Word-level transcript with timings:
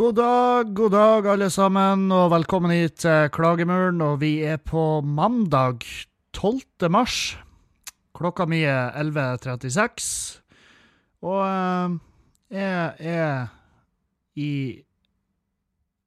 God 0.00 0.14
dag, 0.14 0.74
god 0.74 0.90
dag, 0.90 1.26
alle 1.28 1.50
sammen, 1.52 2.06
og 2.08 2.30
velkommen 2.32 2.72
hit 2.72 3.02
til 3.02 3.26
Klagemuren. 3.36 3.98
Og 4.00 4.22
vi 4.22 4.38
er 4.48 4.56
på 4.56 5.02
mandag 5.04 5.84
12. 6.32 6.88
mars. 6.88 7.36
Klokka 8.16 8.46
mi 8.48 8.62
er 8.64 8.96
11.36. 8.96 10.06
Og 11.20 11.42
eh, 11.44 11.98
jeg 12.56 13.12
er 13.12 13.52
i 14.40 14.80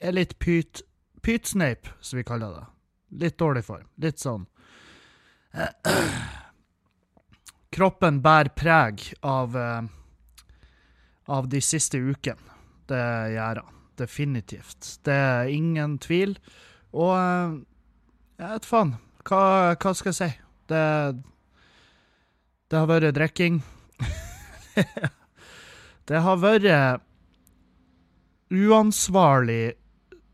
Er 0.01 0.17
litt 0.17 0.33
pyt... 0.41 0.81
Pytsneip, 1.21 1.85
som 2.01 2.17
vi 2.17 2.25
kaller 2.25 2.49
det. 2.55 2.65
Litt 3.27 3.37
dårlig 3.37 3.61
form. 3.67 3.85
Litt 4.01 4.17
sånn 4.25 4.47
Kroppen 7.77 8.23
bærer 8.25 8.49
preg 8.57 9.05
av 9.21 9.53
eh, 9.53 9.85
av 11.29 11.53
de 11.53 11.61
siste 11.61 12.01
ukene. 12.01 12.57
Det 12.89 13.05
gjør 13.37 13.61
han. 13.61 13.82
Definitivt. 13.99 14.99
Det 15.05 15.13
er 15.13 15.51
ingen 15.53 15.97
tvil. 16.01 16.37
Og 16.93 17.13
eh, 17.17 17.55
jeg 18.41 18.49
vet 18.55 18.67
faen. 18.67 18.95
Hva, 19.23 19.43
hva 19.79 19.93
skal 19.95 20.11
jeg 20.11 20.19
si? 20.19 20.31
Det 20.71 20.83
Det 22.71 22.79
har 22.79 22.89
vært 22.89 23.13
drikking. 23.15 23.61
det 26.09 26.21
har 26.25 26.39
vært 26.41 27.03
uansvarlig 28.53 29.75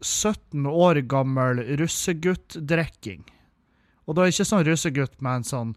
17 0.01 0.65
år 0.65 1.01
gammel 1.11 1.59
russegutt-drikking. 1.79 3.25
Og 4.07 4.15
da 4.15 4.23
er 4.23 4.33
ikke 4.33 4.47
sånn 4.47 4.65
russegutt 4.67 5.19
med 5.21 5.41
en 5.41 5.47
sånn 5.47 5.73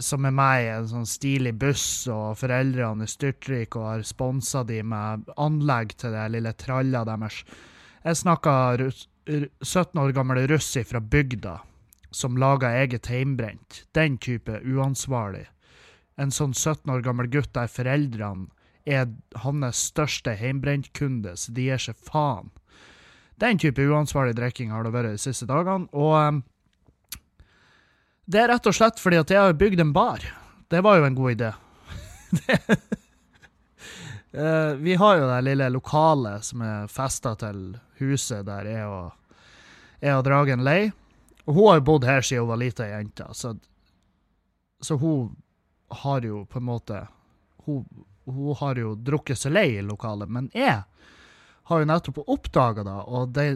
som 0.00 0.24
er 0.24 0.34
meg 0.34 0.64
i 0.64 0.70
en 0.72 0.88
sånn 0.88 1.06
stilig 1.08 1.54
buss, 1.60 2.06
og 2.10 2.38
foreldrene 2.40 3.04
er 3.04 3.10
styrtrike 3.10 3.80
og 3.80 3.90
har 3.90 4.06
sponsa 4.08 4.64
de 4.66 4.80
med 4.82 5.28
anlegg 5.36 5.94
til 6.00 6.14
det 6.16 6.24
lille 6.34 6.54
tralla 6.58 7.04
deres. 7.08 7.42
Jeg 8.04 8.20
snakka 8.20 8.54
17 9.28 10.00
år 10.00 10.12
gammel 10.16 10.44
russ 10.50 10.72
fra 10.88 11.00
bygda 11.00 11.58
som 12.14 12.38
laga 12.38 12.70
eget 12.78 13.06
heimbrent. 13.10 13.84
Den 13.92 14.18
type 14.18 14.60
uansvarlig. 14.62 15.46
En 16.16 16.30
sånn 16.30 16.54
17 16.54 16.90
år 16.94 17.02
gammel 17.02 17.30
gutt 17.32 17.52
der 17.56 17.70
foreldrene 17.70 18.46
er 18.86 19.08
hans 19.42 19.80
største 19.90 20.34
heimbrentkunde, 20.36 21.34
så 21.36 21.52
de 21.56 21.70
gir 21.70 21.80
seg 21.80 21.96
faen. 21.96 22.52
Den 23.40 23.58
type 23.58 23.82
uansvarlig 23.82 24.36
drikking 24.38 24.70
har 24.70 24.84
det 24.84 24.92
vært 24.94 25.16
de 25.16 25.22
siste 25.24 25.48
dagene. 25.50 25.88
og 25.92 26.42
det 28.24 28.40
er 28.40 28.48
rett 28.48 28.66
og 28.66 28.76
slett 28.76 29.00
fordi 29.00 29.20
at 29.20 29.30
jeg 29.32 29.40
har 29.40 29.56
bygd 29.58 29.82
en 29.84 29.92
bar. 29.92 30.24
Det 30.72 30.80
var 30.84 30.98
jo 30.98 31.04
en 31.08 31.14
god 31.18 31.32
idé. 31.34 31.50
uh, 34.32 34.72
vi 34.86 34.94
har 34.94 35.18
jo 35.20 35.28
det 35.28 35.40
lille 35.44 35.68
lokalet 35.74 36.44
som 36.44 36.64
er 36.64 36.88
festa 36.92 37.34
til 37.40 37.76
huset 38.00 38.46
der 38.48 38.68
jeg 38.68 38.88
og, 38.88 39.12
jeg 40.00 40.16
og 40.16 40.24
Dragen 40.26 40.64
lei. 40.64 40.92
Og 41.44 41.54
hun 41.54 41.68
har 41.68 41.80
jo 41.80 41.86
bodd 41.90 42.08
her 42.08 42.24
siden 42.24 42.46
hun 42.46 42.54
var 42.54 42.62
lita 42.62 42.88
jente, 42.88 43.26
så, 43.36 43.52
så 44.80 44.96
hun 44.96 45.36
har 46.04 46.24
jo 46.24 46.46
på 46.48 46.58
en 46.58 46.64
måte 46.64 47.02
hun, 47.66 47.84
hun 48.24 48.56
har 48.56 48.80
jo 48.80 48.94
drukket 48.96 49.38
seg 49.38 49.52
lei 49.52 49.68
i 49.76 49.84
lokalet. 49.84 50.30
Men 50.32 50.48
jeg 50.56 50.80
har 51.68 51.80
jo 51.80 51.88
nettopp 51.88 52.22
oppdaga 52.24 52.84
det, 52.84 52.96
og 53.04 53.28
det 53.36 53.48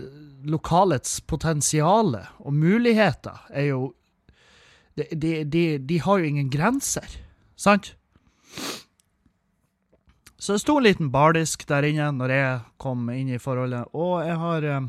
lokalets 0.48 1.20
potensial 1.20 2.14
og 2.16 2.52
muligheter 2.55 3.48
er 3.50 3.70
jo 3.72 3.80
de, 4.98 5.32
de, 5.44 5.64
de, 5.78 5.98
har 6.05 6.20
jo 6.20 6.28
ingen 6.28 6.50
grenser, 6.50 7.18
sant? 7.58 7.95
Så 10.39 10.55
det 10.55 10.62
sto 10.62 10.77
en 10.78 10.86
liten 10.86 11.11
bardisk 11.14 11.64
der 11.68 11.86
inne 11.89 12.12
når 12.14 12.34
jeg 12.34 12.61
kom 12.80 13.08
inn 13.11 13.33
i 13.34 13.40
forholdet, 13.42 13.90
og 13.95 14.23
jeg 14.27 14.39
har 14.39 14.67
eh, 14.68 14.86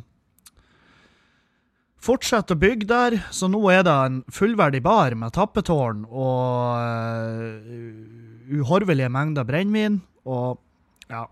fortsatt 2.05 2.53
å 2.53 2.59
bygge 2.59 2.89
der, 2.89 3.17
så 3.33 3.49
nå 3.49 3.61
er 3.73 3.81
det 3.87 3.95
en 4.05 4.21
fullverdig 4.33 4.83
bar 4.85 5.17
med 5.17 5.33
tappetårn 5.35 6.05
og 6.05 6.77
eh, 6.83 8.61
uhorvelige 8.61 9.09
mengder 9.13 9.47
brennevin, 9.47 9.99
og 10.29 10.61
ja 11.09 11.25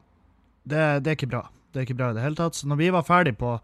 det, 0.67 1.03
det, 1.03 1.11
er 1.11 1.15
ikke 1.15 1.31
bra. 1.31 1.43
Det 1.71 1.79
er 1.79 1.87
ikke 1.87 1.97
bra 1.99 2.11
i 2.11 2.17
det 2.17 2.23
hele 2.25 2.39
tatt. 2.39 2.57
Så 2.57 2.67
når 2.67 2.81
vi 2.81 2.89
var 2.91 3.07
ferdig 3.07 3.37
på 3.39 3.57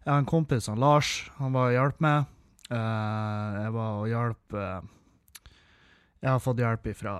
Jeg 0.00 0.08
har 0.08 0.22
en 0.22 0.28
kompis, 0.28 0.70
han 0.70 0.80
Lars, 0.80 1.28
han 1.36 1.52
var 1.52 1.68
og 1.68 1.76
hjalp 1.76 1.98
meg. 2.00 2.28
Uh, 2.70 3.64
jeg 3.64 3.70
var 3.74 3.94
og 3.98 4.06
hjalp 4.06 4.54
uh, 4.54 4.78
Jeg 6.20 6.28
har 6.30 6.42
fått 6.44 6.60
hjelp 6.62 6.84
fra 6.94 7.14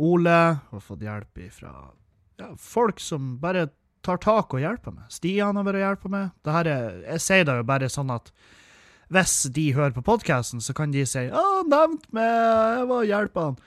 Ole, 0.00 0.38
og 0.72 0.84
fått 0.84 1.04
hjelp 1.04 1.42
fra 1.52 1.72
ja, 2.40 2.48
folk 2.58 3.02
som 3.02 3.34
bare 3.42 3.68
tar 4.04 4.20
tak 4.20 4.54
og 4.54 4.60
hjelper 4.62 4.94
meg. 4.94 5.08
Stian 5.12 5.56
har 5.56 5.66
vært 5.66 5.80
og 5.80 5.84
hjulpet 5.84 6.12
meg. 6.12 6.34
Er, 6.44 6.70
jeg 7.06 7.24
sier 7.24 7.46
det 7.48 7.56
jo 7.60 7.66
bare 7.68 7.90
sånn 7.92 8.12
at 8.14 8.30
hvis 9.12 9.36
de 9.54 9.68
hører 9.76 9.94
på 9.94 10.04
podkasten, 10.04 10.62
så 10.64 10.74
kan 10.76 10.92
de 10.92 11.04
si 11.06 11.26
'Å, 11.28 11.64
nevnt 11.68 12.06
meg, 12.12 12.24
jeg 12.24 12.86
var 12.90 13.00
og 13.00 13.10
hjalp 13.10 13.40
han'. 13.40 13.58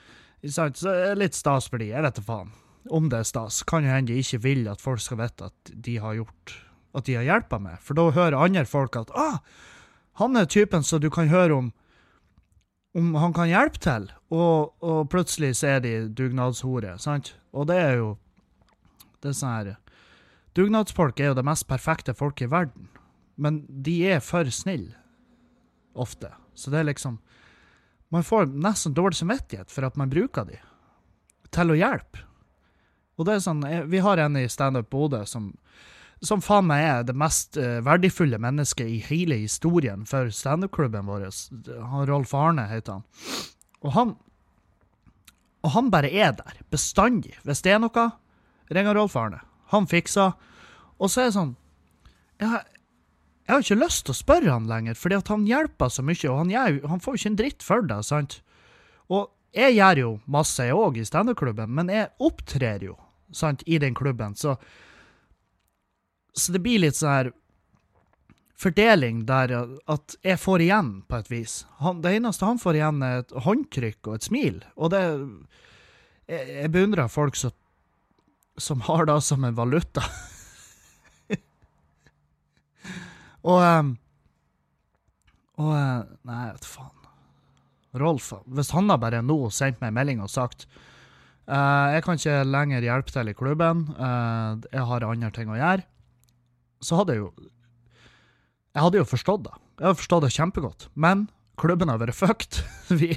Så 0.44 0.68
det 0.70 0.94
er 1.10 1.18
litt 1.18 1.34
stas 1.34 1.68
for 1.70 1.78
de, 1.78 1.90
jeg 1.90 2.02
vet 2.02 2.18
da 2.18 2.22
faen. 2.22 2.52
Om 2.90 3.08
det 3.10 3.18
er 3.18 3.28
stas. 3.28 3.62
Kan 3.62 3.84
jo 3.84 3.90
hende 3.90 4.12
de 4.12 4.22
ikke 4.22 4.42
vil 4.42 4.68
at 4.70 4.80
folk 4.80 5.00
skal 5.02 5.18
vite 5.18 5.50
at 5.50 5.72
de 5.74 5.98
har 5.98 6.14
gjort 6.14 6.64
At 6.96 7.04
de 7.04 7.18
har 7.18 7.22
hjulpet 7.26 7.60
meg, 7.60 7.78
for 7.84 7.94
da 7.94 8.10
hører 8.10 8.38
andre 8.38 8.64
folk 8.64 8.96
at 8.96 9.10
'Å, 9.10 9.40
han 10.18 10.36
er 10.36 10.48
typen 10.50 10.82
som 10.84 11.00
du 11.02 11.10
kan 11.10 11.30
høre 11.30 11.54
om 11.54 11.74
om 12.96 13.12
han 13.20 13.34
kan 13.36 13.50
hjelpe 13.50 13.78
til, 13.84 14.06
og, 14.32 14.72
og 14.82 15.10
plutselig 15.12 15.52
så 15.58 15.74
er 15.74 15.82
de 15.84 15.92
dugnadshore, 16.08 16.96
sant? 16.98 17.34
Og 17.52 17.68
det 17.68 17.76
er 17.78 17.92
jo 18.00 18.08
det 19.22 19.30
er 19.30 19.36
sånn 19.36 19.54
her 19.54 19.76
Dugnadsfolk 20.56 21.20
er 21.20 21.30
jo 21.30 21.36
det 21.38 21.44
mest 21.46 21.68
perfekte 21.70 22.14
folk 22.16 22.40
i 22.42 22.48
verden, 22.50 22.88
men 23.36 23.60
de 23.68 24.00
er 24.10 24.22
for 24.24 24.48
snille, 24.50 24.96
ofte. 25.94 26.32
Så 26.58 26.72
det 26.72 26.80
er 26.80 26.90
liksom 26.90 27.20
Man 28.10 28.24
får 28.24 28.46
nesten 28.48 28.94
dårlig 28.96 29.18
samvittighet 29.18 29.70
for 29.70 29.84
at 29.84 29.96
man 30.00 30.08
bruker 30.08 30.46
de 30.48 30.56
til 31.52 31.70
å 31.70 31.76
hjelpe. 31.76 32.22
Og 33.18 33.26
det 33.28 33.34
er 33.34 33.42
sånn, 33.44 33.60
Vi 33.90 33.98
har 34.00 34.16
en 34.18 34.36
i 34.36 34.48
Standup 34.48 34.88
Bodø 34.90 35.24
som 35.26 35.52
som 36.24 36.40
faen 36.42 36.66
meg 36.66 36.82
er 36.82 37.04
det 37.06 37.14
mest 37.18 37.58
uh, 37.60 37.78
verdifulle 37.86 38.40
mennesket 38.42 38.88
i 38.90 38.98
hele 39.06 39.38
historien 39.44 40.04
for 40.08 40.32
standup-klubben 40.34 41.06
vår. 41.06 41.28
Han, 41.68 42.06
Rolf 42.10 42.34
Arne 42.34 42.66
heter 42.70 42.98
han. 42.98 43.04
Og 43.84 43.94
han 43.94 44.16
Og 45.62 45.70
han 45.74 45.90
bare 45.90 46.10
er 46.10 46.32
der, 46.38 46.58
bestandig. 46.70 47.34
Hvis 47.42 47.62
det 47.62 47.72
er 47.74 47.80
noe, 47.82 48.10
ringer 48.70 48.94
Rolf 48.94 49.16
Arne. 49.16 49.40
Han 49.74 49.86
fikser. 49.90 50.34
Og 50.98 51.10
så 51.10 51.20
er 51.20 51.30
det 51.30 51.34
sånn 51.34 51.56
jeg, 52.38 52.62
jeg 53.48 53.54
har 53.54 53.64
ikke 53.64 53.80
lyst 53.80 54.04
til 54.06 54.14
å 54.14 54.18
spørre 54.18 54.52
han 54.52 54.68
lenger, 54.70 54.94
fordi 54.94 55.16
at 55.18 55.30
han 55.32 55.46
hjelper 55.48 55.90
så 55.90 56.04
mye, 56.06 56.30
og 56.30 56.38
han, 56.38 56.50
gjør, 56.52 56.78
han 56.92 57.00
får 57.02 57.18
ikke 57.18 57.30
en 57.30 57.38
dritt 57.38 57.64
for 57.66 57.86
det, 57.90 57.98
sant? 58.06 58.40
Og 59.08 59.30
jeg 59.56 59.74
gjør 59.78 60.02
jo 60.02 60.10
masse, 60.30 60.66
jeg 60.68 60.76
òg, 60.76 60.98
i 61.00 61.06
standup-klubben, 61.08 61.72
men 61.74 61.90
jeg 61.90 62.10
opptrer 62.22 62.84
jo, 62.84 62.98
sant, 63.34 63.64
i 63.66 63.80
den 63.82 63.96
klubben, 63.98 64.36
så 64.38 64.58
så 66.36 66.54
det 66.54 66.62
blir 66.64 66.82
litt 66.82 66.98
sånn 66.98 67.14
her 67.14 67.30
fordeling 68.58 69.22
der 69.28 69.52
at 69.54 70.16
jeg 70.26 70.40
får 70.42 70.64
igjen, 70.66 70.90
på 71.06 71.20
et 71.20 71.30
vis. 71.30 71.60
Han, 71.82 72.02
det 72.02 72.16
eneste 72.18 72.48
han 72.48 72.58
får 72.60 72.80
igjen, 72.80 73.04
er 73.06 73.22
et 73.22 73.36
håndtrykk 73.46 74.10
og 74.10 74.18
et 74.18 74.28
smil. 74.30 74.60
Og 74.76 74.92
det 74.94 75.02
Jeg, 76.28 76.44
jeg 76.44 76.70
beundrer 76.74 77.08
folk 77.08 77.38
som, 77.40 77.54
som 78.60 78.82
har 78.84 79.06
det 79.08 79.16
som 79.24 79.44
en 79.48 79.54
valuta. 79.56 80.02
og 83.48 83.62
um, 83.64 83.94
Og 85.56 85.72
uh, 85.72 86.04
Nei, 86.28 86.42
vet 86.52 86.68
faen. 86.68 86.92
Rolf, 87.98 88.34
hvis 88.44 88.74
han 88.76 88.90
har 88.92 89.00
bare 89.00 89.22
nå 89.24 89.48
sendt 89.48 89.80
meg 89.80 89.88
en 89.88 89.96
melding 89.96 90.20
og 90.20 90.28
sagt 90.28 90.66
uh, 91.48 91.88
jeg 91.94 92.04
kan 92.04 92.20
ikke 92.20 92.44
lenger 92.44 92.84
hjelpe 92.84 93.14
til 93.14 93.30
i 93.32 93.34
klubben, 93.34 93.86
uh, 93.96 94.60
jeg 94.68 94.84
har 94.90 95.06
andre 95.08 95.30
ting 95.32 95.48
å 95.48 95.56
gjøre 95.56 95.86
så 96.84 97.00
hadde 97.00 97.16
jeg 97.16 97.24
jo 97.24 97.32
Jeg 98.74 98.84
hadde 98.84 99.00
jo 99.00 99.08
forstått 99.08 99.44
det. 99.48 99.54
Jeg 99.78 99.86
hadde 99.86 100.00
forstått 100.02 100.24
det 100.26 100.34
kjempegodt. 100.34 100.88
Men 100.94 101.28
klubben 101.58 101.90
har 101.90 102.00
vært 102.00 102.16
fucked. 102.16 102.60
Vi, 103.00 103.12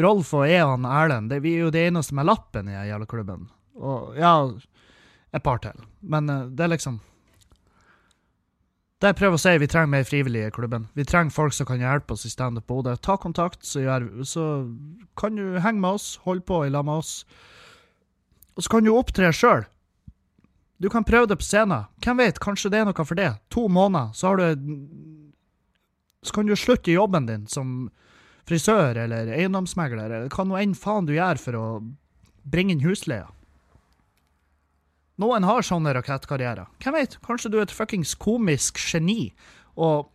Rolf 0.00 0.32
og 0.36 0.46
jeg 0.48 0.64
og 0.64 0.84
Erlend 0.84 1.32
vi 1.42 1.54
er 1.56 1.66
jo 1.66 1.74
de 1.74 1.86
eneste 1.88 2.16
med 2.16 2.28
lappen 2.28 2.68
i 2.68 2.74
den 2.76 2.90
jævla 2.90 3.08
klubben. 3.08 3.46
Og 3.78 4.16
ja, 4.18 4.32
et 5.32 5.44
par 5.44 5.62
til. 5.64 5.78
Men 6.00 6.28
uh, 6.30 6.48
det 6.48 6.66
er 6.66 6.74
liksom 6.74 7.00
Det 8.98 9.12
jeg 9.12 9.18
prøver 9.20 9.38
å 9.38 9.40
si, 9.40 9.52
vi 9.62 9.68
trenger 9.70 9.92
mer 9.92 10.06
frivillige 10.08 10.50
i 10.50 10.54
klubben. 10.54 10.88
Vi 10.98 11.06
trenger 11.06 11.30
folk 11.30 11.54
som 11.54 11.68
kan 11.68 11.78
hjelpe 11.78 12.16
oss 12.16 12.26
i 12.26 12.32
Standup 12.32 12.66
Bodø. 12.66 12.96
Ta 12.98 13.14
kontakt, 13.16 13.62
så, 13.62 13.84
gjør, 13.84 14.08
så 14.26 14.46
kan 15.16 15.38
du 15.38 15.60
henge 15.62 15.78
med 15.78 16.00
oss, 16.00 16.16
holde 16.24 16.42
på 16.42 16.64
i 16.66 16.72
lag 16.74 16.82
med 16.88 17.04
oss. 17.04 17.12
Og 18.58 18.66
så 18.66 18.72
kan 18.72 18.82
du 18.82 18.90
opptre 18.96 19.30
sjøl. 19.30 19.68
Du 20.78 20.88
kan 20.90 21.04
prøve 21.04 21.26
det 21.26 21.38
på 21.40 21.46
scenen. 21.46 21.88
Hvem 22.04 22.20
vet, 22.22 22.38
kanskje 22.42 22.70
det 22.70 22.80
er 22.80 22.86
noe 22.86 23.06
for 23.06 23.18
det. 23.18 23.32
To 23.54 23.66
måneder, 23.68 24.12
så 24.14 24.30
har 24.30 24.36
du 24.36 24.88
Så 26.22 26.34
kan 26.34 26.46
du 26.46 26.56
slutte 26.56 26.90
i 26.90 26.94
jobben 26.94 27.26
din 27.26 27.46
som 27.46 27.90
frisør 28.48 28.96
eller 28.96 29.28
eiendomsmegler, 29.30 30.10
eller 30.10 30.28
hva 30.32 30.44
nå 30.44 30.56
enn 30.58 30.74
faen 30.74 31.06
du 31.06 31.12
gjør 31.14 31.38
for 31.38 31.58
å 31.58 31.66
bringe 32.42 32.74
inn 32.74 32.82
husleia. 32.82 33.28
Noen 35.18 35.46
har 35.46 35.66
sånne 35.66 35.92
rakettkarrierer. 35.94 36.66
Hvem 36.82 36.94
vet? 36.94 37.18
Kanskje 37.26 37.52
du 37.52 37.58
er 37.58 37.66
et 37.66 37.74
fuckings 37.74 38.14
komisk 38.18 38.78
geni, 38.82 39.32
og, 39.76 40.10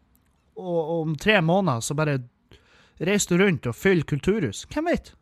og, 0.60 0.82
om 1.02 1.16
tre 1.20 1.40
måneder 1.44 1.84
så 1.84 1.96
bare 1.96 2.20
reiser 3.04 3.32
du 3.32 3.44
rundt 3.44 3.68
og 3.68 3.76
fyller 3.76 4.08
kulturhus. 4.08 4.66
Hvem 4.72 4.92
vet? 4.92 5.14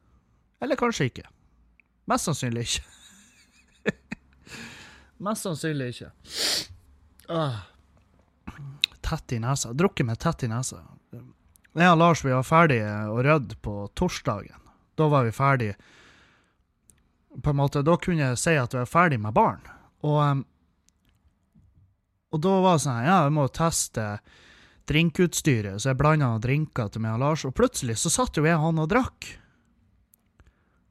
Eller 0.61 0.79
kanskje 0.79 1.11
ikke. 1.11 1.29
Mest 2.09 2.29
sannsynlig 2.29 2.67
ikke. 2.67 3.00
Mest 5.21 5.45
sannsynlig 5.45 5.91
ikke. 5.93 6.09
Ah. 7.29 7.61
Tett 9.05 9.35
i 9.35 9.39
nesa. 9.41 9.73
Drukket 9.77 10.07
meg 10.07 10.19
tett 10.21 10.47
i 10.47 10.49
nesa. 10.49 10.81
Jeg 11.71 11.87
og 11.93 11.99
Lars 12.01 12.23
vi 12.25 12.33
var 12.33 12.43
ferdige 12.43 12.91
å 13.11 13.21
rydde 13.23 13.57
på 13.63 13.75
torsdagen. 13.95 14.57
Da 14.99 15.07
var 15.11 15.27
vi 15.27 15.35
ferdige 15.35 15.77
på 17.31 17.49
en 17.49 17.55
måte, 17.55 17.81
Da 17.81 17.95
kunne 17.95 18.25
jeg 18.25 18.39
si 18.41 18.55
at 18.59 18.73
vi 18.73 18.81
var 18.81 18.89
ferdig 18.89 19.19
med 19.21 19.33
barn. 19.33 19.61
Og, 20.03 20.17
um, 20.19 20.41
og 22.31 22.41
da 22.43 22.55
var 22.63 22.75
det 22.75 22.83
sånn 22.83 23.05
Ja, 23.05 23.19
vi 23.27 23.35
må 23.37 23.45
teste 23.47 24.07
drinkutstyret, 24.91 25.79
så 25.79 25.91
jeg 25.91 25.99
blanda 26.01 26.33
drinker 26.43 26.89
til 26.91 27.05
meg 27.05 27.15
og 27.15 27.23
Lars, 27.23 27.45
og 27.47 27.55
plutselig 27.55 28.01
så 28.01 28.11
satt 28.11 28.35
jo 28.35 28.43
jeg 28.43 28.57
og 28.57 28.65
han 28.65 28.83
og 28.83 28.89
drakk. 28.91 29.29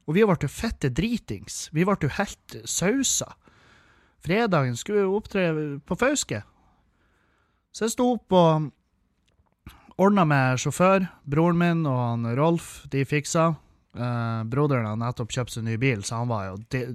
Og 0.09 0.17
vi 0.17 0.25
ble 0.25 0.49
fette 0.49 0.89
dritings. 0.89 1.67
Vi 1.75 1.85
ble 1.85 1.99
jo 2.01 2.09
helt 2.17 2.57
sausa. 2.65 3.35
Fredagen 4.21 4.77
skulle 4.77 5.05
jo 5.05 5.17
opptre 5.17 5.47
på 5.85 5.97
Fauske. 5.97 6.43
Så 7.71 7.87
jeg 7.87 7.95
sto 7.95 8.07
opp 8.17 8.35
og 8.35 8.69
ordna 10.01 10.25
med 10.27 10.61
sjåfør. 10.61 11.07
Broren 11.29 11.59
min 11.59 11.85
og 11.89 11.99
han 11.99 12.27
Rolf, 12.37 12.81
de 12.91 13.05
fiksa. 13.07 13.53
Eh, 13.91 14.43
broderen 14.51 14.87
har 14.87 14.99
nettopp 14.99 15.33
kjøpt 15.35 15.55
seg 15.55 15.65
ny 15.67 15.77
bil, 15.81 16.03
så 16.07 16.21
han 16.21 16.29
var 16.31 16.45
jo 16.47 16.59
de, 16.71 16.85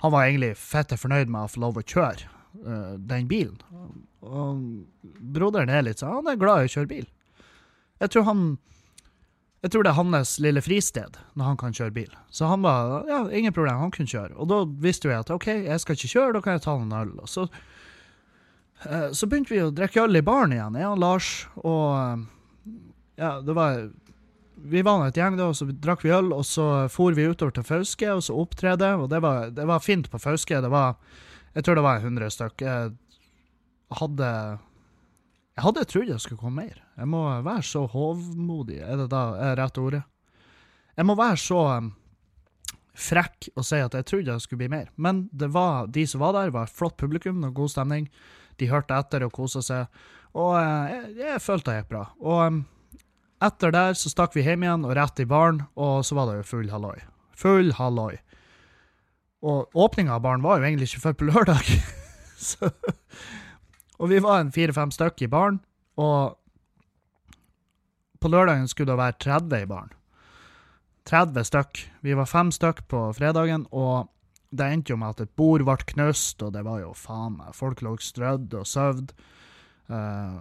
Han 0.00 0.12
var 0.12 0.24
egentlig 0.24 0.54
fette 0.56 0.96
fornøyd 0.96 1.28
med 1.32 1.44
å 1.44 1.50
få 1.52 1.60
lov 1.60 1.80
å 1.80 1.84
kjøre 1.84 2.24
eh, 2.24 2.94
den 2.96 3.28
bilen. 3.28 3.58
Og 4.24 4.62
broderen 5.34 5.68
er 5.72 5.84
litt 5.84 6.00
sånn 6.00 6.22
Han 6.22 6.30
er 6.32 6.40
glad 6.40 6.62
i 6.62 6.70
å 6.70 6.74
kjøre 6.76 6.92
bil. 6.94 7.08
Jeg 8.00 8.12
tror 8.12 8.24
han 8.28 8.46
jeg 9.64 9.72
tror 9.72 9.86
det 9.86 9.94
er 9.94 9.96
hans 9.96 10.34
lille 10.44 10.60
fristed 10.60 11.14
når 11.32 11.46
han 11.48 11.56
kan 11.56 11.72
kjøre 11.72 11.94
bil. 11.96 12.10
Så 12.28 12.50
han 12.50 12.60
var 12.66 13.06
ja, 13.08 13.22
ingen 13.32 13.54
problem, 13.56 13.78
han 13.80 13.92
kunne 13.94 14.10
kjøre. 14.10 14.34
Og 14.36 14.50
da 14.50 14.58
visste 14.84 15.08
jeg 15.08 15.24
at 15.24 15.32
OK, 15.32 15.46
jeg 15.48 15.80
skal 15.80 15.96
ikke 15.96 16.10
kjøre, 16.12 16.34
da 16.36 16.42
kan 16.44 16.58
jeg 16.58 16.64
ta 16.66 16.74
noen 16.76 16.92
øl. 16.98 17.14
Og 17.24 17.30
så, 17.32 17.46
uh, 18.84 19.08
så 19.16 19.28
begynte 19.30 19.54
vi 19.54 19.62
å 19.64 19.70
drikke 19.72 20.04
øl 20.04 20.20
i 20.20 20.24
baren 20.26 20.52
igjen, 20.52 20.76
jeg 20.76 20.90
og 20.90 21.00
Lars, 21.00 21.30
og 21.64 22.26
ja, 23.16 23.38
det 23.40 23.56
var 23.56 23.86
vi 24.64 24.82
var 24.84 25.00
nå 25.00 25.08
et 25.08 25.18
gjeng, 25.18 25.38
da, 25.40 25.48
og 25.48 25.56
så 25.56 25.66
drakk 25.68 26.04
vi 26.04 26.12
øl, 26.14 26.30
og 26.32 26.44
så 26.48 26.66
for 26.92 27.16
vi 27.16 27.26
utover 27.28 27.56
til 27.56 27.66
Fauske, 27.66 28.08
og 28.12 28.22
så 28.24 28.36
opptrede, 28.44 28.92
og 29.00 29.08
det 29.12 29.20
var, 29.24 29.48
det 29.52 29.64
var, 29.68 29.82
fint 29.84 30.08
på 30.12 30.20
Fauske. 30.20 30.60
Det 30.60 30.70
var 30.72 30.96
Jeg 31.54 31.64
tror 31.64 31.76
det 31.78 31.84
var 31.84 32.04
100 32.04 32.30
stykk. 32.34 32.62
Jeg 32.64 32.94
hadde 33.94 34.30
hadde 35.64 35.84
trodd 35.88 36.10
det 36.10 36.20
skulle 36.22 36.40
komme 36.40 36.64
mer. 36.64 36.80
Jeg 36.98 37.10
må 37.10 37.22
være 37.44 37.66
så 37.66 37.84
hovmodig, 37.90 38.80
er 38.84 39.02
det 39.02 39.10
da 39.12 39.26
er 39.50 39.58
rett 39.60 39.80
ordet? 39.80 40.02
Jeg 40.94 41.08
må 41.08 41.16
være 41.18 41.38
så 41.40 41.60
um, 41.80 41.90
frekk 42.94 43.48
og 43.56 43.66
si 43.66 43.80
at 43.82 43.96
jeg 43.98 44.06
trodde 44.06 44.30
det 44.30 44.44
skulle 44.44 44.64
bli 44.64 44.70
mer. 44.76 44.90
Men 44.96 45.24
det 45.34 45.50
var, 45.54 45.88
de 45.90 46.06
som 46.06 46.22
var 46.22 46.36
der, 46.36 46.54
var 46.54 46.70
flott 46.70 46.96
publikum 47.00 47.42
og 47.46 47.56
god 47.56 47.72
stemning. 47.74 48.06
De 48.60 48.70
hørte 48.70 48.94
etter 48.94 49.26
og 49.26 49.34
kosa 49.34 49.62
seg, 49.64 50.04
og 50.34 50.54
uh, 50.54 50.86
jeg, 50.90 51.16
jeg, 51.18 51.42
følte 51.42 51.70
det 51.70 51.80
gikk 51.80 51.90
bra. 51.90 52.04
Og 52.22 52.44
um, 52.46 52.60
etter 53.44 53.74
der 53.74 53.98
så 53.98 54.12
stakk 54.12 54.36
vi 54.36 54.44
hjem 54.46 54.64
igjen 54.64 54.86
og 54.86 54.94
rett 54.98 55.22
i 55.22 55.28
baren, 55.28 55.64
og 55.74 56.04
så 56.06 56.16
var 56.18 56.30
det 56.30 56.40
jo 56.40 56.50
full 56.54 56.70
halloi. 56.72 56.96
Full 57.38 57.74
halloi. 57.78 58.14
Og 59.44 59.74
åpninga 59.76 60.14
av 60.16 60.22
baren 60.24 60.44
var 60.44 60.58
jo 60.58 60.68
egentlig 60.68 60.88
ikke 60.88 61.08
før 61.08 61.16
på 61.20 61.28
lørdag. 61.28 61.72
så, 62.48 62.70
og 63.98 64.10
vi 64.10 64.22
var 64.22 64.40
en 64.40 64.52
fire-fem 64.54 64.90
stykker 64.94 65.26
i 65.26 65.30
baren, 65.30 65.60
og 66.00 66.38
på 68.20 68.30
lørdagen 68.32 68.68
skulle 68.68 68.92
det 68.92 68.98
være 68.98 69.20
30 69.20 69.62
i 69.62 69.68
baren. 69.70 69.92
30 71.04 71.44
stykk. 71.44 71.80
Vi 72.00 72.16
var 72.16 72.28
fem 72.28 72.50
stykk 72.54 72.86
på 72.88 73.00
fredagen, 73.16 73.66
og 73.70 74.08
det 74.54 74.70
endte 74.72 74.94
jo 74.94 74.98
med 75.00 75.14
at 75.14 75.26
et 75.26 75.34
bord 75.36 75.64
ble 75.66 75.76
knust, 75.92 76.42
og 76.42 76.54
det 76.54 76.64
var 76.64 76.80
jo 76.80 76.94
faen 76.96 77.36
meg 77.38 77.56
Folk 77.56 77.82
lå 77.84 77.96
strødd 78.00 78.54
og 78.56 78.66
søvd. 78.66 79.12
Uh, 79.92 80.40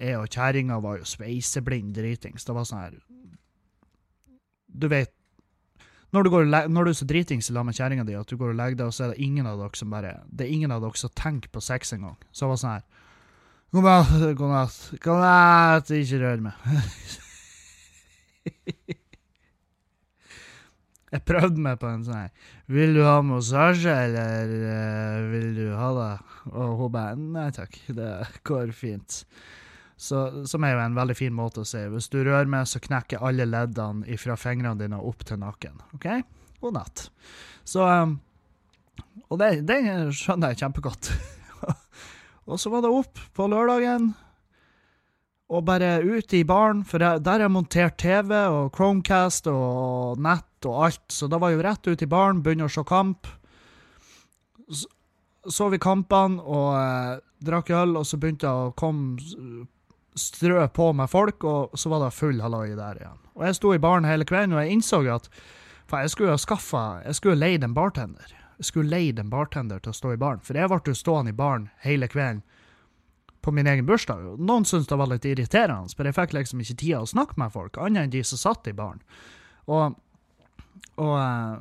jeg 0.00 0.16
og 0.16 0.28
kjerringa 0.30 0.78
var 0.80 1.00
jo 1.00 1.08
sveiseblind 1.08 1.94
dritings. 1.96 2.46
Det 2.46 2.54
var 2.54 2.68
sånn 2.68 2.84
her 2.84 2.98
Du 4.70 4.86
vet 4.88 5.10
Når 6.10 6.26
du, 6.26 6.30
når 6.74 6.84
du 6.84 6.90
er 6.90 6.98
så 6.98 7.06
dritings 7.06 7.50
i 7.50 7.52
lag 7.54 7.64
med 7.66 7.76
kjerringa 7.78 8.04
di 8.06 8.14
at 8.18 8.30
du 8.30 8.36
går 8.36 8.50
og 8.50 8.58
legger 8.58 8.76
deg, 8.80 8.86
og 8.90 8.96
så 8.96 9.02
er 9.06 9.10
det 9.12 9.22
ingen 9.22 9.46
av 9.46 9.60
dere 9.60 9.76
som 9.78 9.92
bare 9.92 10.12
Det 10.26 10.42
er 10.46 10.54
ingen 10.56 10.72
av 10.74 10.80
dere 10.82 10.98
som 10.98 11.10
tenker 11.14 11.48
på 11.54 11.60
sex 11.62 11.92
engang. 11.94 12.18
Så 12.32 12.44
det 12.44 12.50
var 12.50 12.62
sånn 12.62 12.78
her 12.78 12.86
God 13.70 13.84
natt, 13.86 14.10
god 14.34 14.50
natt, 14.50 14.78
god 15.04 15.20
natt, 15.22 15.90
ikke 15.94 16.18
rør 16.18 16.40
meg. 16.48 16.54
Jeg 21.10 21.24
prøvde 21.26 21.58
meg 21.62 21.78
på 21.82 21.88
en 21.90 22.04
sånn 22.06 22.18
her 22.18 22.30
'Vil 22.70 22.94
du 22.94 23.02
ha 23.02 23.22
massasje, 23.22 23.90
eller 23.90 24.46
uh, 24.50 25.30
vil 25.30 25.54
du 25.54 25.74
ha 25.74 25.88
det?' 25.94 26.22
Og 26.50 26.76
hun 26.78 26.92
bare 26.94 27.16
'Nei 27.18 27.50
takk, 27.54 27.74
det 27.86 28.26
går 28.46 28.66
fint'. 28.74 29.24
Så, 30.00 30.20
som 30.48 30.64
er 30.64 30.72
jo 30.72 30.80
en 30.80 30.96
veldig 30.96 31.14
fin 31.18 31.34
måte 31.36 31.60
å 31.60 31.68
si. 31.68 31.80
Hvis 31.92 32.08
du 32.08 32.22
rører 32.22 32.48
meg, 32.48 32.64
så 32.70 32.80
knekker 32.80 33.20
alle 33.20 33.44
leddene 33.44 34.16
fra 34.20 34.36
fingrene 34.40 34.80
dine 34.80 34.96
opp 34.96 35.26
til 35.28 35.36
nakken. 35.42 35.76
OK? 35.98 36.06
God 36.62 36.78
natt. 36.78 37.02
Så 37.68 37.84
um, 37.84 38.14
Og 39.28 39.36
det, 39.42 39.50
skjønner 40.16 40.54
jeg 40.54 40.62
kjempegodt. 40.62 41.10
og 42.48 42.56
så 42.60 42.72
var 42.72 42.84
det 42.84 42.92
opp 42.96 43.20
på 43.36 43.48
lørdagen, 43.52 44.14
og 45.50 45.66
bare 45.66 45.98
ut 46.00 46.32
i 46.32 46.44
baren, 46.46 46.80
for 46.86 47.02
der 47.02 47.34
er 47.34 47.44
jeg 47.44 47.52
montert 47.52 47.96
TV 47.98 48.32
og 48.38 48.70
Chromecast 48.76 49.50
og 49.50 50.20
nett 50.22 50.68
og 50.70 50.84
alt, 50.86 51.04
så 51.10 51.26
da 51.28 51.40
var 51.42 51.50
jeg 51.50 51.58
jo 51.58 51.64
rett 51.66 51.90
ut 51.90 52.04
i 52.06 52.08
baren, 52.08 52.40
begynne 52.44 52.68
å 52.68 52.72
se 52.72 52.84
kamp. 52.86 53.28
Så, 54.70 54.86
så 55.50 55.68
vi 55.72 55.80
kampene 55.82 56.38
og 56.40 56.70
eh, 56.78 57.20
drakk 57.42 57.72
øl, 57.74 57.96
og 57.98 58.06
så 58.06 58.20
begynte 58.22 58.46
jeg 58.46 58.70
å 58.70 58.72
komme 58.78 59.66
strø 60.20 60.66
på 60.76 60.90
med 60.96 61.10
folk, 61.10 61.44
og 61.44 61.78
så 61.78 61.92
var 61.92 62.04
det 62.04 62.12
full 62.16 62.42
halloi 62.44 62.74
der 62.78 63.00
igjen. 63.00 63.18
Og 63.38 63.46
jeg 63.48 63.58
sto 63.58 63.72
i 63.74 63.80
baren 63.82 64.08
hele 64.08 64.26
kvelden, 64.28 64.56
og 64.56 64.64
jeg 64.64 64.76
innså 64.76 65.02
at 65.14 65.30
for 65.90 66.04
jeg 66.04 66.12
skulle 66.12 66.30
ha 66.30 66.38
skaffa 66.38 66.84
Jeg 67.04 67.18
skulle 67.18 67.40
leid 67.40 67.64
en 67.66 67.74
bartender. 67.74 68.36
Jeg 68.60 68.68
skulle 68.68 68.92
leid 68.92 69.18
en 69.18 69.30
bartender 69.30 69.80
til 69.82 69.90
å 69.90 69.96
stå 69.96 70.12
i 70.14 70.20
baren, 70.20 70.42
for 70.44 70.54
jeg 70.54 70.70
ble 70.70 70.80
jo 70.86 70.94
stående 70.94 71.32
i 71.32 71.36
baren 71.36 71.70
hele 71.82 72.08
kvelden 72.08 72.42
på 73.40 73.52
min 73.56 73.66
egen 73.66 73.86
bursdag. 73.88 74.20
Noen 74.38 74.66
syntes 74.68 74.90
det 74.90 74.98
var 75.00 75.08
litt 75.08 75.24
irriterende, 75.24 75.94
for 75.96 76.04
jeg 76.04 76.16
fikk 76.18 76.34
liksom 76.36 76.60
ikke 76.60 76.76
tida 76.82 77.00
å 77.00 77.08
snakke 77.08 77.40
med 77.40 77.54
folk, 77.54 77.78
annet 77.80 78.04
enn 78.04 78.12
de 78.12 78.20
som 78.28 78.38
satt 78.38 78.68
i 78.68 78.76
baren. 78.76 79.00
Og, 79.64 79.96
og 81.00 81.14
eh, 81.16 81.56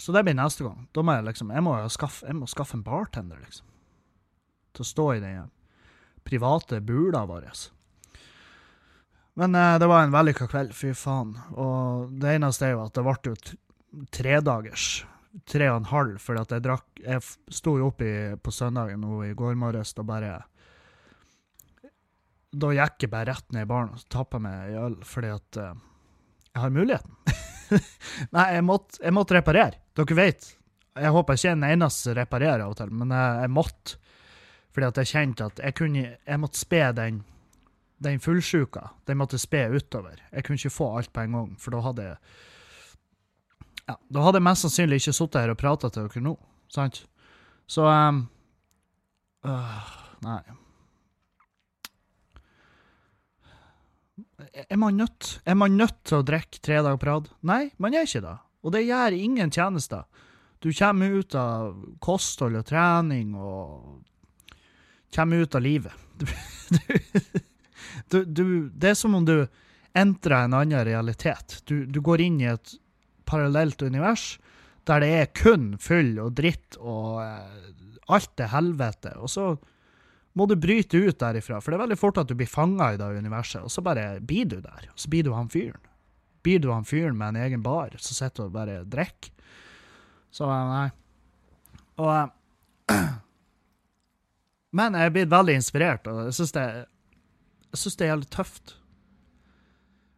Så 0.00 0.12
det 0.12 0.24
blir 0.24 0.34
neste 0.36 0.64
gang. 0.64 0.88
Da 0.92 1.02
må 1.02 1.14
jeg 1.14 1.24
liksom 1.24 1.50
Jeg 1.50 1.62
må 1.64 1.76
skaffe, 1.88 2.26
jeg 2.26 2.36
må 2.36 2.46
skaffe 2.50 2.76
en 2.76 2.82
bartender, 2.84 3.38
liksom. 3.44 3.66
Til 4.74 4.82
å 4.82 4.88
stå 4.88 5.06
i 5.14 5.20
den 5.20 5.50
private 6.24 6.80
bula 6.84 7.24
vår. 7.28 7.48
Men 9.34 9.54
eh, 9.54 9.78
det 9.78 9.86
var 9.90 10.02
en 10.02 10.14
vellykka 10.14 10.48
kveld, 10.50 10.74
fy 10.76 10.92
faen. 10.96 11.34
Og 11.58 12.14
det 12.20 12.36
eneste 12.36 12.68
er 12.68 12.76
jo 12.76 12.84
at 12.84 12.94
det 12.94 13.04
ble 13.06 13.16
jo 13.32 13.36
tredagers. 14.14 14.88
Tre 15.50 15.66
og 15.72 15.80
en 15.80 15.90
halv, 15.90 16.18
for 16.22 16.38
at 16.38 16.52
jeg 16.54 16.62
drakk 16.62 17.00
Jeg 17.02 17.18
sto 17.50 17.72
jo 17.74 17.88
opp 17.88 18.04
i, 18.06 18.36
på 18.38 18.52
søndagen 18.54 19.00
nå 19.02 19.16
i 19.26 19.32
går 19.34 19.56
morges 19.58 19.90
og 19.98 20.06
bare 20.06 20.36
Da 22.54 22.70
gikk 22.70 23.02
jeg 23.02 23.10
bare 23.10 23.32
rett 23.32 23.48
ned 23.50 23.66
i 23.66 23.70
baren 23.72 23.96
og 23.96 24.04
tappa 24.14 24.38
meg 24.38 24.76
øl, 24.78 24.94
fordi 25.02 25.32
at 25.34 25.58
eh, 25.58 25.72
jeg 26.54 26.62
har 26.62 26.70
muligheten. 26.70 27.16
Nei, 28.36 28.46
jeg 28.54 28.62
måtte, 28.62 29.00
jeg 29.02 29.16
måtte 29.16 29.34
reparere. 29.34 29.80
Dere 29.98 30.18
vet. 30.20 30.46
Jeg 30.94 31.10
håper 31.16 31.34
ikke 31.34 31.56
den 31.56 31.66
eneste 31.66 32.06
som 32.06 32.14
reparerer 32.20 32.62
av 32.62 32.76
og 32.76 32.78
til, 32.78 32.94
men 32.94 33.10
jeg, 33.10 33.40
jeg 33.42 33.52
måtte. 33.56 33.98
Fordi 34.74 34.88
at 34.90 34.98
jeg 34.98 35.12
kjente 35.12 35.46
at 35.46 35.62
jeg, 35.62 35.76
kunne, 35.78 36.02
jeg 36.26 36.40
måtte 36.42 36.58
spe 36.58 36.82
den, 36.96 37.20
den 38.02 38.20
fullsjuka. 38.22 38.88
Den 39.06 39.20
måtte 39.20 39.38
spe 39.38 39.68
utover. 39.70 40.18
Jeg 40.32 40.44
kunne 40.44 40.58
ikke 40.58 40.74
få 40.74 40.90
alt 40.98 41.12
på 41.14 41.22
en 41.22 41.38
gang, 41.38 41.54
for 41.62 41.76
da 41.76 41.84
hadde 41.84 42.08
jeg 42.08 42.18
ja, 43.84 43.98
Da 44.08 44.24
hadde 44.24 44.40
jeg 44.40 44.46
mest 44.46 44.64
sannsynlig 44.64 45.02
ikke 45.02 45.12
sittet 45.12 45.42
her 45.42 45.52
og 45.52 45.60
prata 45.60 45.90
til 45.92 46.08
dere 46.08 46.24
nå, 46.24 46.34
sant? 46.72 47.02
Så 47.68 47.84
um, 47.84 48.24
øh, 49.44 49.90
Nei. 50.24 50.40
Er 54.70 54.76
man 54.80 54.96
nødt 54.96 55.40
Er 55.44 55.54
man 55.54 55.76
nødt 55.76 55.98
til 56.04 56.20
å 56.20 56.26
drikke 56.26 56.62
tre 56.64 56.80
dager 56.80 57.00
på 57.00 57.10
rad? 57.10 57.28
Nei, 57.42 57.68
man 57.78 57.94
er 57.94 58.08
ikke 58.08 58.24
det. 58.24 58.38
Og 58.64 58.72
det 58.72 58.86
gjør 58.86 59.16
ingen 59.16 59.52
tjenester. 59.52 60.04
Du 60.64 60.70
kommer 60.72 61.20
ut 61.20 61.34
av 61.36 61.74
kosthold 62.00 62.56
og 62.56 62.64
trening 62.64 63.34
og 63.36 64.00
kommer 65.14 65.44
ut 65.44 65.54
av 65.54 65.64
livet. 65.64 65.92
Du, 68.10 68.24
du, 68.24 68.68
det 68.74 68.88
er 68.90 68.96
som 68.98 69.14
om 69.14 69.24
du 69.24 69.46
entrer 69.94 70.44
en 70.44 70.54
annen 70.58 70.84
realitet. 70.84 71.60
Du, 71.64 71.84
du, 71.86 72.00
går 72.04 72.20
inn 72.24 72.40
i 72.42 72.48
et 72.50 72.74
parallelt 73.28 73.82
univers 73.82 74.34
der 74.84 75.00
det 75.00 75.10
er 75.16 75.30
kun 75.32 75.70
fyll 75.80 76.18
og 76.20 76.34
dritt 76.36 76.76
og 76.80 77.22
eh, 77.22 77.70
alt 78.12 78.42
er 78.42 78.50
helvete. 78.52 79.14
Og 79.16 79.30
så 79.32 79.46
må 80.34 80.46
du 80.50 80.56
bryte 80.60 80.98
ut 80.98 81.20
derifra, 81.22 81.60
for 81.62 81.72
det 81.72 81.78
er 81.78 81.84
veldig 81.86 82.00
fort 82.00 82.20
at 82.20 82.28
du 82.28 82.34
blir 82.36 82.50
fanga 82.50 82.90
i 82.92 82.98
det 83.00 83.06
universet, 83.14 83.62
og 83.62 83.72
så 83.72 83.84
bare 83.86 84.18
blir 84.20 84.48
du 84.50 84.58
der. 84.58 84.90
Og 84.92 85.00
så 85.00 85.10
blir 85.12 85.24
du 85.24 85.32
han 85.32 85.48
fyren. 85.52 85.80
Blir 86.44 86.60
du 86.60 86.68
han 86.74 86.84
fyren 86.84 87.16
med 87.16 87.32
en 87.32 87.42
egen 87.46 87.62
bar 87.64 87.94
som 87.96 88.18
sitter 88.18 88.48
og 88.48 88.56
bare 88.56 88.82
drikker. 88.84 89.32
Så 90.34 90.50
eh, 90.50 90.72
nei. 90.74 90.88
Og 92.02 92.10
eh, 92.18 93.12
Men 94.74 94.96
jeg 94.98 95.06
er 95.06 95.14
blitt 95.14 95.30
veldig 95.32 95.58
inspirert, 95.60 96.08
og 96.10 96.24
jeg 96.26 96.38
syns 96.38 96.54
det, 96.56 96.64
det 97.70 98.06
er 98.06 98.10
jævlig 98.10 98.30
tøft. 98.34 98.76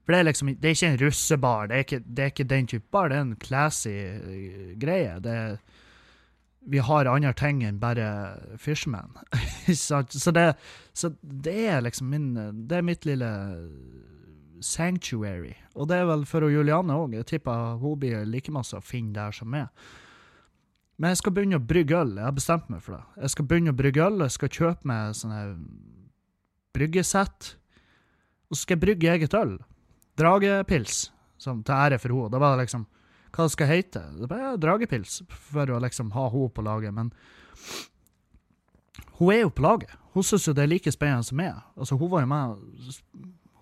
For 0.07 0.15
det 0.15 0.19
er 0.21 0.29
liksom 0.29 0.53
Det 0.55 0.69
er 0.69 0.77
ikke 0.77 0.93
en 0.93 1.01
russebar, 1.01 1.67
det 1.67 1.75
er 1.75 1.85
ikke, 1.85 2.01
det 2.07 2.23
er 2.23 2.31
ikke 2.33 2.45
den 2.45 2.67
type 2.71 2.87
bar, 2.93 3.09
det 3.09 3.17
er 3.17 3.27
en 3.27 3.37
classy 3.43 3.91
uh, 3.91 4.79
greie. 4.79 5.19
Det 5.21 5.33
er, 5.33 5.57
vi 6.67 6.79
har 6.79 7.11
andre 7.11 7.33
ting 7.33 7.65
enn 7.67 7.81
bare 7.83 8.09
Fishman. 8.59 9.19
så, 9.75 10.03
det, 10.31 10.55
så 10.95 11.13
det 11.23 11.57
er 11.69 11.81
liksom 11.81 12.11
min 12.11 12.35
Det 12.69 12.79
er 12.79 12.87
mitt 12.87 13.05
lille 13.07 13.31
sanctuary. 14.61 15.55
Og 15.75 15.89
det 15.89 15.97
er 15.97 16.09
vel 16.09 16.25
for 16.27 16.49
Juliane 16.49 16.95
òg. 16.95 17.15
Jeg 17.15 17.27
tipper 17.27 17.77
hun 17.83 17.99
blir 18.01 18.25
like 18.25 18.53
masse 18.53 18.77
å 18.77 18.85
finne 18.85 19.15
der 19.15 19.35
som 19.35 19.51
meg. 19.51 19.69
Men 20.97 21.13
jeg 21.13 21.21
skal 21.21 21.35
begynne 21.37 21.59
å 21.61 21.67
brygge 21.73 21.99
øl. 21.99 22.15
Jeg 22.17 22.25
har 22.25 22.37
bestemt 22.37 22.71
meg 22.73 22.81
for 22.85 22.97
det. 22.97 23.03
Jeg 23.21 23.33
skal 23.35 23.47
begynne 23.51 23.73
å 23.75 23.77
brygge 23.77 24.05
øl. 24.07 24.23
Jeg 24.25 24.35
skal 24.37 24.53
kjøpe 24.59 24.89
meg 24.89 25.17
sånne 25.19 25.41
bryggesett. 26.77 27.51
Og 28.49 28.57
så 28.57 28.63
skal 28.63 28.77
jeg 28.77 28.85
brygge 28.85 29.11
eget 29.13 29.37
øl. 29.37 29.59
Dragepils, 30.17 31.11
som 31.41 31.61
til 31.67 31.77
ære 31.77 31.99
for 32.01 32.15
henne. 32.15 32.33
Da 32.33 32.41
var 32.41 32.57
det 32.57 32.67
liksom 32.67 32.87
Hva 33.37 33.45
det 33.45 33.53
skal 33.53 33.69
hete? 33.69 34.01
Det 34.17 34.29
var 34.31 34.57
Dragepils, 34.57 35.19
for 35.29 35.69
å 35.69 35.81
liksom 35.85 36.15
ha 36.15 36.31
henne 36.33 36.53
på 36.57 36.65
laget. 36.65 36.95
Men 36.97 37.11
hun 39.19 39.33
er 39.35 39.43
jo 39.43 39.51
på 39.53 39.65
laget. 39.67 39.93
Hun 40.15 40.25
syns 40.25 40.47
jo 40.49 40.55
det 40.57 40.65
er 40.65 40.71
like 40.71 40.93
spennende 40.95 41.27
som 41.27 41.37
meg. 41.37 41.59
Altså, 41.77 41.99
hun 42.01 42.09
var 42.09 42.25
jo 42.25 42.31
med 42.31 42.57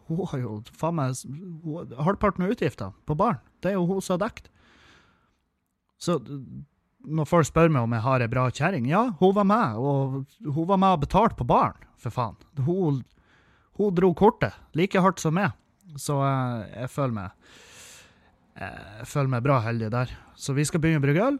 Hun 0.06 0.26
har 0.30 0.38
jo 0.38 0.62
faen 0.76 0.94
meg 0.94 1.96
halvparten 1.96 2.44
av 2.44 2.52
utgiftene 2.52 2.92
på 3.08 3.16
baren. 3.18 3.40
Det 3.58 3.72
er 3.72 3.78
jo 3.78 3.86
hun 3.88 4.02
som 4.04 4.14
har 4.14 4.28
dekket. 4.28 4.50
Så 5.98 6.18
når 7.04 7.28
folk 7.28 7.48
spør 7.48 7.72
meg 7.72 7.84
om 7.84 7.94
jeg 7.96 8.04
har 8.04 8.24
ei 8.24 8.30
bra 8.32 8.46
kjerring 8.50 8.86
Ja, 8.88 9.06
hun 9.20 9.34
var 9.36 9.46
med, 9.48 9.76
og 9.76 10.24
hun 10.44 10.68
var 10.70 10.80
med 10.80 10.96
og 10.96 11.04
betalte 11.04 11.38
på 11.38 11.46
baren, 11.48 11.78
for 12.00 12.14
faen. 12.14 12.36
Hun, 12.64 13.02
hun 13.78 13.94
dro 13.96 14.12
kortet 14.16 14.56
like 14.76 15.00
hardt 15.00 15.22
som 15.22 15.36
meg, 15.36 15.52
så 16.00 16.20
jeg, 16.24 16.68
jeg 16.74 16.92
føler 16.94 17.16
meg 17.20 17.54
jeg 18.54 19.08
føler 19.10 19.32
meg 19.32 19.42
bra 19.42 19.58
heldig 19.64 19.88
der. 19.90 20.12
Så 20.38 20.54
vi 20.54 20.62
skal 20.66 20.82
begynne 20.82 21.00
å 21.00 21.04
brygge 21.04 21.26
øl, 21.26 21.38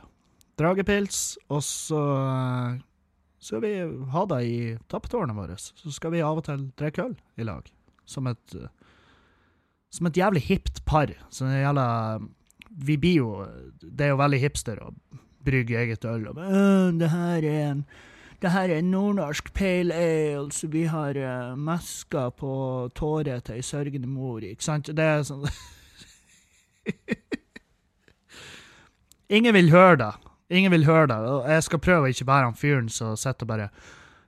dragepils, 0.59 1.21
og 1.47 1.63
så 1.63 2.01
skal 3.45 3.61
vi 3.63 3.75
ha 4.15 4.25
det 4.31 4.41
i 4.49 4.57
tappetårnet 4.91 5.37
vårt. 5.37 5.61
Så 5.79 5.93
skal 5.95 6.15
vi 6.15 6.25
av 6.25 6.41
og 6.41 6.47
til 6.47 6.69
drikke 6.79 7.09
øl 7.11 7.15
i 7.39 7.47
lag. 7.47 7.69
Som 8.05 8.27
et 8.29 8.57
Som 9.95 10.07
et 10.07 10.17
jævlig 10.17 10.43
hipt 10.49 10.85
par. 10.85 11.13
Så 11.31 11.47
det 11.47 11.63
gjelder 11.63 12.27
Vi 12.85 12.97
blir 12.97 13.17
jo 13.17 13.47
Det 13.81 14.05
er 14.05 14.11
jo 14.11 14.19
veldig 14.21 14.41
hipster 14.43 14.81
å 14.83 14.91
brygge 15.45 15.79
eget 15.79 16.05
øl. 16.09 16.29
Og, 16.33 16.43
det 17.01 17.11
her 17.13 17.49
er 17.51 17.71
en 17.71 17.87
det 18.45 18.51
her 18.53 18.69
er 18.69 18.83
nordnorsk 18.85 19.55
pale 19.57 19.95
ale, 19.95 20.53
så 20.53 20.67
vi 20.69 20.83
har 20.91 21.17
uh, 21.17 21.57
meska 21.57 22.27
på 22.37 22.91
tåret 22.93 23.47
til 23.47 23.55
ei 23.57 23.63
sørgende 23.65 24.11
mor, 24.11 24.45
ikke 24.45 24.67
sant? 24.67 24.91
Det 24.93 25.05
er 25.05 25.23
sånn 25.25 25.47
Ingen 29.35 29.55
vil 29.57 29.71
høre 29.73 29.97
det. 30.03 30.13
Ingen 30.53 30.75
vil 30.75 30.85
høre 30.85 31.09
det. 31.09 31.17
Og 31.25 31.49
jeg 31.49 31.65
skal 31.65 31.81
prøve 31.87 32.05
å 32.05 32.13
ikke 32.13 32.29
være 32.29 32.51
han 32.51 32.59
fyren 32.59 32.91
som 32.93 33.17
sitter 33.17 33.49
bare 33.49 33.71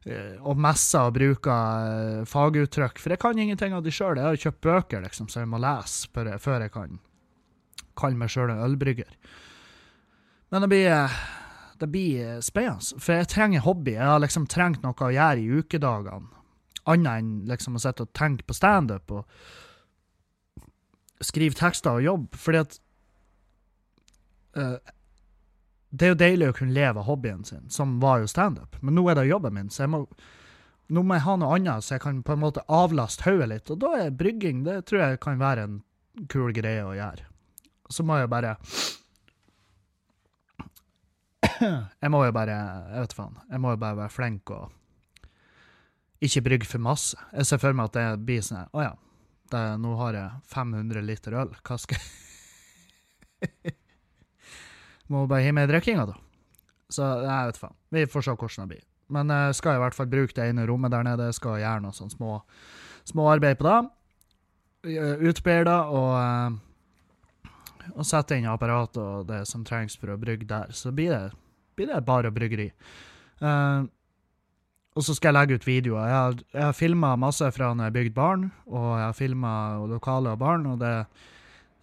uh, 0.08 0.36
og 0.48 0.56
messer 0.64 1.10
og 1.10 1.16
bruker 1.18 1.52
uh, 1.52 2.24
faguttrykk, 2.30 2.96
for 3.02 3.12
jeg 3.12 3.20
kan 3.20 3.38
ingenting 3.38 3.76
av 3.76 3.84
det 3.84 3.92
sjøl. 3.92 4.16
Jeg 4.16 4.30
har 4.30 4.44
kjøpt 4.46 4.64
bøker 4.64 5.04
liksom, 5.04 5.28
så 5.28 5.44
jeg 5.44 5.52
må 5.52 5.60
lese 5.60 6.08
før 6.14 6.64
jeg 6.64 6.72
kan 6.72 6.96
kalle 8.00 8.16
meg 8.16 8.32
sjøl 8.32 8.50
en 8.54 8.64
ølbrygger. 8.64 9.12
Men 10.48 10.62
det 10.62 10.68
blir, 10.68 11.10
det 11.78 11.88
blir 11.90 12.40
spennende, 12.40 13.00
for 13.02 13.18
jeg 13.18 13.28
trenger 13.32 13.64
hobby. 13.66 13.96
Jeg 13.96 14.06
har 14.06 14.22
liksom 14.22 14.46
trengt 14.50 14.84
noe 14.84 14.94
å 14.94 15.12
gjøre 15.14 15.42
i 15.42 15.60
ukedagene, 15.60 16.30
annet 16.86 17.22
enn 17.22 17.30
liksom 17.50 17.78
å 17.78 17.82
sitte 17.82 18.06
og 18.06 18.12
tenke 18.14 18.46
på 18.46 18.54
standup 18.54 19.10
og 19.10 19.26
skrive 21.24 21.58
tekster 21.58 21.98
og 21.98 22.04
jobbe, 22.04 22.38
fordi 22.38 22.60
at 22.62 22.78
uh, 24.60 24.76
Det 25.90 26.04
er 26.04 26.10
jo 26.12 26.18
deilig 26.20 26.48
å 26.50 26.56
kunne 26.58 26.76
leve 26.76 27.00
av 27.00 27.06
hobbyen 27.08 27.44
sin, 27.44 27.70
som 27.72 27.98
var 28.02 28.20
jo 28.20 28.28
standup, 28.28 28.76
men 28.82 28.94
nå 28.94 29.06
er 29.08 29.16
det 29.16 29.30
jobben 29.30 29.54
min, 29.54 29.70
så 29.70 29.86
jeg 29.86 29.94
må 29.94 30.04
nå 30.86 31.02
må 31.02 31.16
jeg 31.16 31.24
ha 31.24 31.34
noe 31.40 31.56
annet, 31.56 31.82
så 31.82 31.96
jeg 31.96 32.02
kan 32.04 32.20
på 32.22 32.36
en 32.36 32.44
måte 32.44 32.62
avlaste 32.70 33.24
hodet 33.26 33.48
litt. 33.50 33.70
Og 33.74 33.80
da 33.82 33.88
er 33.98 34.12
brygging 34.14 34.60
det 34.66 34.84
tror 34.86 35.00
jeg 35.02 35.22
kan 35.24 35.40
være 35.40 35.64
en 35.66 35.80
kul 36.30 36.52
greie 36.54 36.84
å 36.86 36.94
gjøre. 36.94 37.26
Så 37.90 38.04
må 38.06 38.20
jeg 38.20 38.30
bare 38.30 38.52
jeg 42.02 42.10
må 42.12 42.22
jo 42.24 42.32
bare 42.34 42.56
Jeg 42.92 43.04
vet 43.04 43.16
faen. 43.16 43.38
Jeg 43.50 43.62
må 43.62 43.74
jo 43.74 43.80
bare 43.80 44.00
være 44.00 44.14
flink 44.14 44.50
og 44.54 44.72
ikke 46.24 46.42
brygge 46.46 46.68
for 46.68 46.82
masse. 46.82 47.18
Jeg 47.32 47.48
ser 47.48 47.60
for 47.60 47.76
meg 47.76 47.90
at 47.90 47.96
det 47.98 48.24
blir 48.28 48.44
sånn 48.44 48.70
Å 48.72 48.84
ja, 48.84 48.92
det, 49.52 49.64
nå 49.82 49.96
har 50.00 50.16
jeg 50.16 50.52
500 50.54 51.04
liter 51.04 51.36
øl. 51.42 51.52
Hva 51.66 51.78
skal 51.80 52.00
jeg 52.00 53.74
Må 55.12 55.26
bare 55.30 55.44
gi 55.44 55.52
meg 55.54 55.68
drikkinga, 55.70 56.06
da. 56.08 56.16
Så 56.90 57.06
jeg 57.22 57.50
vet 57.50 57.58
faen. 57.60 57.76
Vi 57.94 58.06
får 58.10 58.24
se 58.26 58.34
hvordan 58.34 58.64
det 58.64 58.70
blir. 58.72 58.86
Men 59.14 59.30
jeg 59.30 59.58
skal 59.60 59.76
i 59.76 59.82
hvert 59.82 59.94
fall 59.94 60.08
bruke 60.10 60.34
det 60.34 60.48
ene 60.50 60.66
rommet 60.66 60.90
der 60.90 61.04
nede. 61.06 61.28
Jeg 61.30 61.38
skal 61.38 61.60
gjøre 61.62 61.84
noe 61.84 61.94
sånn 61.94 62.10
små, 62.10 62.40
små 63.06 63.28
arbeid 63.30 63.60
på 63.60 63.68
det. 63.68 63.76
Utbedre 65.30 65.66
det 65.68 65.78
og 65.98 66.10
eh, 66.18 66.56
og 67.94 68.06
setter 68.06 68.38
inn 68.38 68.48
apparatet 68.50 69.02
og 69.02 69.26
det 69.28 69.42
som 69.48 69.64
trengs 69.66 69.96
for 69.98 70.12
å 70.12 70.20
brygge 70.20 70.48
der. 70.48 70.72
Så 70.74 70.92
blir 70.94 71.12
det, 71.12 71.36
blir 71.78 71.90
det 71.90 72.02
bare 72.06 72.32
bryggeri. 72.34 72.70
Uh, 73.42 73.86
og 74.96 75.04
så 75.04 75.16
skal 75.16 75.30
jeg 75.30 75.36
legge 75.36 75.58
ut 75.58 75.68
videoer. 75.68 76.08
Jeg 76.08 76.16
har, 76.16 76.36
jeg 76.54 76.64
har 76.64 76.76
filma 76.76 77.12
masse 77.20 77.50
fra 77.52 77.72
når 77.74 77.90
jeg 77.90 77.96
bygde 77.98 78.16
barn, 78.16 78.46
og 78.66 78.88
jeg 78.96 79.04
har 79.04 79.18
filma 79.18 79.52
lokale 79.90 80.32
og 80.32 80.40
barn, 80.40 80.66
og 80.72 80.80
det 80.80 80.94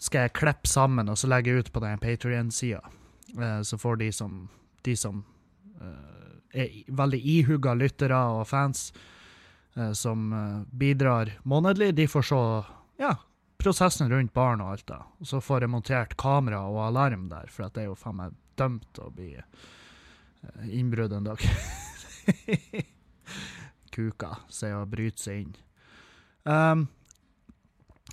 skal 0.01 0.25
jeg 0.25 0.35
klippe 0.35 0.67
sammen 0.67 1.11
og 1.11 1.19
så 1.19 1.29
legge 1.31 1.53
ut 1.55 1.69
på 1.71 1.83
den 1.83 2.01
Patrion-sida. 2.01 2.81
Uh, 3.37 3.61
så 3.65 3.79
får 3.79 4.01
de 4.01 4.11
som, 4.11 4.47
de 4.83 4.97
som 4.97 5.23
uh, 5.81 6.39
er 6.53 6.73
veldig 6.89 7.21
ihugga 7.37 7.77
lyttere 7.77 8.19
og 8.37 8.47
fans, 8.49 8.91
som 9.97 10.27
bidrar 10.69 11.31
månedlig, 11.49 11.95
de 11.97 12.05
får 12.05 12.25
se 12.27 12.41
ja, 13.01 13.15
prosessen 13.63 14.11
rundt 14.11 14.33
barn 14.35 14.61
og 14.63 14.73
alt, 14.73 14.87
da. 14.89 14.99
Og 15.19 15.29
så 15.29 15.41
får 15.43 15.65
jeg 15.65 15.73
montert 15.73 16.17
kamera 16.19 16.63
og 16.69 16.81
alarm 16.87 17.29
der, 17.31 17.51
for 17.51 17.67
at 17.67 17.75
det 17.75 17.85
er 17.85 17.91
jo 17.91 17.99
faen 17.99 18.19
meg 18.19 18.35
dømt 18.59 18.99
å 19.01 19.09
bli 19.13 19.31
uh, 19.39 20.65
innbrudd 20.69 21.15
en 21.17 21.31
dag. 21.31 21.45
Kuka 23.93 24.35
sier 24.51 24.81
å 24.81 24.89
bryte 24.89 25.21
seg 25.21 25.45
inn. 25.45 25.55
Um, 26.43 26.87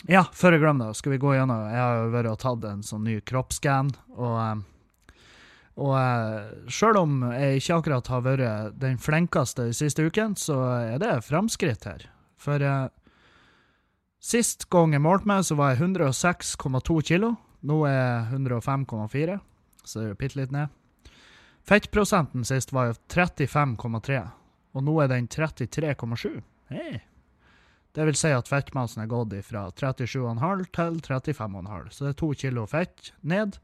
ja, 0.09 0.23
før 0.33 0.54
jeg 0.54 0.62
glemmer 0.62 0.90
det, 0.90 1.00
skal 1.00 1.16
vi 1.16 1.21
gå 1.21 1.33
gjennom 1.35 1.64
Jeg 1.66 1.80
har 1.83 1.97
jo 1.99 2.12
vært 2.14 2.30
og 2.30 2.38
tatt 2.40 2.66
en 2.71 2.85
sånn 2.87 3.09
ny 3.09 3.19
kroppsskann, 3.26 3.90
og 4.16 4.37
um, 4.38 4.66
og 5.80 5.95
uh, 5.97 6.69
sjøl 6.69 6.99
om 7.00 7.12
jeg 7.33 7.61
ikke 7.61 7.76
akkurat 7.78 8.09
har 8.12 8.25
vært 8.26 8.80
den 8.83 8.99
flinkeste 9.00 9.71
de 9.71 9.76
siste 9.76 10.04
ukene, 10.04 10.37
så 10.37 10.59
er 10.83 10.99
det 11.00 11.14
framskritt 11.25 11.87
her. 11.88 12.04
For 12.40 12.61
uh, 12.61 12.90
Sist 14.20 14.66
gang 14.68 14.92
jeg 14.92 15.00
målte 15.00 15.28
meg, 15.30 15.46
så 15.48 15.56
var 15.56 15.72
jeg 15.72 15.80
106,2 15.86 16.96
kilo. 17.08 17.34
Nå 17.64 17.78
er 17.88 17.94
jeg 17.96 18.40
105,4, 18.40 19.38
så 19.84 20.00
det 20.00 20.10
er 20.10 20.18
bitte 20.20 20.40
litt 20.40 20.52
ned. 20.52 20.68
Fettprosenten 21.68 22.44
sist 22.48 22.72
var 22.72 22.90
jo 22.90 22.98
35,3, 23.12 24.20
og 24.76 24.84
nå 24.84 24.96
er 25.00 25.10
den 25.12 25.28
33,7. 25.28 26.40
Hey. 26.70 27.00
Det 27.96 28.04
vil 28.06 28.16
si 28.16 28.30
at 28.30 28.48
fettmassen 28.48 29.02
er 29.02 29.10
gått 29.10 29.34
fra 29.48 29.64
37,5 29.74 30.66
til 30.76 31.00
35,5, 31.02 31.88
så 31.90 32.04
det 32.04 32.12
er 32.12 32.20
to 32.20 32.30
kilo 32.38 32.66
fett 32.70 33.10
ned. 33.22 33.58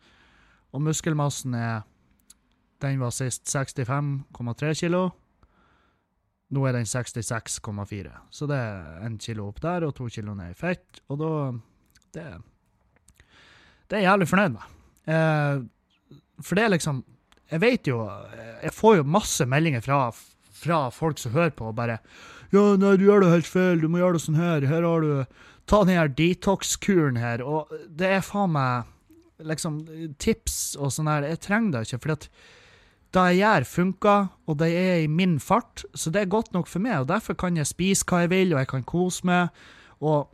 Og 0.74 0.82
muskelmassen 0.82 1.54
er 1.54 1.84
Den 2.82 2.98
var 3.00 3.10
sist 3.14 3.46
65,3 3.48 4.74
kilo. 4.76 5.14
Nå 6.54 6.62
er 6.68 6.76
den 6.76 6.86
66,4, 6.86 8.12
så 8.30 8.46
det 8.46 8.56
er 8.56 9.06
én 9.08 9.16
kilo 9.18 9.48
opp 9.48 9.58
der 9.64 9.86
og 9.88 9.96
to 9.96 10.06
kilo 10.12 10.34
ned 10.38 10.52
i 10.52 10.58
fett. 10.58 11.00
Og 11.10 11.18
da 11.18 11.30
Det, 12.14 12.24
det 13.88 13.96
er 13.98 14.04
jeg 14.04 14.10
jævlig 14.10 14.28
fornøyd 14.30 14.54
med. 14.54 14.76
Eh, 15.06 15.64
for 16.42 16.54
det 16.54 16.64
er 16.64 16.74
liksom 16.74 17.04
Jeg 17.50 17.60
vet 17.60 17.86
jo 17.86 18.00
Jeg 18.62 18.72
får 18.74 18.96
jo 18.96 19.02
masse 19.04 19.46
meldinger 19.46 19.80
fra, 19.80 20.10
fra 20.50 20.88
folk 20.90 21.18
som 21.18 21.32
hører 21.32 21.50
på, 21.50 21.68
og 21.68 21.76
bare 21.76 21.98
'Ja, 22.52 22.76
nei, 22.76 22.96
du 22.96 23.04
gjør 23.04 23.20
det 23.20 23.30
helt 23.32 23.46
feil. 23.46 23.80
Du 23.80 23.88
må 23.88 23.98
gjøre 23.98 24.12
det 24.12 24.22
sånn 24.22 24.38
her. 24.38 24.66
Her 24.66 24.82
har 24.82 25.00
du 25.00 25.26
Ta 25.66 25.82
den 25.82 25.98
her 25.98 26.08
detox-kuren 26.08 27.16
her.' 27.18 27.42
Og 27.42 27.68
det 27.90 28.06
er 28.06 28.20
faen 28.20 28.52
meg 28.52 28.84
liksom 29.42 29.80
tips 30.18 30.76
og 30.78 30.92
sånn 30.94 31.10
her. 31.10 31.26
Jeg 31.26 31.40
trenger 31.40 31.72
det 31.72 31.86
ikke, 31.86 31.98
fordi 31.98 32.12
at 32.12 32.28
det 33.14 33.24
jeg 33.30 33.38
gjør, 33.40 33.66
funker, 33.70 34.30
og 34.46 34.58
det 34.60 34.70
er 34.76 35.02
i 35.04 35.10
min 35.10 35.38
fart, 35.40 35.84
så 35.94 36.10
det 36.12 36.22
er 36.22 36.32
godt 36.32 36.52
nok 36.52 36.66
for 36.68 36.82
meg. 36.82 37.00
og 37.00 37.08
Derfor 37.08 37.36
kan 37.38 37.56
jeg 37.56 37.68
spise 37.68 38.04
hva 38.08 38.24
jeg 38.24 38.32
vil, 38.34 38.54
og 38.54 38.60
jeg 38.60 38.70
kan 38.72 38.86
kose 38.86 39.26
meg. 39.26 39.48
Og 40.00 40.28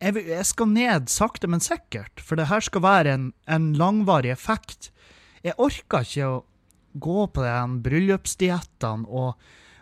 jeg, 0.00 0.44
skal 0.48 0.70
ned 0.72 1.10
sakte, 1.12 1.50
men 1.50 1.60
sikkert, 1.60 2.22
for 2.24 2.40
det 2.40 2.48
her 2.48 2.64
skal 2.64 2.82
være 2.82 3.14
en, 3.14 3.32
en 3.50 3.72
langvarig 3.76 4.32
effekt. 4.32 4.92
Jeg 5.44 5.58
orker 5.58 6.06
ikke 6.06 6.30
å 6.30 6.44
gå 7.00 7.26
på 7.30 7.44
de 7.44 7.82
bryllupsdiettene 7.84 9.06
og 9.08 9.34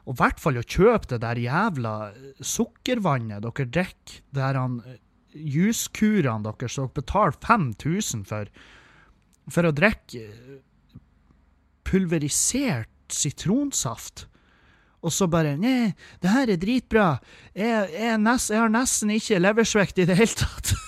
og 0.08 0.16
i 0.16 0.20
hvert 0.22 0.40
fall 0.40 0.56
å 0.56 0.64
kjøpe 0.64 1.10
det 1.10 1.18
der 1.20 1.38
jævla 1.42 1.94
sukkervannet 2.40 3.44
dere 3.44 3.66
drikker. 3.68 4.22
Det 4.32 4.46
han 4.56 4.78
eh, 4.88 4.96
juskurene 5.36 6.46
deres 6.46 6.78
dere 6.78 6.94
betaler 6.96 7.36
5000 7.44 8.24
for. 8.28 8.48
For 9.52 9.68
å 9.68 9.74
drikke 9.76 10.22
eh, 10.24 10.54
pulverisert 11.88 12.92
sitronsaft. 13.12 14.26
Og 14.98 15.12
så 15.14 15.26
bare 15.30 15.56
Nei, 15.56 15.94
det 16.22 16.30
her 16.32 16.50
er 16.50 16.58
dritbra. 16.60 17.18
Jeg, 17.54 17.90
jeg, 17.94 18.18
nest, 18.22 18.50
jeg 18.50 18.60
har 18.60 18.68
nesten 18.72 19.10
ikke 19.14 19.38
leversvikt 19.40 19.98
i 20.02 20.06
det 20.08 20.16
hele 20.18 20.34
tatt. 20.38 20.74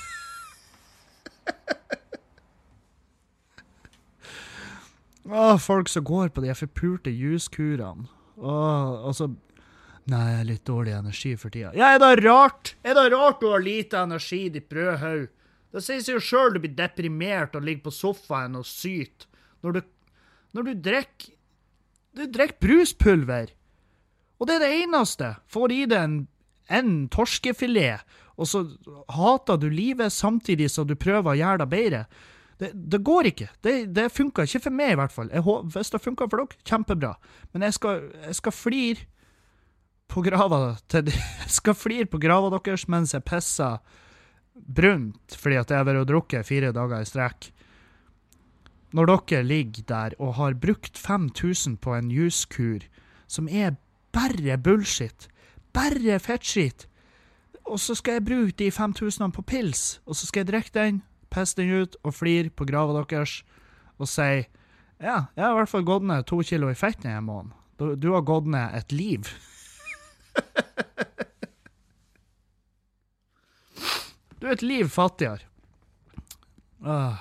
Åh, 5.30 5.58
folk 5.62 5.88
som 5.88 6.04
går 6.04 6.28
på 6.34 6.40
de 6.42 6.54
forpulte 6.58 7.10
juskurene. 7.14 8.08
Åh, 8.40 9.06
og 9.06 9.14
så 9.16 9.26
Nei, 10.10 10.24
jeg 10.26 10.38
har 10.40 10.46
litt 10.48 10.64
dårlig 10.66 10.92
energi 10.96 11.36
for 11.38 11.52
tida. 11.54 11.70
Ja, 11.76 11.92
er 11.94 12.00
det 12.00 12.24
rart? 12.24 12.72
Er 12.82 12.96
det 12.96 13.12
rart 13.12 13.38
du 13.38 13.46
har 13.52 13.62
lite 13.62 14.00
energi, 14.00 14.48
ditt 14.50 14.66
brødhaug? 14.72 15.28
Det 15.70 15.82
sier 15.86 16.00
seg 16.02 16.16
jo 16.16 16.22
sjøl 16.24 16.54
du 16.56 16.58
blir 16.64 16.74
deprimert 16.74 17.54
og 17.54 17.62
ligger 17.62 17.84
på 17.84 17.92
sofaen 17.94 18.56
og 18.58 18.66
syter 18.66 19.28
når 19.62 19.70
du 19.76 19.80
Når 20.56 20.66
du 20.66 20.72
drikker 20.90 21.36
Du 22.16 22.24
drikker 22.26 22.58
bruspulver. 22.58 23.52
Og 24.40 24.48
det 24.48 24.56
er 24.56 24.64
det 24.64 24.70
eneste. 24.82 25.28
Får 25.46 25.72
i 25.72 25.84
deg 25.86 26.00
en, 26.00 26.16
en 26.66 26.90
torskefilet, 27.12 28.02
og 28.34 28.48
så 28.48 28.64
hater 29.14 29.60
du 29.60 29.68
livet 29.70 30.10
samtidig 30.10 30.70
som 30.72 30.88
du 30.88 30.96
prøver 30.98 31.30
å 31.30 31.38
gjøre 31.38 31.60
det 31.62 31.68
bedre. 31.70 32.00
Det, 32.60 32.72
det 32.74 33.00
går 33.04 33.30
ikke. 33.30 33.48
Det, 33.62 33.74
det 33.94 34.08
funker 34.12 34.48
ikke 34.48 34.64
for 34.66 34.74
meg, 34.74 34.94
i 34.94 34.98
hvert 35.00 35.14
fall. 35.14 35.30
Jeg, 35.32 35.44
hvis 35.76 35.92
det 35.94 36.02
funker 36.02 36.28
for 36.32 36.42
dere, 36.42 36.60
kjempebra. 36.66 37.14
Men 37.52 37.68
jeg 37.68 37.76
skal, 37.76 38.02
jeg 38.26 38.38
skal 38.40 38.56
flire 38.56 39.06
på 40.10 40.24
grava 40.26 40.74
til 40.90 41.12
Jeg 41.44 41.54
skal 41.60 41.76
flire 41.78 42.10
på 42.10 42.20
grava 42.20 42.50
deres 42.56 42.88
mens 42.90 43.14
jeg 43.14 43.26
pisser 43.26 43.78
brunt 44.60 45.36
fordi 45.38 45.56
at 45.60 45.70
jeg 45.70 45.78
har 45.78 45.86
vært 45.88 46.02
og 46.02 46.08
drukket 46.10 46.48
fire 46.48 46.72
dager 46.76 47.00
i 47.00 47.08
strekk. 47.08 47.52
Når 48.92 49.06
dere 49.06 49.46
ligger 49.46 49.82
der 49.86 50.14
og 50.18 50.34
har 50.34 50.54
brukt 50.58 50.98
5000 50.98 51.76
på 51.78 51.94
en 51.94 52.10
juskur 52.10 52.82
som 53.30 53.48
er 53.48 53.76
bare 54.12 54.58
bullshit, 54.58 55.28
bare 55.72 56.18
fettskitt, 56.18 56.88
og 57.64 57.78
så 57.78 57.94
skal 57.94 58.18
jeg 58.18 58.24
bruke 58.26 58.56
de 58.58 58.70
5000 58.70 59.32
på 59.32 59.42
pils, 59.42 60.00
og 60.06 60.16
så 60.16 60.26
skal 60.26 60.40
jeg 60.40 60.50
drikke 60.50 60.74
den, 60.74 61.02
pisse 61.30 61.56
den 61.56 61.70
ut 61.70 61.96
og 62.02 62.14
flire 62.14 62.50
på 62.50 62.66
grava 62.66 63.04
deres 63.04 63.44
og 64.00 64.08
si 64.08 64.42
ja, 65.00 65.30
jeg 65.36 65.44
har 65.44 65.54
i 65.54 65.58
hvert 65.60 65.70
fall 65.70 65.86
gått 65.86 66.04
ned 66.04 66.26
to 66.26 66.42
kilo 66.44 66.68
i 66.68 66.76
fett 66.76 66.98
denne 67.02 67.22
måneden. 67.24 67.54
Du, 67.78 67.94
du 67.96 68.10
har 68.12 68.26
gått 68.26 68.50
ned 68.50 68.74
et 68.76 68.92
liv. 68.92 69.30
Du 74.40 74.46
er 74.46 74.54
et 74.56 74.62
liv 74.64 74.88
fattigere. 74.88 75.44
Åh. 76.80 77.16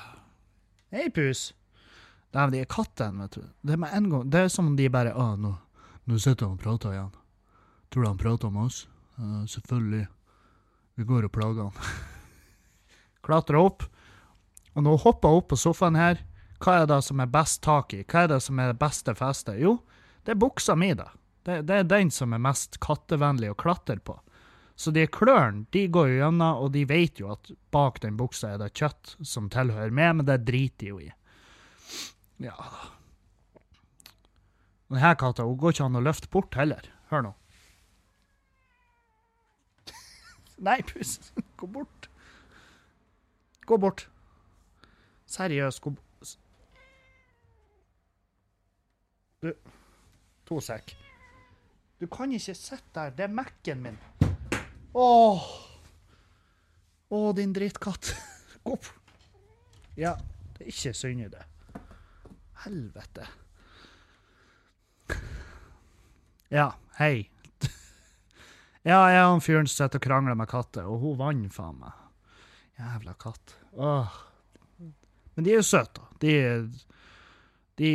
Hei, 0.95 1.10
pus. 1.12 1.49
Men 2.35 2.53
de 2.53 2.61
er 2.61 2.69
kattene, 2.69 3.25
vet 3.25 3.39
du. 3.39 3.49
Det 3.65 3.73
er 3.73 3.81
med 3.81 3.93
en 3.95 4.09
gang 4.11 4.29
Det 4.29 4.43
er 4.43 4.51
som 4.53 4.67
om 4.69 4.75
de 4.77 4.85
bare 4.93 5.15
Å, 5.17 5.31
nå, 5.39 5.55
nå 6.05 6.19
sitter 6.21 6.45
han 6.45 6.57
og 6.59 6.61
prater 6.61 6.93
igjen. 6.93 7.11
Tror 7.89 8.05
du 8.05 8.09
han 8.09 8.21
prater 8.21 8.51
om 8.51 8.59
oss? 8.65 8.83
Uh, 9.17 9.45
selvfølgelig. 9.49 10.05
Vi 10.99 11.07
går 11.09 11.25
og 11.25 11.33
plager 11.33 11.69
han. 11.69 11.93
Klatra 13.25 13.63
opp. 13.65 13.85
Og 14.77 14.85
nå 14.85 14.93
hopper 15.01 15.31
jeg 15.31 15.41
opp 15.41 15.49
på 15.51 15.59
sofaen 15.59 15.97
her. 15.97 16.21
Hva 16.59 16.81
er 16.81 16.89
det 16.91 16.99
som 17.07 17.21
er 17.23 17.31
best 17.31 17.61
tak 17.65 17.95
i? 17.95 18.03
Hva 18.03 18.25
er 18.25 18.33
det 18.35 18.41
som 18.45 18.59
er 18.59 18.73
det 18.73 18.81
beste 18.81 19.15
festet? 19.17 19.61
Jo, 19.63 19.79
det 20.27 20.35
er 20.35 20.41
buksa 20.41 20.75
mi, 20.77 20.91
da. 20.97 21.09
Det, 21.47 21.61
det 21.69 21.77
er 21.81 21.87
den 21.87 22.11
som 22.13 22.35
er 22.35 22.43
mest 22.43 22.77
kattevennlig 22.83 23.53
å 23.53 23.57
klatre 23.57 23.97
på. 24.03 24.17
Så 24.79 24.93
de 24.95 25.05
klørne 25.11 25.65
de 25.75 25.87
går 25.91 26.11
jo 26.11 26.19
gjennom, 26.21 26.61
og 26.63 26.71
de 26.75 26.85
vet 26.87 27.19
jo 27.19 27.31
at 27.33 27.49
bak 27.73 27.99
den 28.03 28.19
buksa 28.19 28.53
er 28.53 28.61
det 28.61 28.73
kjøtt 28.77 29.15
som 29.27 29.49
tilhører 29.51 29.91
meg, 29.91 30.19
men 30.19 30.27
det 30.27 30.37
driter 30.47 30.85
de 30.85 30.91
jo 30.91 30.99
i. 31.03 31.09
Ja 32.39 32.56
da. 32.56 32.88
Denne 34.89 35.15
katta 35.21 35.45
hun 35.45 35.58
går 35.60 35.75
ikke 35.75 35.86
an 35.86 35.99
å 35.99 36.02
løfte 36.02 36.30
bort 36.34 36.56
heller. 36.58 36.88
Hør 37.12 37.28
nå. 37.28 37.34
Nei, 40.67 40.80
pus. 40.88 41.17
Gå 41.60 41.69
bort. 41.69 42.10
Gå 43.69 43.78
bort. 43.78 44.08
Seriøst, 45.30 45.82
gå 45.84 45.93
bort. 45.93 46.06
Du, 49.39 49.54
to 50.49 50.58
sek. 50.60 50.95
Du 51.99 52.08
kan 52.12 52.32
ikke 52.34 52.56
sitte 52.58 52.89
der. 52.95 53.13
Det 53.15 53.28
er 53.28 53.32
Mac-en 53.32 53.84
min. 53.84 53.99
Åh. 54.95 55.45
Åh, 57.10 57.30
din 57.36 57.54
drittkatt. 57.54 58.15
Gå 58.63 58.73
opp. 58.75 58.89
Ja, 59.97 60.15
det 60.58 60.65
er 60.65 60.73
ikke 60.73 60.93
synd 60.97 61.23
i 61.23 61.30
det. 61.32 61.45
Helvete. 62.65 63.27
Ja, 66.49 66.71
hei. 66.97 67.29
ja, 68.83 68.99
jeg 69.11 69.21
og 69.23 69.33
han 69.35 69.43
fyren 69.43 69.69
som 69.69 69.85
sitter 69.85 70.01
og 70.01 70.05
krangler 70.07 70.37
med 70.37 70.49
katter, 70.49 70.87
og 70.89 70.99
hun 71.03 71.17
vant 71.19 71.53
faen 71.53 71.77
meg. 71.79 71.93
Jævla 72.79 73.13
katt. 73.19 73.55
Åh. 73.77 74.17
Men 75.35 75.45
de 75.45 75.53
er 75.53 75.59
jo 75.61 75.67
søte, 75.67 76.01
da. 76.01 76.05
De, 76.19 76.33
de 77.79 77.91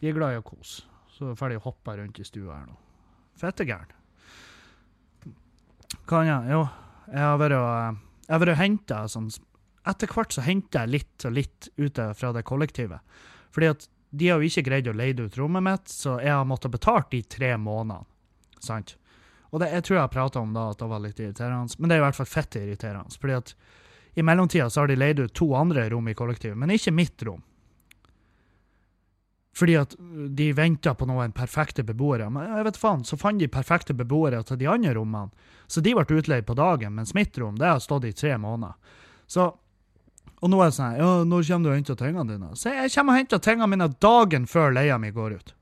De 0.00 0.08
er 0.08 0.16
glad 0.16 0.36
i 0.36 0.40
å 0.40 0.44
kose. 0.46 0.84
Så 1.14 1.30
er 1.30 1.38
ferdig 1.38 1.58
å 1.60 1.66
hoppe 1.68 1.94
rundt 1.98 2.18
i 2.20 2.26
stua 2.26 2.58
her 2.58 2.66
nå. 2.68 2.76
Fette 3.38 3.66
gæren. 3.68 3.92
Kan 6.08 6.26
jeg? 6.28 6.50
Jo, 6.52 6.64
Jeg 7.10 7.20
har 7.20 7.38
vært 7.40 8.52
og 8.54 8.58
henta 8.58 9.04
sånn 9.08 9.28
Etter 9.84 10.10
hvert 10.10 10.32
så 10.32 10.44
henter 10.44 10.84
jeg 10.84 10.94
litt 10.94 11.26
og 11.28 11.36
litt 11.36 11.68
ute 11.76 12.08
fra 12.16 12.32
det 12.32 12.44
kollektivet. 12.48 13.00
Fordi 13.54 13.70
at 13.70 13.86
de 14.14 14.28
har 14.30 14.40
jo 14.40 14.48
ikke 14.48 14.64
greid 14.68 14.88
å 14.88 14.94
leie 14.96 15.16
ut 15.18 15.38
rommet 15.38 15.64
mitt, 15.66 15.90
så 15.90 16.18
jeg 16.22 16.32
har 16.32 16.46
måttet 16.48 16.72
betale 16.72 17.04
de 17.10 17.22
tre 17.28 17.54
månedene. 17.58 18.06
Sant? 18.64 18.94
Og 19.52 19.60
det, 19.62 19.70
jeg 19.70 19.86
tror 19.86 19.98
jeg 19.98 20.12
prata 20.14 20.40
om 20.42 20.54
da 20.54 20.68
at 20.72 20.80
det 20.80 20.90
var 20.90 21.02
litt 21.02 21.20
irriterende, 21.20 21.78
men 21.78 21.90
det 21.90 21.96
er 21.96 22.00
i 22.00 22.04
hvert 22.08 22.18
fall 22.18 22.30
fett 22.30 22.56
irriterende. 22.58 23.18
Fordi 23.20 23.36
at 23.36 23.52
i 24.14 24.22
mellomtida 24.22 24.70
så 24.70 24.82
har 24.82 24.90
de 24.90 24.96
leid 24.98 25.20
ut 25.20 25.34
to 25.34 25.50
andre 25.58 25.88
rom 25.90 26.08
i 26.10 26.14
kollektivet, 26.14 26.58
men 26.58 26.72
ikke 26.74 26.94
mitt 26.94 27.22
rom. 27.26 27.42
Fordi 29.54 29.76
at 29.78 29.94
de 30.34 30.48
venta 30.52 30.94
på 30.98 31.06
noen 31.06 31.32
perfekte 31.34 31.84
beboere. 31.86 32.26
Men 32.34 32.48
jeg 32.50 32.66
vet 32.66 32.78
faen, 32.80 33.04
så 33.06 33.18
fant 33.18 33.38
de 33.38 33.46
perfekte 33.50 33.94
beboere 33.94 34.40
til 34.46 34.58
de 34.58 34.66
andre 34.70 34.96
rommene. 34.96 35.30
Så 35.70 35.82
de 35.82 35.94
ble 35.94 36.18
utleid 36.18 36.46
på 36.46 36.56
dagen, 36.58 36.96
mens 36.96 37.14
mitt 37.14 37.38
rom 37.38 37.58
det 37.58 37.70
har 37.70 37.82
stått 37.82 38.08
i 38.08 38.14
tre 38.14 38.34
måneder. 38.38 38.74
Så, 39.30 39.52
og 40.44 40.50
nå 40.52 40.58
er 40.60 40.68
det 40.68 40.76
sånn 40.76 40.98
ja, 41.00 41.10
når 41.24 41.46
kommer 41.48 41.64
du 41.64 41.70
og 41.70 41.78
henter 41.78 41.96
tingene 41.96 42.28
dine? 42.28 42.50
Så 42.60 42.74
jeg 42.74 42.92
kommer 42.92 43.14
og 43.14 43.22
henter 43.22 43.40
tingene 43.40 43.70
mine 43.72 43.88
dagen 44.04 44.48
før 44.50 44.74
leia 44.76 44.98
mi 45.00 45.08
går 45.14 45.38
ut. 45.38 45.54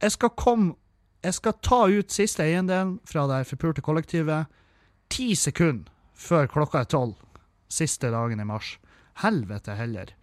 Jeg 0.00 0.14
skal 0.14 0.36
komme 0.38 0.76
Jeg 1.20 1.36
skal 1.36 1.52
ta 1.60 1.82
ut 1.84 2.08
siste 2.14 2.40
eiendelen 2.40 2.94
fra 3.04 3.26
det 3.28 3.42
forpulte 3.44 3.82
kollektivet 3.84 4.48
ti 5.12 5.34
sekunder 5.36 5.90
før 6.16 6.46
klokka 6.48 6.80
er 6.80 6.88
tolv 6.88 7.18
siste 7.68 8.08
dagen 8.08 8.40
i 8.40 8.46
mars. 8.48 8.78
Helvete 9.20 9.74
heller. 9.76 10.14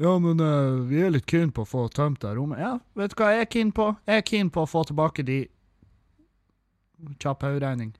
Ja, 0.00 0.14
men 0.18 0.40
uh, 0.40 0.80
vi 0.88 1.02
er 1.04 1.12
litt 1.12 1.26
keen 1.28 1.52
på 1.52 1.66
å 1.66 1.68
få 1.68 1.84
tømt 1.92 2.22
det 2.24 2.32
rommet. 2.38 2.62
Ja, 2.62 2.78
vet 2.96 3.12
du 3.12 3.20
hva 3.20 3.34
jeg 3.34 3.44
er 3.44 3.50
keen 3.52 3.74
på? 3.76 3.90
Jeg 4.08 4.22
er 4.22 4.26
keen 4.30 4.48
på 4.48 4.64
å 4.64 4.70
få 4.70 4.86
tilbake 4.88 5.26
de 5.26 5.42
Kjapp 7.20 7.44
hoderegning. 7.44 7.94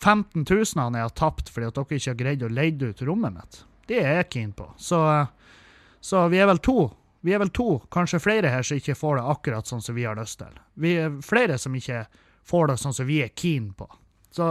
15 0.00 0.44
000 0.44 0.96
jeg 0.96 1.06
har 1.06 1.14
tapt 1.16 1.50
fordi 1.52 1.68
at 1.70 1.78
dere 1.78 1.98
ikke 1.98 2.10
har 2.10 2.20
greid 2.20 2.44
å 2.44 2.50
leie 2.52 2.90
ut 2.90 3.02
rommet 3.06 3.36
mitt. 3.36 3.62
Det 3.88 4.00
er 4.00 4.20
jeg 4.20 4.30
keen 4.32 4.52
på. 4.56 4.68
Så, 4.80 5.00
så 6.00 6.26
vi 6.32 6.40
er 6.40 6.48
vel 6.50 6.60
to. 6.64 6.90
Vi 7.24 7.32
er 7.32 7.40
vel 7.40 7.52
to, 7.56 7.78
kanskje 7.92 8.20
flere 8.20 8.50
her 8.52 8.64
som 8.66 8.76
ikke 8.76 8.96
får 8.98 9.16
det 9.16 9.28
akkurat 9.32 9.68
sånn 9.68 9.82
som 9.84 9.96
vi 9.96 10.04
har 10.04 10.18
lyst 10.18 10.42
til. 10.42 10.52
Vi 10.76 10.96
er 11.00 11.14
flere 11.24 11.56
som 11.60 11.76
ikke 11.76 12.04
får 12.44 12.68
det 12.68 12.80
sånn 12.82 12.96
som 12.96 13.08
vi 13.08 13.22
er 13.24 13.32
keen 13.32 13.70
på. 13.76 13.88
Så 14.34 14.50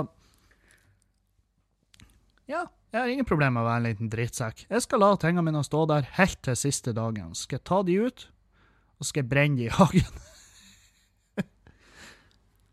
ja, 2.49 2.63
jeg 2.93 2.99
har 2.99 3.09
ingen 3.09 3.25
problemer 3.29 3.59
med 3.59 3.63
å 3.63 3.67
være 3.67 3.81
en 3.81 3.87
liten 3.87 4.09
drittsekk. 4.13 4.65
Jeg 4.69 4.85
skal 4.85 5.01
la 5.01 5.11
tingene 5.21 5.45
mine 5.45 5.61
stå 5.65 5.85
der 5.89 6.09
helt 6.17 6.41
til 6.45 6.57
siste 6.57 6.95
dagen. 6.97 7.31
Skal 7.37 7.59
jeg 7.59 7.67
ta 7.69 7.81
de 7.85 7.99
ut, 8.07 8.27
og 8.97 9.09
skal 9.09 9.23
jeg 9.23 9.31
brenne 9.31 9.61
de 9.61 9.69
i 9.69 9.73
hagen. 9.73 10.21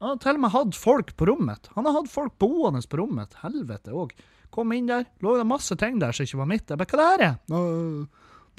Han 0.01 0.15
har 0.15 0.21
til 0.23 0.39
og 0.39 0.45
med 0.45 0.53
hatt 0.55 0.77
folk 0.81 1.11
på 1.21 1.27
rommet. 1.29 1.69
Han 1.77 1.85
har 1.85 1.99
hatt 1.99 2.09
folk 2.09 2.37
boende 2.41 2.81
på 2.89 3.03
rommet. 3.03 3.35
Helvete 3.43 3.93
òg. 3.93 4.15
Kom 4.51 4.73
inn 4.75 4.89
der, 4.89 5.05
lå 5.23 5.37
det 5.39 5.47
masse 5.47 5.77
ting 5.79 6.01
der 6.01 6.17
som 6.17 6.27
ikke 6.27 6.41
var 6.41 6.49
mitt. 6.51 6.71
Jeg 6.71 6.81
bare, 6.81 6.89
hva 6.91 6.99
det 6.99 7.09
her 7.11 7.25
er? 7.27 7.35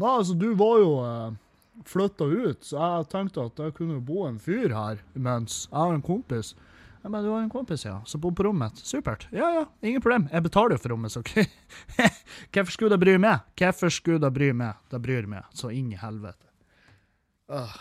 Nei, 0.02 0.12
altså, 0.12 0.36
du 0.38 0.52
var 0.60 0.76
jo 0.80 0.92
uh, 1.02 1.34
flytta 1.90 2.28
ut, 2.30 2.62
så 2.64 2.78
jeg 2.78 3.10
tenkte 3.12 3.48
at 3.50 3.58
det 3.58 3.74
kunne 3.76 4.00
bo 4.06 4.24
en 4.28 4.40
fyr 4.42 4.72
her 4.72 5.02
mens 5.14 5.66
Jeg 5.66 5.78
har 5.82 5.98
en 5.98 6.06
kompis. 6.06 6.54
Jeg 7.02 7.10
bare, 7.10 7.26
du 7.26 7.32
har 7.34 7.42
en 7.42 7.52
kompis, 7.52 7.84
ja, 7.90 7.98
som 8.06 8.22
bor 8.22 8.36
på 8.38 8.46
rommet. 8.46 8.78
Supert. 8.86 9.26
Ja, 9.34 9.50
ja, 9.58 9.66
ingen 9.82 10.04
problem. 10.06 10.30
Jeg 10.32 10.46
betaler 10.46 10.78
jo 10.78 10.84
for 10.84 10.94
rommet, 10.94 11.12
så 11.12 11.26
Hvorfor 12.54 12.76
skulle 12.76 12.94
det 12.94 13.02
bry 13.02 13.18
meg? 13.18 13.48
Hvorfor 13.58 13.90
skulle 13.90 14.22
det 14.22 14.32
bry 14.38 14.52
meg? 14.54 14.78
Det 14.94 15.02
bryr 15.02 15.26
meg 15.30 15.50
så 15.58 15.74
inn 15.74 15.90
i 15.92 15.98
helvete. 15.98 16.46
Uh. 17.50 17.74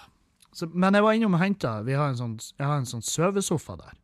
Så, 0.52 0.66
men 0.72 0.96
jeg 0.96 1.04
var 1.04 1.14
innom 1.14 1.36
og 1.38 1.42
henta 1.44 1.76
Jeg 1.86 1.98
har 1.98 2.10
en 2.10 2.88
sånn 2.88 3.04
sovesofa 3.06 3.76
der. 3.78 3.94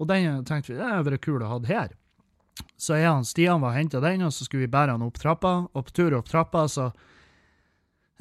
Og 0.00 0.08
den 0.08 0.44
tenkte 0.48 0.72
vi 0.72 0.78
det 0.78 0.88
hadde 0.88 1.08
vært 1.08 1.24
kul 1.24 1.42
å 1.44 1.48
ha 1.48 1.58
her. 1.68 1.94
Så 2.80 2.96
jeg 2.96 3.08
og 3.12 3.26
Stian 3.28 3.60
var 3.62 3.74
og 3.74 3.78
henta 3.78 4.00
den, 4.02 4.24
og 4.26 4.32
så 4.32 4.44
skulle 4.44 4.66
vi 4.66 4.72
bære 4.72 4.96
han 4.96 5.04
opp 5.04 5.20
trappa. 5.20 5.54
Og 5.72 5.86
på 5.88 5.96
tur 5.96 6.16
opp 6.18 6.28
trappa, 6.28 6.66
så 6.68 6.90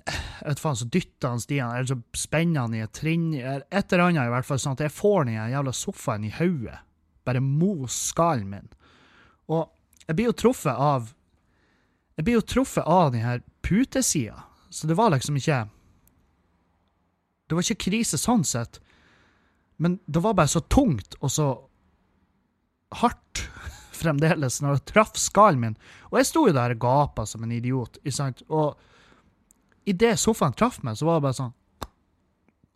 jeg 0.09 0.47
vet 0.47 0.61
faen, 0.61 0.77
så 0.79 0.87
dytter 0.87 1.33
han 1.33 1.41
Stian, 1.43 1.73
eller 1.75 1.89
så 1.91 1.97
spenner 2.17 2.65
han 2.65 2.75
i 2.75 2.83
et 2.83 2.93
trinn, 2.95 3.31
et 3.35 3.93
eller 3.93 4.05
annet 4.05 4.29
i 4.29 4.33
hvert 4.33 4.47
fall, 4.47 4.61
sånn 4.61 4.77
at 4.77 4.85
jeg 4.87 4.95
får 4.95 5.27
den 5.27 5.37
jævla 5.37 5.73
sofaen 5.75 6.27
i 6.27 6.33
hodet. 6.33 6.79
Bare 7.27 7.43
mos 7.43 7.97
skallen 8.09 8.49
min. 8.51 8.69
Og 9.51 9.67
jeg 10.05 10.17
blir 10.17 10.31
jo 10.31 10.37
truffet 10.45 10.75
av 10.75 11.15
Jeg 12.19 12.25
blir 12.27 12.35
jo 12.35 12.47
truffet 12.51 12.83
av 12.83 13.13
den 13.13 13.21
her 13.23 13.43
putesida, 13.63 14.41
så 14.69 14.89
det 14.89 14.97
var 14.99 15.13
liksom 15.13 15.37
ikke 15.39 15.61
Det 17.49 17.57
var 17.57 17.65
ikke 17.65 17.89
krise 17.89 18.19
sånn 18.21 18.45
sett, 18.45 18.77
men 19.81 19.97
det 20.05 20.21
var 20.21 20.35
bare 20.37 20.51
så 20.51 20.61
tungt 20.69 21.17
og 21.19 21.31
så 21.33 21.47
hardt 23.01 23.41
fremdeles 23.99 24.59
når 24.61 24.77
det 24.77 24.91
traff 24.93 25.17
skallen 25.17 25.63
min. 25.63 25.79
Og 26.11 26.19
jeg 26.21 26.29
sto 26.29 26.45
jo 26.47 26.55
der 26.55 26.75
og 26.75 26.83
gapa 26.83 27.25
som 27.27 27.43
en 27.43 27.55
idiot, 27.55 27.97
ikke 28.03 28.15
sant? 28.15 28.43
og 28.47 28.77
idet 29.89 30.19
sofaen 30.21 30.53
traff 30.53 30.77
meg, 30.85 30.99
så 30.99 31.07
var 31.09 31.19
det 31.19 31.27
bare 31.29 31.41
sånn 31.41 31.55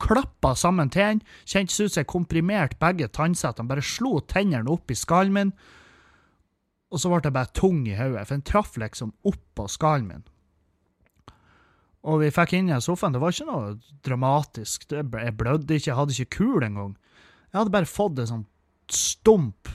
Klappa 0.03 0.51
sammen 0.59 0.89
tennene, 0.91 1.23
kjentes 1.47 1.77
ut 1.79 1.93
som 1.93 2.01
jeg 2.01 2.09
komprimerte 2.11 2.75
begge 2.81 3.07
tannsettene, 3.13 3.69
bare 3.69 3.85
slo 3.85 4.17
tennene 4.27 4.67
opp 4.73 4.91
i 4.91 4.97
skallen 4.99 5.35
min, 5.37 5.53
og 6.91 6.99
så 6.99 7.11
ble 7.11 7.21
jeg 7.23 7.35
bare 7.37 7.53
tung 7.55 7.85
i 7.87 7.95
hodet, 7.95 8.25
for 8.25 8.35
den 8.35 8.43
traff 8.49 8.75
liksom 8.81 9.13
oppå 9.29 9.69
skallen 9.71 10.09
min. 10.09 10.25
Og 12.03 12.19
vi 12.19 12.31
fikk 12.35 12.57
inn 12.57 12.71
i 12.71 12.79
sofaen, 12.83 13.15
det 13.15 13.21
var 13.23 13.31
ikke 13.31 13.47
noe 13.47 13.75
dramatisk, 14.03 14.89
jeg 14.91 15.07
blødde 15.39 15.77
ikke, 15.77 15.89
jeg 15.89 15.97
hadde 15.97 16.15
ikke 16.17 16.37
kul 16.37 16.65
engang. 16.65 16.97
Jeg 17.51 17.61
hadde 17.61 17.75
bare 17.75 17.87
fått 17.87 18.19
en 18.19 18.29
sånn 18.31 18.47
stump, 18.91 19.69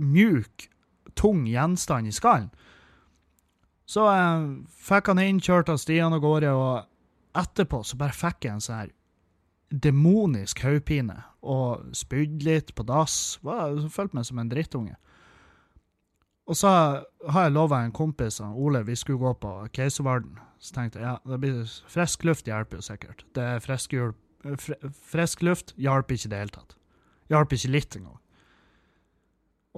mjuk, 0.00 0.68
tung 1.18 1.44
gjenstand 1.50 2.08
i 2.08 2.14
skallen. 2.14 2.48
Så 3.88 4.04
eh, 4.12 4.46
fikk 4.88 5.12
han 5.12 5.20
inn, 5.20 5.42
kjørte 5.44 5.74
av 5.74 5.82
Stian 5.82 6.16
av 6.16 6.22
gårde, 6.24 6.52
og 6.52 7.38
etterpå 7.38 7.82
så 7.84 7.98
bare 8.00 8.16
fikk 8.16 8.46
jeg 8.46 8.56
en 8.56 8.64
sånn 8.64 8.80
her 8.82 8.94
demonisk 9.68 10.62
hodepine 10.64 11.18
og 11.44 11.90
spydde 11.96 12.46
litt 12.46 12.74
på 12.76 12.86
dass. 12.88 13.36
Følte 13.44 14.16
meg 14.16 14.24
som 14.28 14.40
en 14.40 14.48
drittunge. 14.48 14.96
Og 16.48 16.56
så 16.56 16.70
har 17.28 17.44
jeg 17.44 17.52
lova 17.52 17.82
en 17.84 17.92
kompis, 17.92 18.40
Ole, 18.40 18.80
vi 18.88 18.96
skulle 18.96 19.20
gå 19.20 19.34
på 19.42 19.50
Keiservarden. 19.76 20.38
Så 20.58 20.74
tenkte 20.74 20.98
jeg 21.00 21.06
ja, 21.06 21.16
det 21.22 21.38
blir 21.42 21.60
frisk 21.90 22.24
luft 22.26 22.48
hjelper 22.50 22.80
jo 22.80 22.86
sikkert. 22.86 23.24
Det 23.36 23.44
er 23.44 23.62
frisk, 23.62 23.94
frisk 25.12 25.44
luft 25.46 25.74
hjelper 25.78 26.18
ikke 26.18 26.30
i 26.30 26.32
det 26.32 26.42
hele 26.42 26.54
tatt. 26.54 26.74
Hjalp 27.28 27.52
ikke 27.52 27.70
litt 27.70 27.96
engang. 27.98 28.18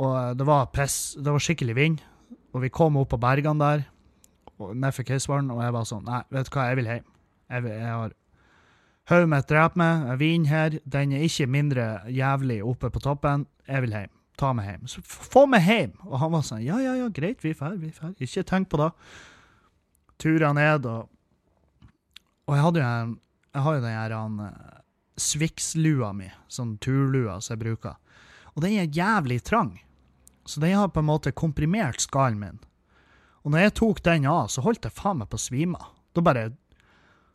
Og 0.01 0.15
eh, 0.17 0.33
det 0.39 0.47
var, 0.49 0.71
press, 0.75 1.17
det 1.19 1.33
var 1.33 1.43
skikkelig 1.43 1.77
vind, 1.77 2.05
og 2.55 2.65
vi 2.65 2.73
kom 2.73 2.99
opp 3.01 3.11
på 3.13 3.21
bergene 3.21 3.61
der 3.61 3.89
nedfor 4.61 5.07
Keisvaren, 5.09 5.51
og 5.53 5.63
jeg 5.65 5.73
var 5.73 5.87
sånn 5.89 6.03
Nei, 6.05 6.21
vet 6.29 6.49
du 6.49 6.55
hva, 6.55 6.67
jeg 6.69 6.79
vil 6.81 6.91
hjem. 6.91 7.07
Jeg, 7.51 7.65
vil, 7.65 7.77
jeg 7.81 7.93
har 7.97 8.17
Hodet 9.11 9.27
mitt 9.27 9.49
dreper 9.51 9.81
meg, 9.81 10.03
vinner 10.21 10.51
her, 10.53 10.75
den 10.87 11.13
er 11.17 11.25
ikke 11.27 11.49
mindre 11.51 11.85
jævlig 12.15 12.61
oppe 12.63 12.93
på 12.95 13.01
toppen. 13.03 13.47
Jeg 13.67 13.83
vil 13.83 13.97
hjem. 13.97 14.13
Ta 14.39 14.53
meg 14.55 14.69
hjem. 14.69 14.85
Så 14.93 15.03
få 15.03 15.47
meg 15.51 15.65
hjem! 15.67 15.97
Og 16.07 16.21
han 16.23 16.31
var 16.31 16.45
sånn 16.47 16.63
Ja, 16.63 16.77
ja, 16.79 16.93
ja, 16.95 17.09
greit, 17.11 17.41
vi 17.43 17.51
drar, 17.57 17.75
vi 17.81 17.91
drar. 17.97 18.13
Ikke 18.23 18.45
tenk 18.47 18.71
på 18.71 18.79
det. 18.79 18.93
Tura 20.21 20.53
ned, 20.57 20.87
og 20.87 21.09
Og 22.49 22.57
jeg 22.57 22.65
hadde 22.67 22.81
jo 22.81 22.87
en 22.87 23.19
Jeg 23.55 23.63
har 23.65 23.75
jo 23.75 23.83
den 23.83 23.97
her 23.97 24.15
han 24.15 24.41
uh, 24.41 24.81
Swix-lua 25.21 26.13
mi, 26.17 26.29
sånn 26.49 26.77
turlua 26.79 27.41
som 27.43 27.57
jeg 27.57 27.61
bruker. 27.65 27.97
Og 28.55 28.63
den 28.65 28.79
er 28.79 28.87
jævlig 28.95 29.41
trang. 29.45 29.75
Så 30.47 30.63
den 30.63 30.77
har 30.79 30.89
på 30.89 31.03
en 31.03 31.09
måte 31.11 31.33
komprimert 31.35 32.01
skallen 32.01 32.39
min. 32.41 32.61
Og 33.45 33.53
når 33.53 33.67
jeg 33.67 33.75
tok 33.81 34.01
den 34.07 34.29
av, 34.31 34.49
så 34.53 34.63
holdt 34.65 34.87
jeg 34.87 34.97
faen 34.97 35.21
meg 35.21 35.29
på 35.33 35.39
å 35.39 35.43
svime 35.43 35.81
av. 35.81 35.93
Da 36.15 36.25
bare 36.25 36.51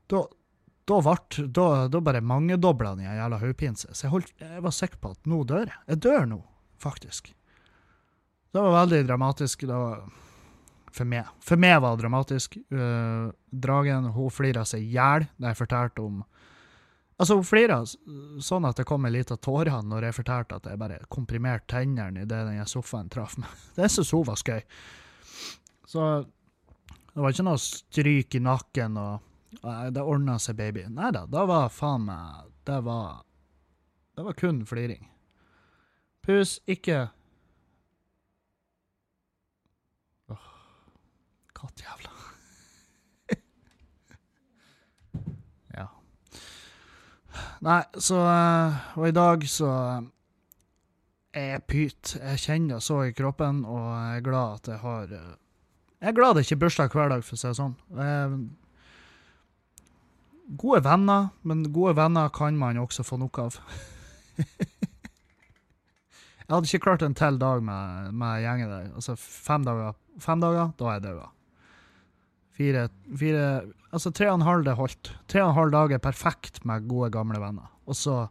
Da, 0.08 1.00
vart, 1.02 1.40
da, 1.50 1.88
da 1.90 2.00
bare 2.00 2.22
mangedobla 2.22 2.92
den 2.96 3.08
jævla 3.08 3.40
hodepinen 3.42 3.76
seg. 3.80 3.96
Så 3.98 4.06
jeg, 4.06 4.12
holdt, 4.12 4.34
jeg 4.38 4.62
var 4.62 4.74
sikker 4.76 5.00
på 5.02 5.14
at 5.16 5.26
nå 5.26 5.40
dør 5.50 5.66
jeg. 5.66 5.80
Jeg 5.90 6.02
dør 6.06 6.28
nå, 6.30 6.42
faktisk. 6.78 7.32
Det 8.54 8.62
var 8.62 8.76
veldig 8.86 9.00
dramatisk. 9.08 9.66
Det 9.66 9.74
var, 9.74 10.04
for 10.96 11.10
meg. 11.10 11.28
For 11.44 11.60
meg 11.60 11.78
var 11.84 11.96
det 11.96 12.06
dramatisk. 12.06 12.58
Uh, 12.72 13.32
dragen 13.52 14.10
hun 14.16 14.32
flira 14.34 14.66
seg 14.68 14.86
i 14.86 14.96
hjel 14.96 15.28
da 15.36 15.52
jeg 15.52 15.64
fortalte 15.66 16.06
om 16.06 16.24
Altså, 17.16 17.38
hun 17.40 17.48
flira 17.48 17.78
sånn 18.44 18.66
at 18.68 18.76
det 18.76 18.84
kom 18.90 19.06
en 19.08 19.14
liten 19.16 19.40
tåre 19.40 19.78
når 19.88 20.10
jeg 20.10 20.16
fortalte 20.18 20.58
at 20.58 20.66
jeg 20.68 20.80
bare 20.82 20.98
komprimerte 21.08 21.70
tennene 21.72 22.26
idet 22.26 22.42
den 22.50 22.68
sofaen 22.68 23.08
traff 23.08 23.38
meg. 23.40 23.54
Det 23.78 23.88
syntes 23.88 24.12
hun 24.12 24.26
var 24.28 24.42
skøy. 24.42 24.66
Så 25.88 26.10
det 27.16 27.24
var 27.24 27.32
ikke 27.32 27.46
noe 27.48 27.62
stryk 27.62 28.36
i 28.36 28.44
nakken 28.44 29.00
og 29.00 29.32
Det 29.96 30.02
ordna 30.04 30.36
seg, 30.38 30.58
baby. 30.60 30.84
Nei 30.92 31.14
da, 31.16 31.24
det 31.32 31.44
var 31.48 31.70
faen 31.72 32.04
meg 32.10 32.50
Det 32.68 32.82
var 32.84 33.24
Det 34.18 34.26
var 34.26 34.36
kun 34.36 34.66
fliring. 34.68 35.08
Pus, 36.26 36.60
ikke 36.68 37.08
Åh, 40.28 40.36
oh, 40.36 40.50
kattjævla. 41.66 42.12
ja. 45.78 45.88
Nei, 47.66 47.82
så 47.98 48.20
Og 48.96 49.08
i 49.10 49.16
dag 49.16 49.48
så 49.50 49.72
er 51.36 51.50
jeg 51.56 51.68
pyt. 51.68 52.16
Jeg 52.22 52.40
kjenner 52.40 52.78
det 52.78 52.86
så 52.86 53.02
i 53.04 53.16
kroppen, 53.16 53.66
og 53.66 53.90
jeg 53.92 54.22
er 54.22 54.28
glad 54.30 54.62
at 54.62 54.72
jeg 54.72 54.80
har 54.86 55.06
jeg 56.06 56.12
er 56.12 56.18
glad 56.20 56.36
det 56.36 56.42
ikke 56.46 56.56
er 56.56 56.62
bursdag 56.62 56.90
hver 56.94 57.10
dag, 57.10 57.24
for 57.26 57.34
å 57.34 57.38
si 57.40 57.48
det 57.48 57.58
sånn. 57.58 57.72
Jeg, 57.98 58.36
gode 60.62 60.84
venner, 60.86 61.32
men 61.48 61.64
gode 61.74 61.96
venner 61.98 62.30
kan 62.36 62.54
man 62.60 62.78
også 62.78 63.04
få 63.08 63.18
nok 63.18 63.40
av. 63.42 63.58
jeg 66.46 66.52
hadde 66.52 66.70
ikke 66.70 66.84
klart 66.84 67.06
en 67.08 67.18
til 67.18 67.40
dag 67.42 67.64
med, 67.66 68.12
med 68.14 68.44
gjengen 68.44 68.70
der. 68.70 68.92
Altså 68.94 69.16
fem 69.18 69.66
dager, 69.66 69.98
fem 70.22 70.44
dager 70.44 70.70
da 70.78 70.92
er 70.92 71.00
jeg 71.00 71.06
død. 71.08 71.24
Fire, 72.56 72.88
fire 73.20 73.46
Altså 73.96 74.12
tre 74.12 74.28
og 74.28 74.40
en 74.40 74.48
halv 74.48 74.66
det 74.68 74.76
holdt. 74.76 75.12
Tre 75.32 75.44
og 75.44 75.50
en 75.50 75.58
halv 75.60 75.72
dag 75.72 75.94
er 75.96 76.04
perfekt 76.04 76.62
med 76.68 76.88
gode, 76.90 77.12
gamle 77.14 77.40
venner. 77.40 77.70
Og 77.88 77.96
så 77.96 78.26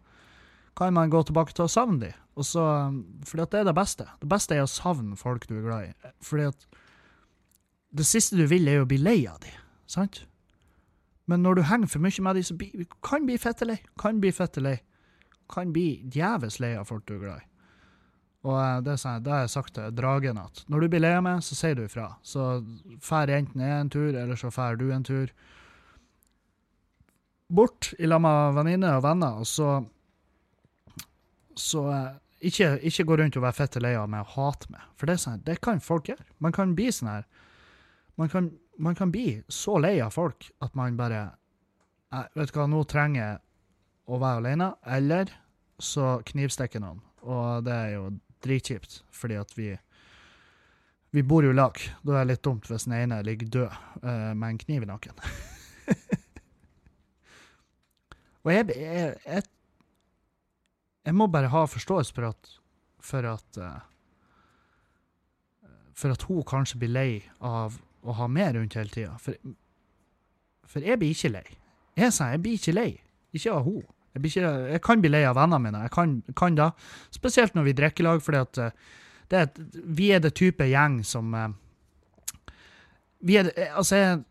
kan 0.77 0.93
man 0.93 1.13
gå 1.13 1.23
tilbake 1.25 1.55
til 1.57 1.65
å 1.65 1.73
savne 1.73 2.01
dem. 2.03 2.21
Og 2.35 2.45
så, 2.45 2.65
fordi 3.25 3.45
at 3.45 3.53
det 3.55 3.61
er 3.61 3.69
det 3.71 3.77
beste. 3.79 4.07
Det 4.21 4.29
beste 4.29 4.57
er 4.57 4.65
å 4.65 4.71
savne 4.71 5.17
folk 5.17 5.47
du 5.49 5.55
er 5.57 5.65
glad 5.65 5.89
i. 5.89 6.13
Fordi 6.25 6.49
at 6.51 6.67
det 7.95 8.07
siste 8.09 8.37
du 8.37 8.45
vil, 8.51 8.67
er 8.69 8.83
å 8.83 8.89
bli 8.91 8.99
lei 8.99 9.21
av 9.31 9.39
dem, 9.45 9.55
sant? 9.87 10.25
Men 11.31 11.45
når 11.47 11.61
du 11.61 11.67
henger 11.71 11.89
for 11.89 12.05
mye 12.05 12.27
med 12.27 12.37
dem, 12.37 12.45
så 12.45 12.57
bli, 12.59 12.87
kan 13.07 13.25
bli 13.25 13.39
fette 13.41 13.69
lei. 13.69 13.79
Kan 14.01 14.19
bli 14.21 14.35
fette 14.35 14.61
lei. 14.61 14.77
Kan 15.53 15.73
bli 15.73 16.03
djevelsk 16.13 16.61
lei 16.61 16.75
av 16.77 16.91
folk 16.91 17.07
du 17.09 17.15
er 17.17 17.23
glad 17.23 17.45
i. 17.45 17.49
Og 18.44 18.57
eh, 18.61 18.80
det, 18.85 18.98
har 19.04 19.44
jeg 19.44 19.52
sagt 19.54 19.74
til 19.78 19.94
Dragen, 19.96 20.40
at 20.40 20.64
når 20.68 20.85
du 20.85 20.88
blir 20.92 21.04
lei 21.04 21.14
av 21.16 21.24
meg, 21.26 21.42
så 21.44 21.57
sier 21.59 21.78
du 21.78 21.85
ifra. 21.87 22.11
Så 22.22 22.61
drar 22.98 23.33
enten 23.33 23.64
jeg 23.64 23.78
en 23.80 23.92
tur, 23.92 24.11
eller 24.12 24.38
så 24.40 24.52
drar 24.52 24.80
du 24.80 24.90
en 24.92 25.07
tur. 25.07 25.33
Bort 27.54 27.92
i 27.98 28.09
lag 28.09 28.22
med 28.24 28.59
venninner 28.59 28.98
og 28.98 29.07
venner, 29.07 29.40
og 29.40 29.48
så 29.48 29.85
Så 31.54 31.87
eh, 31.87 32.14
ikke, 32.50 32.80
ikke 32.83 33.04
gå 33.07 33.16
rundt 33.16 33.37
og 33.38 33.44
være 33.44 33.54
fette 33.54 33.80
lei 33.80 33.92
av 33.94 34.09
meg 34.11 34.24
og 34.24 34.33
hate 34.35 34.66
meg. 34.74 34.83
For 34.98 35.07
det, 35.07 35.20
sånn, 35.22 35.44
det 35.46 35.61
kan 35.62 35.78
folk 35.80 36.09
gjøre. 36.11 36.24
Man 36.42 36.52
kan 36.52 36.74
bli 36.74 36.88
sånn 36.90 37.12
her 37.12 37.28
man 38.14 38.28
kan, 38.28 38.59
man 38.78 38.94
kan 38.94 39.11
bli 39.11 39.42
så 39.48 39.78
lei 39.78 40.00
av 40.00 40.11
folk 40.11 40.50
at 40.59 40.74
man 40.74 40.96
bare 40.96 41.30
Vet 42.35 42.52
du 42.52 42.61
hva, 42.61 42.68
nå 42.70 42.85
trenger 42.87 43.18
jeg 43.18 43.38
å 44.07 44.18
være 44.22 44.38
alene, 44.38 44.66
eller 44.87 45.33
så 45.83 46.20
knivstikker 46.22 46.78
noen. 46.78 47.00
Og 47.26 47.64
det 47.66 47.74
er 47.74 47.88
jo 47.96 48.02
dritkjipt, 48.44 49.02
fordi 49.14 49.40
at 49.40 49.59
vi 49.59 49.72
vi 51.14 51.22
bor 51.22 51.44
jo 51.46 51.52
i 51.52 51.54
lag. 51.54 51.78
Da 52.02 52.16
er 52.16 52.24
det 52.24 52.33
litt 52.33 52.42
dumt 52.42 52.66
hvis 52.66 52.88
den 52.88 52.96
ene 52.96 53.20
ligger 53.22 53.46
død 53.54 53.74
uh, 54.02 54.33
med 54.35 54.48
en 54.48 54.57
kniv 54.59 54.83
i 54.83 54.88
nakken. 54.90 55.14
og 58.42 58.50
jeg, 58.50 58.74
jeg, 58.74 59.12
jeg, 59.22 59.42
jeg, 61.07 61.14
må 61.14 61.28
bare 61.30 61.52
ha 61.52 61.62
forståelse 61.70 62.16
for 62.16 62.26
at, 62.33 62.50
for 62.98 63.22
at 63.30 63.61
uh, 63.62 63.78
for 65.94 66.11
at 66.11 66.26
hun 66.26 66.42
kanskje 66.42 66.83
blir 66.83 66.90
lei 66.90 67.22
av 67.38 67.78
å 68.02 68.11
ha 68.18 68.26
meg 68.26 68.57
rundt 68.57 68.74
hele 68.74 68.90
tida. 68.90 69.14
For, 69.22 69.38
for 70.66 70.83
jeg 70.83 70.98
blir 70.98 71.14
ikke 71.14 71.30
lei. 71.37 71.46
Jeg, 71.94 72.11
sa, 72.11 72.35
jeg 72.35 72.42
blir 72.42 72.59
ikke 72.59 72.74
lei. 72.74 72.90
Ikke 73.35 73.54
av 73.54 73.62
hun. 73.68 73.85
Jeg, 74.14 74.24
ikke, 74.31 74.50
jeg 74.72 74.81
kan 74.87 75.00
bli 75.03 75.11
lei 75.11 75.24
av 75.27 75.35
vennene 75.37 75.59
mine. 75.64 75.81
Jeg 75.88 75.90
kan, 75.94 76.12
kan 76.38 76.55
da. 76.59 76.70
Spesielt 77.14 77.55
når 77.57 77.64
vi 77.68 77.72
drikker 77.81 78.05
i 78.05 78.07
lag, 78.09 78.22
fordi 78.22 78.38
at 78.44 78.59
eh, 78.59 78.70
det 79.33 79.40
er, 79.40 79.48
vi 79.98 80.11
er 80.14 80.20
det 80.22 80.35
type 80.38 80.66
gjeng 80.70 81.00
som 81.07 81.35
eh, 81.35 81.48
vi 83.24 83.38
er, 83.40 83.50
altså, 83.74 83.96
jeg- 83.96 84.22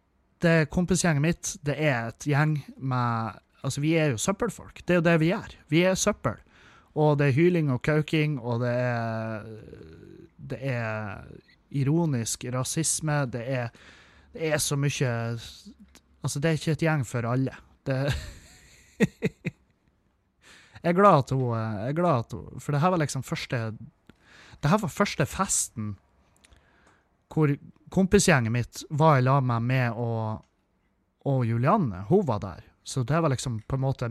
det 0.43 0.69
kompisgjenget 0.75 1.23
mitt, 1.23 1.49
det 1.63 1.77
er 1.79 2.09
et 2.11 2.25
gjeng 2.27 2.57
med 2.77 3.39
Altså, 3.63 3.79
vi 3.79 3.93
er 3.95 4.09
jo 4.11 4.17
søppelfolk. 4.19 4.81
Det 4.83 4.91
er 4.91 4.97
jo 4.97 5.03
det 5.05 5.13
vi 5.21 5.29
gjør. 5.29 5.53
Vi 5.71 5.83
er 5.87 5.93
søppel. 5.95 6.35
Og 6.99 7.13
det 7.17 7.29
er 7.29 7.35
hyling 7.37 7.69
og 7.71 7.79
kauking, 7.81 8.33
og 8.43 8.59
det 8.59 8.73
er 8.75 9.45
Det 10.37 10.59
er 10.61 11.23
ironisk 11.71 12.43
rasisme. 12.51 13.21
Det 13.31 13.45
er, 13.47 13.69
det 14.33 14.51
er 14.51 14.57
så 14.59 14.75
mye 14.75 15.13
Altså, 16.23 16.39
det 16.43 16.45
er 16.49 16.57
ikke 16.59 16.71
et 16.75 16.83
gjeng 16.83 17.05
for 17.07 17.23
alle. 17.31 17.55
Det 17.87 18.13
Jeg 20.83 20.91
er 20.91 20.97
glad 20.99 21.23
at 21.23 21.31
hun 21.31 21.53
Jeg 21.55 21.89
er 21.89 21.95
glad 21.97 22.25
at 22.25 22.33
hun 22.35 22.59
For 22.59 22.75
det 22.75 22.81
her 22.83 22.91
var 22.91 22.99
liksom 22.99 23.23
første 23.23 23.59
Det 24.59 24.71
her 24.71 24.81
var 24.83 24.91
første 24.91 25.25
festen 25.25 25.95
hvor 27.33 27.49
kompisgjengen 27.89 28.53
mitt 28.53 28.83
var 28.93 29.17
i 29.17 29.23
lag 29.25 29.41
med 29.41 29.65
meg 29.65 29.97
og, 29.97 30.43
og 31.25 31.39
Julianne. 31.49 32.03
Hun 32.05 32.21
var 32.27 32.43
der. 32.43 32.59
Så 32.85 33.01
det 33.09 33.21
var 33.25 33.33
liksom 33.33 33.55
på 33.65 33.79
en 33.79 33.81
måte 33.81 34.09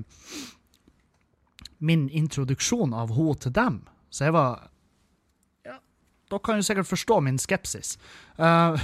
min 1.79 2.09
introduksjon 2.11 2.95
av 2.95 3.15
henne 3.15 3.39
til 3.43 3.55
dem. 3.55 3.81
Så 4.11 4.27
jeg 4.27 4.35
var 4.35 4.69
Ja, 5.63 5.79
dere 6.31 6.43
kan 6.43 6.59
jo 6.59 6.67
sikkert 6.67 6.91
forstå 6.91 7.21
min 7.23 7.39
skepsis. 7.39 7.95
Uh, 8.39 8.75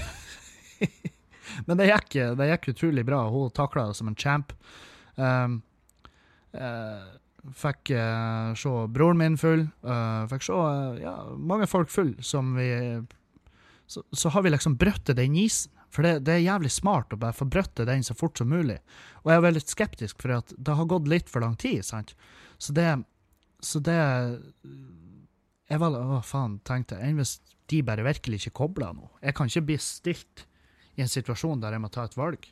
men 1.67 1.79
det 1.79 1.91
gikk, 1.91 2.21
det 2.39 2.51
gikk 2.53 2.73
utrolig 2.77 3.07
bra. 3.11 3.25
Hun 3.31 3.51
takla 3.51 3.89
det 3.89 3.99
som 3.99 4.11
en 4.11 4.19
champ. 4.19 4.55
Um, 5.17 5.63
eh, 6.55 7.18
fikk 7.55 7.93
uh, 7.95 8.55
se 8.59 8.73
broren 8.93 9.21
min 9.21 9.39
full. 9.41 9.67
Uh, 9.87 10.27
fikk 10.31 10.47
se 10.49 10.57
uh, 10.57 10.99
ja, 11.01 11.15
mange 11.39 11.69
folk 11.71 11.91
full 11.93 12.15
som 12.25 12.55
vi 12.59 12.69
så, 13.89 14.03
så 14.13 14.29
har 14.29 14.45
vi 14.45 14.53
liksom 14.53 14.77
brøttet 14.77 15.17
den 15.17 15.37
isen. 15.37 15.73
For 15.89 16.05
det, 16.05 16.27
det 16.29 16.35
er 16.35 16.45
jævlig 16.45 16.71
smart 16.75 17.15
å 17.15 17.19
bare 17.21 17.33
få 17.33 17.47
brøttet 17.49 17.89
den 17.89 18.03
så 18.05 18.13
fort 18.13 18.37
som 18.37 18.51
mulig. 18.53 18.77
Og 19.23 19.31
jeg 19.31 19.41
er 19.41 19.45
veldig 19.47 19.63
skeptisk, 19.65 20.19
for 20.21 20.35
det 20.53 20.75
har 20.77 20.91
gått 20.91 21.09
litt 21.09 21.31
for 21.33 21.41
lang 21.41 21.57
tid. 21.57 21.81
sant? 21.87 22.13
Så 22.59 22.75
det 22.77 23.05
Så 23.61 23.81
det 23.81 23.97
Jeg 25.69 25.81
var 25.81 25.97
Å, 25.97 26.21
faen, 26.23 26.61
tenkte 26.61 26.97
jeg. 26.97 27.09
Enn 27.09 27.17
hvis 27.17 27.41
de 27.69 27.83
bare 27.83 28.05
virkelig 28.05 28.43
ikke 28.43 28.59
kobler 28.61 28.93
nå? 28.93 29.09
Jeg 29.23 29.35
kan 29.35 29.49
ikke 29.49 29.67
bli 29.71 29.79
stilt 29.79 30.47
i 30.97 31.03
en 31.03 31.09
situasjon 31.09 31.61
der 31.61 31.73
jeg 31.73 31.81
må 31.81 31.89
ta 31.89 32.05
et 32.05 32.17
valg. 32.17 32.45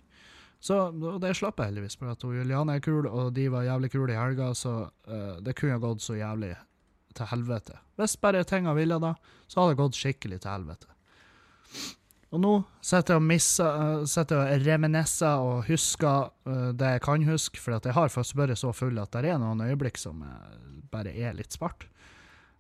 Så 0.61 0.79
og 0.91 1.21
det 1.23 1.35
slapp 1.37 1.61
jeg 1.61 1.71
heldigvis, 1.71 1.99
for 2.01 2.13
at 2.13 2.25
Juliane 2.25 2.79
er 2.79 2.85
kul, 2.85 3.07
og 3.07 3.35
de 3.37 3.47
var 3.53 3.67
jævlig 3.67 3.91
kule 3.93 4.15
i 4.15 4.19
helga, 4.19 4.53
så 4.57 4.79
uh, 4.89 5.37
det 5.45 5.55
kunne 5.59 5.79
gått 5.83 6.03
så 6.03 6.17
jævlig 6.19 6.55
til 7.17 7.31
helvete. 7.31 7.79
Hvis 7.97 8.17
bare 8.21 8.45
tinga 8.45 8.75
ville 8.77 8.99
da, 9.03 9.15
så 9.47 9.63
hadde 9.63 9.75
det 9.75 9.83
gått 9.83 10.01
skikkelig 10.01 10.41
til 10.43 10.53
helvete. 10.53 10.93
Og 12.35 12.41
nå 12.43 12.53
sitter 12.85 13.15
jeg 13.15 13.23
og 13.23 13.29
misser, 13.29 13.77
uh, 13.79 14.07
sitter 14.11 14.43
og 14.43 14.65
reminiscer 14.67 15.43
og 15.45 15.69
husker 15.69 16.31
uh, 16.49 16.71
det 16.75 16.97
jeg 16.97 17.05
kan 17.05 17.27
huske, 17.29 17.61
for 17.63 17.77
at 17.77 17.87
jeg 17.87 17.97
har 17.97 18.13
faktisk 18.13 18.41
vært 18.41 18.61
så 18.61 18.73
full 18.75 18.99
at 19.01 19.13
det 19.15 19.31
er 19.31 19.39
noen 19.43 19.63
øyeblikk 19.65 20.01
som 20.01 20.25
eh, 20.27 20.57
bare 20.91 21.15
er 21.15 21.37
litt 21.39 21.55
svart. 21.55 21.87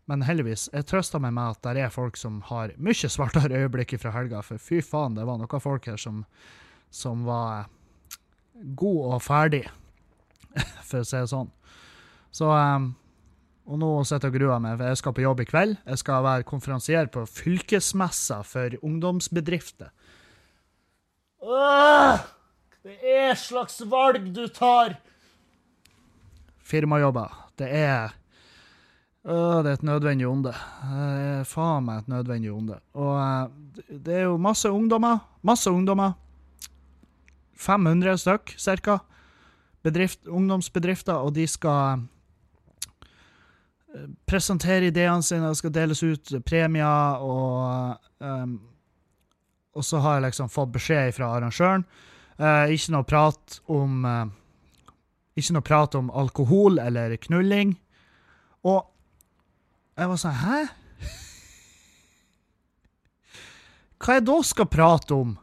Men 0.06 0.22
heldigvis, 0.22 0.68
jeg 0.70 0.86
trøster 0.86 1.18
meg 1.22 1.34
med 1.34 1.56
at 1.56 1.66
det 1.74 1.82
er 1.82 1.90
folk 1.90 2.18
som 2.20 2.38
har 2.46 2.76
mye 2.78 3.10
svartere 3.10 3.64
øyeblikk 3.64 3.96
fra 3.98 4.14
helga, 4.14 4.44
for 4.46 4.62
fy 4.62 4.78
faen, 4.84 5.18
det 5.18 5.26
var 5.26 5.40
noen 5.40 5.62
folk 5.62 5.88
her 5.90 5.98
som, 5.98 6.22
som 6.94 7.26
var 7.26 7.66
god 8.78 9.16
og 9.16 9.22
ferdig, 9.24 9.64
for 10.88 11.02
å 11.02 11.06
si 11.06 11.18
det 11.18 11.28
sånn. 11.32 11.50
Så 12.34 12.50
eh, 12.52 12.88
og 13.66 13.80
nå 13.82 13.88
sitter 14.06 14.28
jeg 14.28 14.36
og 14.36 14.38
gruer 14.38 14.60
meg, 14.62 14.76
for 14.78 14.86
jeg 14.92 14.98
skal 15.00 15.14
på 15.16 15.24
jobb 15.24 15.40
i 15.42 15.46
kveld. 15.48 15.78
Jeg 15.90 15.98
skal 15.98 16.22
være 16.22 16.46
konferansier 16.46 17.08
på 17.10 17.24
fylkesmessa 17.26 18.42
for 18.46 18.76
ungdomsbedrifter. 18.86 19.90
Det 22.86 22.94
er 23.10 23.34
slags 23.34 23.80
valg 23.90 24.30
du 24.34 24.44
tar! 24.54 24.94
Firmajobber. 26.66 27.34
Det 27.58 27.68
er 27.74 28.14
Åh, 29.26 29.58
det 29.64 29.72
er 29.72 29.74
et 29.74 29.82
nødvendig 29.82 30.26
onde. 30.30 30.52
Det 30.54 31.06
er 31.18 31.46
faen 31.50 31.82
meg 31.82 32.04
et 32.04 32.10
nødvendig 32.12 32.52
onde. 32.54 32.76
Og 32.94 33.16
eh, 33.18 33.96
det 34.06 34.20
er 34.20 34.28
jo 34.28 34.36
masse 34.38 34.70
ungdommer. 34.70 35.24
Masse 35.42 35.66
ungdommer. 35.66 36.14
500 37.56 38.18
stykk, 38.20 38.52
cirka. 38.60 38.98
Bedrift, 39.86 40.26
ungdomsbedrifter, 40.26 41.22
og 41.22 41.36
de 41.36 41.46
skal 41.48 42.02
presentere 44.28 44.90
ideene 44.90 45.24
sine, 45.24 45.48
det 45.48 45.56
skal 45.60 45.72
deles 45.74 46.02
ut 46.04 46.34
premier, 46.46 47.22
og 47.22 47.96
um, 48.18 48.60
Og 49.76 49.84
så 49.84 49.98
har 50.00 50.14
jeg 50.14 50.22
liksom 50.30 50.48
fått 50.48 50.72
beskjed 50.72 51.12
fra 51.12 51.34
arrangøren. 51.36 51.84
Uh, 52.40 52.64
ikke 52.72 52.92
noe 52.94 53.04
prat 53.04 53.60
om 53.68 54.04
uh, 54.08 54.24
Ikke 55.36 55.52
noe 55.52 55.64
prat 55.64 55.94
om 55.98 56.10
alkohol 56.10 56.78
eller 56.80 57.16
knulling. 57.20 57.76
Og 58.64 58.86
jeg 59.96 60.08
var 60.08 60.16
sånn 60.20 60.40
Hæ? 60.40 60.66
Hva 64.00 64.14
jeg 64.16 64.26
da 64.28 64.36
skal 64.44 64.72
prate 64.72 65.14
om? 65.16 65.36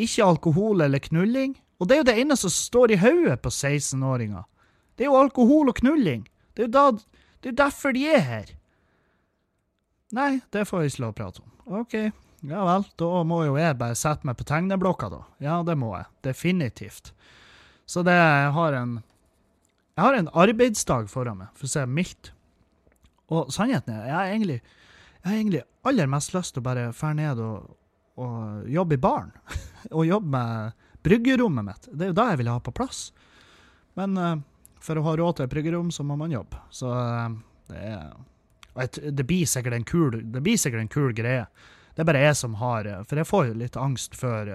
Ikke 0.00 0.26
alkohol 0.26 0.82
eller 0.84 1.02
knulling? 1.02 1.54
Og 1.78 1.88
det 1.88 1.96
er 1.96 2.02
jo 2.02 2.08
det 2.10 2.18
ene 2.22 2.36
som 2.38 2.52
står 2.52 2.94
i 2.94 3.00
hodet 3.02 3.38
på 3.42 3.50
16-åringer. 3.52 4.44
Det 4.96 5.06
er 5.06 5.10
jo 5.10 5.20
alkohol 5.20 5.70
og 5.70 5.78
knulling. 5.78 6.26
Det 6.54 6.64
er 6.64 6.68
jo 6.68 6.74
da 6.74 6.86
det 7.44 7.50
er 7.52 7.56
derfor 7.66 7.92
de 7.92 8.06
er 8.08 8.22
her. 8.24 8.52
Nei, 10.16 10.38
det 10.54 10.62
får 10.64 10.80
vi 10.80 10.92
ikke 10.92 11.02
lov 11.02 11.10
å 11.12 11.16
prate 11.18 11.42
om. 11.42 11.50
OK, 11.80 11.96
ja 12.48 12.62
vel, 12.64 12.86
da 13.00 13.08
må 13.28 13.42
jo 13.44 13.58
jeg 13.60 13.76
bare 13.76 13.98
sette 13.98 14.24
meg 14.24 14.38
på 14.38 14.46
tegneblokka, 14.48 15.10
da. 15.12 15.18
Ja, 15.44 15.58
det 15.66 15.74
må 15.76 15.90
jeg. 15.92 16.08
Definitivt. 16.24 17.12
Så 17.84 18.00
det 18.06 18.14
jeg 18.16 18.54
har 18.56 18.78
en 18.78 19.02
Jeg 19.94 20.02
har 20.02 20.16
en 20.18 20.28
arbeidsdag 20.34 21.06
foran 21.06 21.38
meg, 21.38 21.50
for 21.54 21.68
å 21.68 21.70
si 21.70 21.78
det 21.78 21.92
mildt. 22.00 22.32
Og 23.30 23.52
sannheten 23.54 23.92
er, 23.94 24.06
jeg 24.08 24.14
har 24.16 24.30
egentlig, 24.32 24.56
egentlig 25.22 25.60
aller 25.86 26.08
mest 26.10 26.32
lyst 26.34 26.56
til 26.56 26.64
å 26.64 26.66
bare 26.66 26.88
dra 26.90 27.12
ned 27.14 27.38
og, 27.44 27.76
og 28.20 28.68
jobbe 28.70 28.94
i 28.98 29.02
baren. 29.02 29.32
og 29.96 30.06
jobbe 30.06 30.30
med 30.36 30.72
bryggerommet 31.04 31.66
mitt. 31.66 31.88
Det 31.92 32.06
er 32.06 32.12
jo 32.12 32.18
det 32.20 32.28
jeg 32.32 32.40
vil 32.42 32.52
ha 32.52 32.58
på 32.64 32.74
plass. 32.76 33.06
Men 33.98 34.18
uh, 34.18 34.36
for 34.84 34.98
å 35.00 35.04
ha 35.06 35.16
råd 35.20 35.36
til 35.38 35.46
et 35.48 35.52
bryggerom, 35.54 35.90
så 35.94 36.04
må 36.06 36.16
man 36.20 36.32
jobbe. 36.34 36.60
Så 36.74 36.90
uh, 36.92 37.34
det 37.70 37.80
er 37.80 37.98
jeg- 38.74 39.12
Det 39.14 39.26
blir 39.26 39.46
sikkert 39.46 39.76
en 39.76 39.84
kul, 39.86 40.10
det 40.32 40.42
blir 40.42 40.56
sikkert 40.58 40.80
en 40.80 40.88
kul 40.90 41.12
greie. 41.14 41.46
Det 41.94 42.02
er 42.02 42.08
bare 42.08 42.24
jeg 42.24 42.34
som 42.34 42.56
har 42.58 42.86
eh, 42.90 43.02
For 43.06 43.20
jeg 43.20 43.26
får 43.28 43.44
jo 43.46 43.52
litt 43.54 43.76
angst 43.78 44.16
før, 44.18 44.48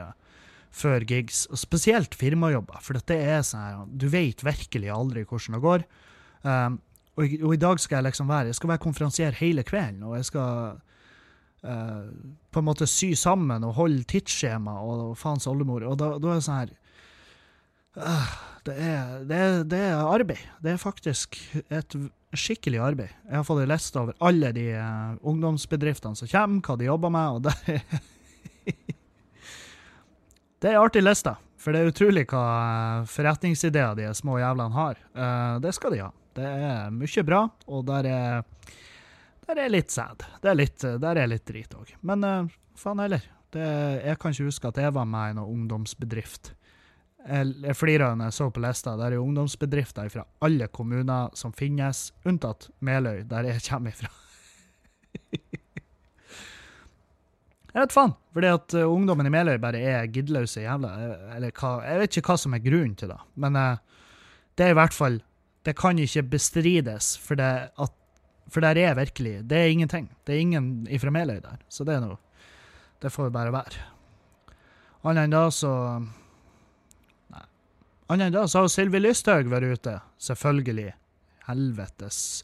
før 0.76 1.06
gigs, 1.08 1.46
og 1.48 1.56
spesielt 1.62 2.18
firmajobber. 2.20 2.82
For 2.84 3.00
det 3.00 3.16
er 3.16 3.46
sånn 3.48 3.94
Du 3.98 4.10
vet 4.12 4.44
virkelig 4.44 4.90
aldri 4.92 5.24
hvordan 5.24 5.56
det 5.56 5.62
går. 5.64 5.86
Um, 6.44 6.82
og, 7.16 7.24
og 7.48 7.54
i 7.56 7.60
dag 7.64 7.80
skal 7.80 7.98
jeg 8.02 8.10
liksom 8.10 8.28
være 8.28 8.52
Jeg 8.52 8.56
skal 8.60 8.70
være 8.74 8.84
konferansier 8.84 9.40
hele 9.40 9.64
kvelden, 9.64 10.04
og 10.04 10.18
jeg 10.20 10.28
skal 10.34 10.82
på 11.60 12.62
en 12.62 12.66
måte 12.68 12.88
sy 12.88 13.10
sammen 13.20 13.66
og 13.68 13.76
holde 13.76 14.06
tidsskjema 14.08 14.78
og 14.80 15.18
faens 15.20 15.48
oldemor. 15.50 15.84
Og 15.90 15.98
da, 16.00 16.14
da 16.16 16.32
er 16.32 16.40
det 16.40 16.46
sånn 16.46 16.62
her 16.62 16.76
det, 18.64 18.76
er, 18.76 19.12
det, 19.28 19.36
er, 19.36 19.64
det 19.68 19.82
er 19.90 20.00
arbeid. 20.00 20.46
Det 20.64 20.72
er 20.72 20.80
faktisk 20.82 21.36
et 21.68 21.96
skikkelig 22.38 22.80
arbeid. 22.84 23.14
Jeg 23.26 23.38
har 23.40 23.46
fått 23.48 23.64
en 23.64 23.72
liste 23.72 24.00
over 24.02 24.18
alle 24.26 24.52
de 24.56 24.68
eh, 24.78 25.14
ungdomsbedriftene 25.28 26.18
som 26.20 26.30
kommer, 26.30 26.62
hva 26.66 26.78
de 26.78 26.90
jobber 26.90 27.14
med, 27.14 27.40
og 27.40 27.42
det 27.48 27.56
Det 30.60 30.74
er 30.74 30.82
artig 30.82 31.00
liste, 31.00 31.32
for 31.56 31.72
det 31.72 31.80
er 31.80 31.90
utrolig 31.94 32.26
hva 32.30 32.44
eh, 32.60 33.06
forretningsideer 33.10 33.96
de 33.98 34.10
små 34.18 34.38
jævlene 34.42 34.76
har. 34.76 35.00
Eh, 35.16 35.56
det 35.64 35.72
skal 35.78 35.96
de 35.96 36.04
ha. 36.04 36.12
Det 36.36 36.46
er 36.46 36.92
mye 36.94 37.24
bra, 37.26 37.46
og 37.68 37.86
der 37.88 38.10
er 38.12 38.44
der 39.50 39.64
er 39.66 39.74
litt 39.74 39.90
sad. 39.94 40.24
Det 40.44 40.52
er 40.52 40.58
litt, 40.58 40.84
der 41.02 41.18
er 41.18 41.30
litt 41.30 41.46
drit 41.48 41.74
òg. 41.74 41.96
Men 42.06 42.26
uh, 42.26 42.56
faen 42.78 43.02
heller. 43.02 43.24
Det, 43.50 43.66
jeg 44.06 44.20
kan 44.22 44.36
ikke 44.36 44.50
huske 44.52 44.70
at 44.70 44.78
jeg 44.78 44.94
var 44.94 45.08
med 45.10 45.32
i 45.32 45.38
noen 45.40 45.64
ungdomsbedrift. 45.64 46.52
Jeg, 47.26 47.54
jeg 47.66 47.76
flirer 47.76 48.16
når 48.16 48.30
jeg 48.30 48.38
så 48.38 48.50
på 48.54 48.62
lista. 48.64 48.94
Der 49.00 49.16
er 49.16 49.24
ungdomsbedrifter 49.24 50.12
fra 50.14 50.26
alle 50.46 50.70
kommuner 50.72 51.34
som 51.38 51.54
finnes, 51.56 52.10
unntatt 52.30 52.70
Meløy, 52.86 53.24
der 53.30 53.50
jeg 53.50 53.66
kommer 53.66 53.96
ifra. 53.96 54.12
jeg 57.74 57.82
vet 57.82 57.96
faen, 57.96 58.14
fordi 58.38 58.52
at 58.54 58.78
eh, 58.78 58.86
ungdommen 58.86 59.26
i 59.26 59.34
Meløy 59.34 59.58
bare 59.62 59.82
er 59.82 60.12
giddeløse 60.14 60.62
jævla 60.62 60.92
eh, 61.02 61.24
Eller 61.40 61.56
hva, 61.58 61.72
jeg 61.88 62.04
vet 62.04 62.20
ikke 62.20 62.30
hva 62.30 62.38
som 62.44 62.54
er 62.54 62.62
grunnen 62.62 62.94
til 63.00 63.10
det, 63.10 63.18
men 63.42 63.58
uh, 63.58 64.06
det 64.54 64.68
er 64.68 64.76
i 64.76 64.78
hvert 64.78 64.94
fall 64.94 65.18
Det 65.66 65.74
kan 65.78 65.98
ikke 66.00 66.28
bestrides, 66.38 67.16
for 67.18 67.40
det 67.40 67.50
at 67.74 67.99
for 68.50 68.66
der 68.66 68.78
er 68.78 68.98
virkelig 68.98 69.48
Det 69.50 69.58
er 69.58 69.72
ingenting. 69.72 70.10
Det 70.26 70.36
er 70.36 70.40
ingen 70.40 70.88
ifra 70.90 71.12
Meløy 71.14 71.40
der. 71.44 71.60
Så 71.70 71.86
det 71.88 71.96
er 71.96 72.06
noe 72.06 72.18
Det 73.02 73.12
får 73.12 73.30
vi 73.30 73.36
bare 73.36 73.54
være. 73.56 73.86
Annet 75.08 75.30
enn 75.30 75.36
da, 75.36 75.46
så 75.54 75.72
Nei. 77.32 77.46
Annet 78.10 78.28
enn 78.28 78.36
da, 78.36 78.48
så 78.48 78.66
har 78.66 78.72
Sylvi 78.74 79.00
Lysthaug 79.00 79.48
vært 79.52 79.80
ute. 79.80 79.96
Selvfølgelig. 80.20 80.92
Helvetes 81.48 82.44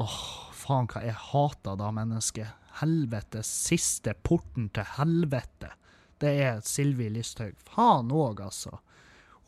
Åh, 0.00 0.20
faen 0.56 0.88
hva 0.88 1.02
jeg 1.04 1.18
hater 1.32 1.76
da 1.76 1.90
mennesket. 1.92 2.48
Helvetes 2.80 3.50
siste 3.68 4.14
porten 4.24 4.70
til 4.72 4.88
helvete. 4.96 5.74
Det 6.22 6.32
er 6.46 6.62
Sylvi 6.64 7.10
Lysthaug. 7.12 7.58
Faen 7.68 8.08
òg, 8.14 8.40
altså. 8.46 8.78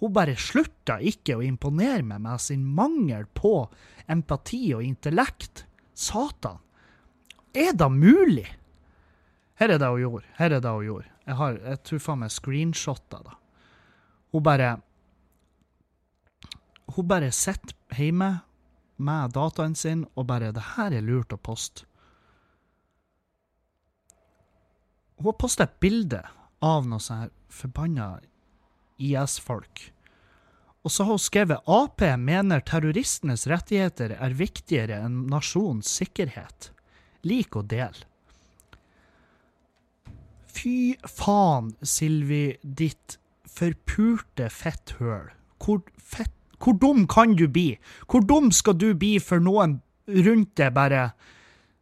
Hun 0.04 0.12
bare 0.12 0.34
slutta 0.36 0.98
ikke 1.00 1.38
å 1.38 1.42
imponere 1.46 2.02
meg 2.04 2.20
med 2.20 2.42
sin 2.44 2.64
mangel 2.76 3.24
på 3.32 3.54
empati 4.12 4.66
og 4.76 4.84
intellekt. 4.84 5.62
Satan. 5.96 6.58
Er 7.56 7.72
det 7.72 7.88
mulig? 7.88 8.44
Her 9.56 9.72
er 9.72 9.80
det 9.80 9.88
hun 9.88 10.02
gjorde. 10.02 10.26
Her 10.36 10.52
er 10.52 10.60
det 10.60 10.72
hun 10.74 10.84
gjorde. 10.84 11.08
Jeg 11.24 11.38
har, 11.38 11.56
jeg 11.70 11.80
tror 11.88 12.02
faen 12.04 12.20
meg 12.20 12.34
screenshotta 12.34 13.22
da. 13.24 13.38
Hun 14.34 14.44
bare 14.44 14.74
Hun 16.94 17.08
bare 17.08 17.32
sitter 17.32 17.72
hjemme 17.96 18.28
med 19.00 19.32
dataen 19.32 19.74
sin 19.74 20.04
og 20.14 20.26
bare 20.26 20.52
'Det 20.52 20.76
her 20.76 20.92
er 20.92 21.00
lurt 21.00 21.32
å 21.32 21.40
poste'. 21.40 21.86
Hun 25.16 25.24
har 25.24 25.32
posta 25.32 25.64
et 25.64 25.80
bilde 25.80 26.20
av 26.60 26.86
noe 26.86 27.00
sånn 27.00 27.24
her 27.24 27.30
forbanna 27.48 28.20
IS-folk. 28.98 29.93
Og 30.84 30.92
så 30.92 31.06
har 31.06 31.16
hun 31.16 31.22
skrevet 31.22 31.70
Ap 31.70 32.02
mener 32.20 32.60
terroristenes 32.60 33.46
rettigheter 33.48 34.12
er 34.20 34.36
viktigere 34.36 35.00
enn 35.06 35.24
nasjonens 35.32 35.88
sikkerhet. 35.88 36.70
Lik 37.24 37.56
og 37.56 37.70
del. 37.72 37.96
Fy 40.54 40.94
faen, 41.08 41.72
Silvi, 41.82 42.58
ditt 42.62 43.16
forpurte 43.48 44.50
fetthøl. 44.52 45.30
Hvor, 45.64 45.80
fett, 45.96 46.34
hvor 46.60 46.76
dum 46.80 47.08
kan 47.08 47.32
du 47.38 47.46
bli? 47.48 47.78
Hvor 48.04 48.26
dum 48.28 48.52
skal 48.52 48.76
du 48.76 48.92
bli 48.92 49.16
for 49.24 49.40
noen 49.42 49.78
rundt 50.04 50.52
deg 50.60 50.76
bare 50.76 51.08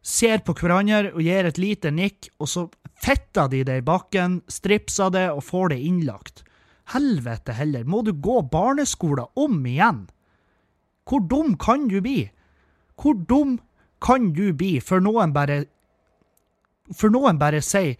ser 0.02 0.42
på 0.46 0.54
hverandre 0.58 1.10
og 1.12 1.20
gir 1.26 1.46
et 1.46 1.58
lite 1.58 1.90
nikk, 1.94 2.30
og 2.38 2.50
så 2.50 2.64
fetter 3.02 3.50
de 3.50 3.64
det 3.66 3.80
i 3.82 3.86
bakken, 3.86 4.40
stripser 4.50 5.10
det 5.14 5.28
og 5.34 5.42
får 5.46 5.74
det 5.74 5.82
innlagt? 5.90 6.44
Helvete 6.90 7.54
heller, 7.56 7.84
må 7.84 8.02
du 8.02 8.12
gå 8.12 8.40
barneskolen 8.50 9.30
om 9.38 9.60
igjen? 9.66 10.06
Hvor 11.08 11.22
dum 11.30 11.54
kan 11.58 11.88
du 11.88 12.00
bli? 12.02 12.30
Hvor 12.98 13.14
dum 13.14 13.58
kan 14.02 14.32
du 14.34 14.50
bli 14.52 14.76
før 14.82 15.02
noen 15.02 15.32
bare 15.34 15.64
For 16.92 17.12
noen 17.14 17.38
bare 17.38 17.62
sier 17.62 17.96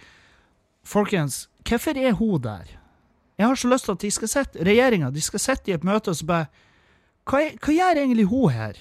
Folkens, 0.82 1.46
hvorfor 1.62 1.94
er 1.94 2.16
hun 2.18 2.40
der? 2.42 2.66
Jeg 3.38 3.46
har 3.46 3.58
så 3.58 3.68
lyst 3.70 3.86
til 3.86 3.94
at 3.94 4.02
de 4.02 4.10
skal 4.10 4.28
sitte, 4.28 4.64
regjeringa, 4.66 5.10
de 5.10 5.22
skal 5.22 5.40
sitte 5.40 5.70
i 5.70 5.74
et 5.76 5.84
møte 5.86 6.10
og 6.10 6.18
så 6.18 6.26
bare 6.26 6.48
hva, 7.22 7.38
hva 7.62 7.74
gjør 7.74 8.00
egentlig 8.02 8.26
hun 8.26 8.50
her? 8.50 8.80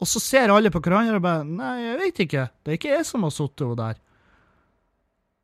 Og 0.00 0.08
så 0.08 0.22
ser 0.24 0.50
alle 0.50 0.72
på 0.72 0.80
hverandre 0.82 1.20
og 1.20 1.24
bare 1.24 1.44
Nei, 1.46 1.74
jeg 1.84 1.98
vet 2.00 2.22
ikke. 2.24 2.46
Det 2.64 2.72
er 2.72 2.78
ikke 2.78 2.94
jeg 2.94 3.06
som 3.06 3.26
har 3.26 3.34
sittet 3.34 3.66
henne 3.66 3.78
der. 3.78 4.00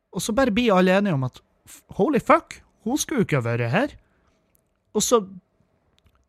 Og 0.09 0.25
så 0.25 0.33
bare 0.35 0.53
blir 0.55 0.73
alle 0.75 0.97
enige 0.97 1.13
om 1.15 1.27
at 1.27 1.37
holy 1.99 2.19
fuck, 2.19 2.57
hun 2.85 2.97
skulle 2.97 3.23
jo 3.23 3.27
ikke 3.27 3.41
ha 3.41 3.47
vært 3.47 3.73
her. 3.73 3.95
Og 4.95 5.03
så 5.05 5.21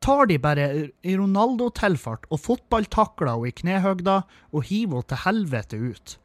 tar 0.01 0.27
de 0.31 0.39
bare 0.41 0.67
i 1.05 1.17
Ronaldo-tilfart 1.17 2.27
og 2.33 2.41
fotballtakler 2.41 3.35
henne 3.35 3.51
i 3.51 3.57
knehøgda 3.61 4.17
og 4.53 4.67
hiver 4.69 5.01
henne 5.01 5.11
til 5.13 5.23
helvete 5.27 5.81
ut. 5.81 6.17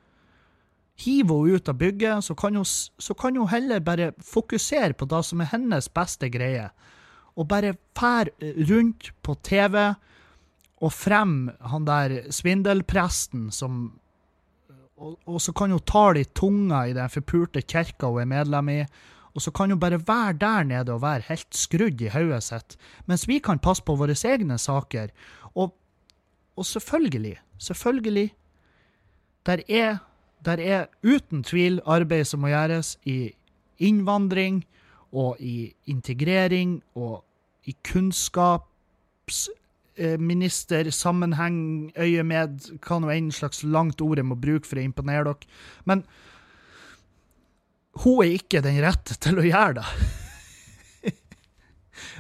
Hiver 1.04 1.44
henne 1.44 1.60
ut 1.60 1.70
av 1.70 1.80
bygget, 1.80 2.24
så 2.24 2.36
kan, 2.40 2.56
hun, 2.56 2.66
så 2.66 3.14
kan 3.14 3.36
hun 3.36 3.52
heller 3.52 3.84
bare 3.84 4.14
fokusere 4.20 4.94
på 4.94 5.08
det 5.12 5.22
som 5.28 5.44
er 5.44 5.52
hennes 5.52 5.90
beste 5.92 6.32
greie. 6.32 6.70
Og 7.36 7.50
bare 7.52 7.76
fær 7.98 8.32
rundt 8.70 9.12
på 9.22 9.36
TV 9.44 9.94
og 10.84 10.92
frem 10.92 11.52
han 11.62 11.86
der 11.88 12.32
svindelpresten 12.32 13.52
som 13.52 14.00
og, 14.96 15.18
og, 15.28 15.42
så 15.44 15.52
kan 15.52 15.74
hun 15.76 15.82
ta 15.84 16.14
det 16.16 16.22
i 16.24 16.32
tunga 16.40 16.86
i 16.88 16.94
den 16.96 17.12
forpulte 17.12 17.60
kirka 17.68 18.08
hun 18.08 18.22
er 18.22 18.30
medlem 18.32 18.70
i, 18.72 18.78
og 19.36 19.44
så 19.44 19.52
kan 19.52 19.70
hun 19.70 19.80
bare 19.80 20.00
være 20.08 20.38
der 20.40 20.64
nede 20.64 20.94
og 20.94 21.02
være 21.02 21.28
helt 21.28 21.56
skrudd 21.56 22.02
i 22.02 22.12
hodet 22.14 22.44
sitt, 22.44 22.78
mens 23.06 23.28
vi 23.28 23.40
kan 23.44 23.60
passe 23.60 23.84
på 23.84 23.96
våre 24.00 24.16
egne 24.16 24.58
saker. 24.58 25.12
Og, 25.56 25.76
og 26.56 26.66
selvfølgelig, 26.66 27.38
selvfølgelig 27.58 28.32
Der 29.46 29.62
er, 29.70 29.98
der 30.46 30.58
er 30.58 30.86
uten 31.04 31.44
tvil 31.44 31.82
arbeid 31.86 32.24
som 32.26 32.40
må 32.40 32.48
gjøres 32.48 32.98
i 33.06 33.32
innvandring 33.78 34.66
og 35.12 35.38
i 35.40 35.76
integrering 35.86 36.82
og 36.96 37.24
i 37.66 37.76
kunnskaps 37.92 39.50
ministersammenheng, 40.20 41.92
øye 41.98 42.24
med, 42.24 42.72
hva 42.84 43.00
nå 43.00 43.10
enn 43.14 43.32
slags 43.32 43.64
langt 43.64 44.02
ord 44.02 44.20
jeg 44.20 44.28
må 44.28 44.36
bruke 44.36 44.68
for 44.68 44.80
å 44.80 44.84
imponere 44.84 45.24
dere. 45.30 45.52
Men 45.86 46.04
hun 48.04 48.22
er 48.26 48.36
ikke 48.36 48.62
den 48.66 48.80
rette 48.84 49.18
til 49.22 49.40
å 49.40 49.46
gjøre 49.46 49.80
det. 49.80 49.86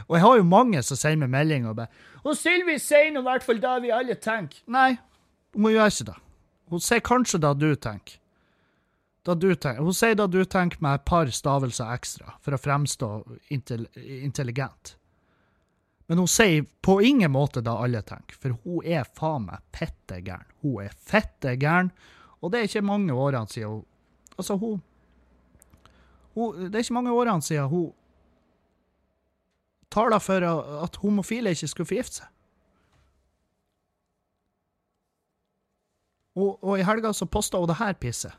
og 0.07 0.17
jeg 0.17 0.25
har 0.25 0.37
jo 0.39 0.49
mange 0.49 0.83
som 0.87 0.99
sender 0.99 1.25
meg 1.25 1.33
meldinger 1.35 1.73
og 1.73 1.79
bare 1.81 2.23
Og 2.25 2.37
Sylvi 2.39 2.77
sier 2.81 3.11
nå 3.13 3.23
i 3.23 3.27
hvert 3.27 3.45
fall 3.45 3.61
det 3.63 3.73
vi 3.83 3.93
alle 3.93 4.15
tenker. 4.21 4.61
Nei, 4.71 4.95
hun 5.55 5.71
gjør 5.73 5.91
ikke 5.91 6.09
det. 6.11 6.19
Hun 6.73 6.81
sier 6.81 7.03
kanskje 7.05 7.41
det 7.43 7.53
du 7.61 7.67
tenker. 7.75 8.19
Det 9.25 9.35
du 9.41 9.49
tenker. 9.53 9.81
Hun 9.81 9.97
sier 9.97 10.17
det 10.17 10.27
du 10.33 10.41
tenker 10.45 10.81
med 10.81 10.99
et 10.99 11.05
par 11.05 11.29
stavelser 11.33 11.93
ekstra 11.93 12.37
for 12.41 12.55
å 12.55 12.61
fremstå 12.61 13.09
intelligent. 13.53 14.95
Men 16.07 16.21
hun 16.21 16.29
sier 16.29 16.65
på 16.85 16.99
ingen 17.01 17.33
måte 17.33 17.63
det 17.65 17.73
alle 17.73 18.01
tenker, 18.05 18.37
for 18.37 18.57
hun 18.63 18.85
er 18.85 19.07
faen 19.17 19.47
meg 19.47 19.63
fitte 19.73 20.19
gæren. 20.21 20.49
Hun 20.61 20.83
er 20.85 20.93
fette 21.09 21.55
gæren, 21.61 21.89
og 22.41 22.53
det 22.53 22.59
er 22.59 22.69
ikke 22.69 22.85
mange 22.85 23.13
årene 23.13 23.49
siden 23.51 23.77
hun 23.79 23.83
Altså, 24.35 24.57
hun, 24.59 24.81
hun 26.35 26.67
Det 26.67 26.75
er 26.75 26.85
ikke 26.85 26.97
mange 26.97 27.13
årene 27.15 27.41
siden 27.41 27.69
hun 27.71 27.91
taler 29.91 30.19
for 30.19 30.43
at 30.83 30.95
homofile 31.01 31.53
ikke 31.55 31.67
skulle 31.71 31.87
forgifte 31.87 32.21
seg. 32.21 32.31
Og, 36.35 36.57
og 36.63 36.79
i 36.79 36.83
helga 36.83 37.13
så 37.15 37.27
posta 37.31 37.61
hun 37.61 37.69
det 37.71 37.79
her 37.79 37.93
pisset. 37.99 38.33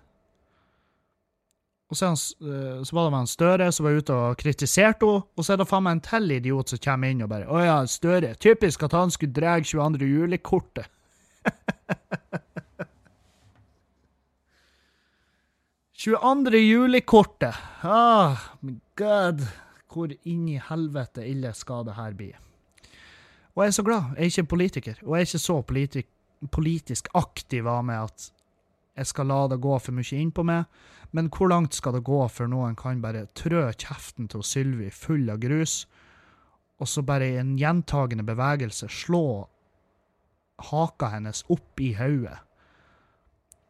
Og 1.87 1.97
så, 1.97 2.09
eh, 2.11 2.83
så, 2.83 2.91
var 2.93 3.05
det 3.05 3.13
med 3.15 3.21
en 3.21 3.31
Støre 3.31 3.73
som 3.73 3.87
var 3.87 4.01
ute 4.01 4.15
og 4.15 4.37
kritiserte 4.37 5.07
henne, 5.07 5.23
og 5.37 5.45
så 5.45 5.55
er 5.55 5.61
det 5.61 5.69
faen 5.71 5.87
meg 5.87 5.97
en 5.97 6.03
til 6.03 6.35
idiot 6.35 6.73
som 6.73 6.83
kommer 6.83 7.15
inn 7.15 7.23
og 7.23 7.31
bare 7.31 7.47
'Å 7.47 7.63
ja, 7.65 7.77
Støre. 7.87 8.35
Typisk 8.35 8.83
at 8.83 8.93
han 8.93 9.11
skulle 9.11 9.33
dra 9.33 9.61
22. 9.61 10.05
juli-kortet'. 10.05 10.91
«22. 16.07 16.55
juli-kortet. 16.57 17.55
Ah, 17.83 18.39
my 18.61 18.77
god. 18.95 19.41
Hvor 19.91 20.13
inn 20.23 20.45
i 20.49 20.61
helvete 20.63 21.25
ille 21.27 21.51
skal 21.51 21.83
det 21.89 21.97
her 21.97 22.15
bli? 22.15 22.29
Og 23.57 23.65
jeg 23.65 23.73
er 23.73 23.75
så 23.75 23.83
glad. 23.83 24.13
Jeg 24.15 24.23
er 24.23 24.31
ikke 24.31 24.53
politiker, 24.53 25.01
og 25.03 25.17
jeg 25.17 25.25
er 25.25 25.27
ikke 25.27 25.41
så 25.43 25.57
politisk, 25.67 26.09
politisk 26.55 27.11
aktiv 27.19 27.67
av 27.67 27.83
meg 27.89 28.05
at 28.05 28.29
jeg 29.01 29.11
skal 29.11 29.31
la 29.33 29.41
det 29.51 29.59
gå 29.67 29.81
for 29.83 29.99
mye 29.99 30.21
inn 30.21 30.31
på 30.31 30.47
meg. 30.47 30.71
Men 31.11 31.27
hvor 31.27 31.51
langt 31.51 31.75
skal 31.75 31.99
det 31.99 32.05
gå 32.07 32.23
før 32.31 32.55
noen 32.55 32.79
kan 32.79 33.03
bare 33.03 33.27
trø 33.35 33.67
kjeften 33.75 34.31
til 34.31 34.47
Sylvi 34.47 34.93
full 34.95 35.27
av 35.33 35.43
grus, 35.43 35.89
og 36.79 36.87
så 36.87 37.03
bare 37.03 37.33
i 37.33 37.41
en 37.43 37.57
gjentagende 37.59 38.23
bevegelse 38.31 38.87
slå 38.87 39.49
haka 40.71 41.17
hennes 41.19 41.43
opp 41.51 41.83
i 41.83 41.97
hodet? 41.99 42.46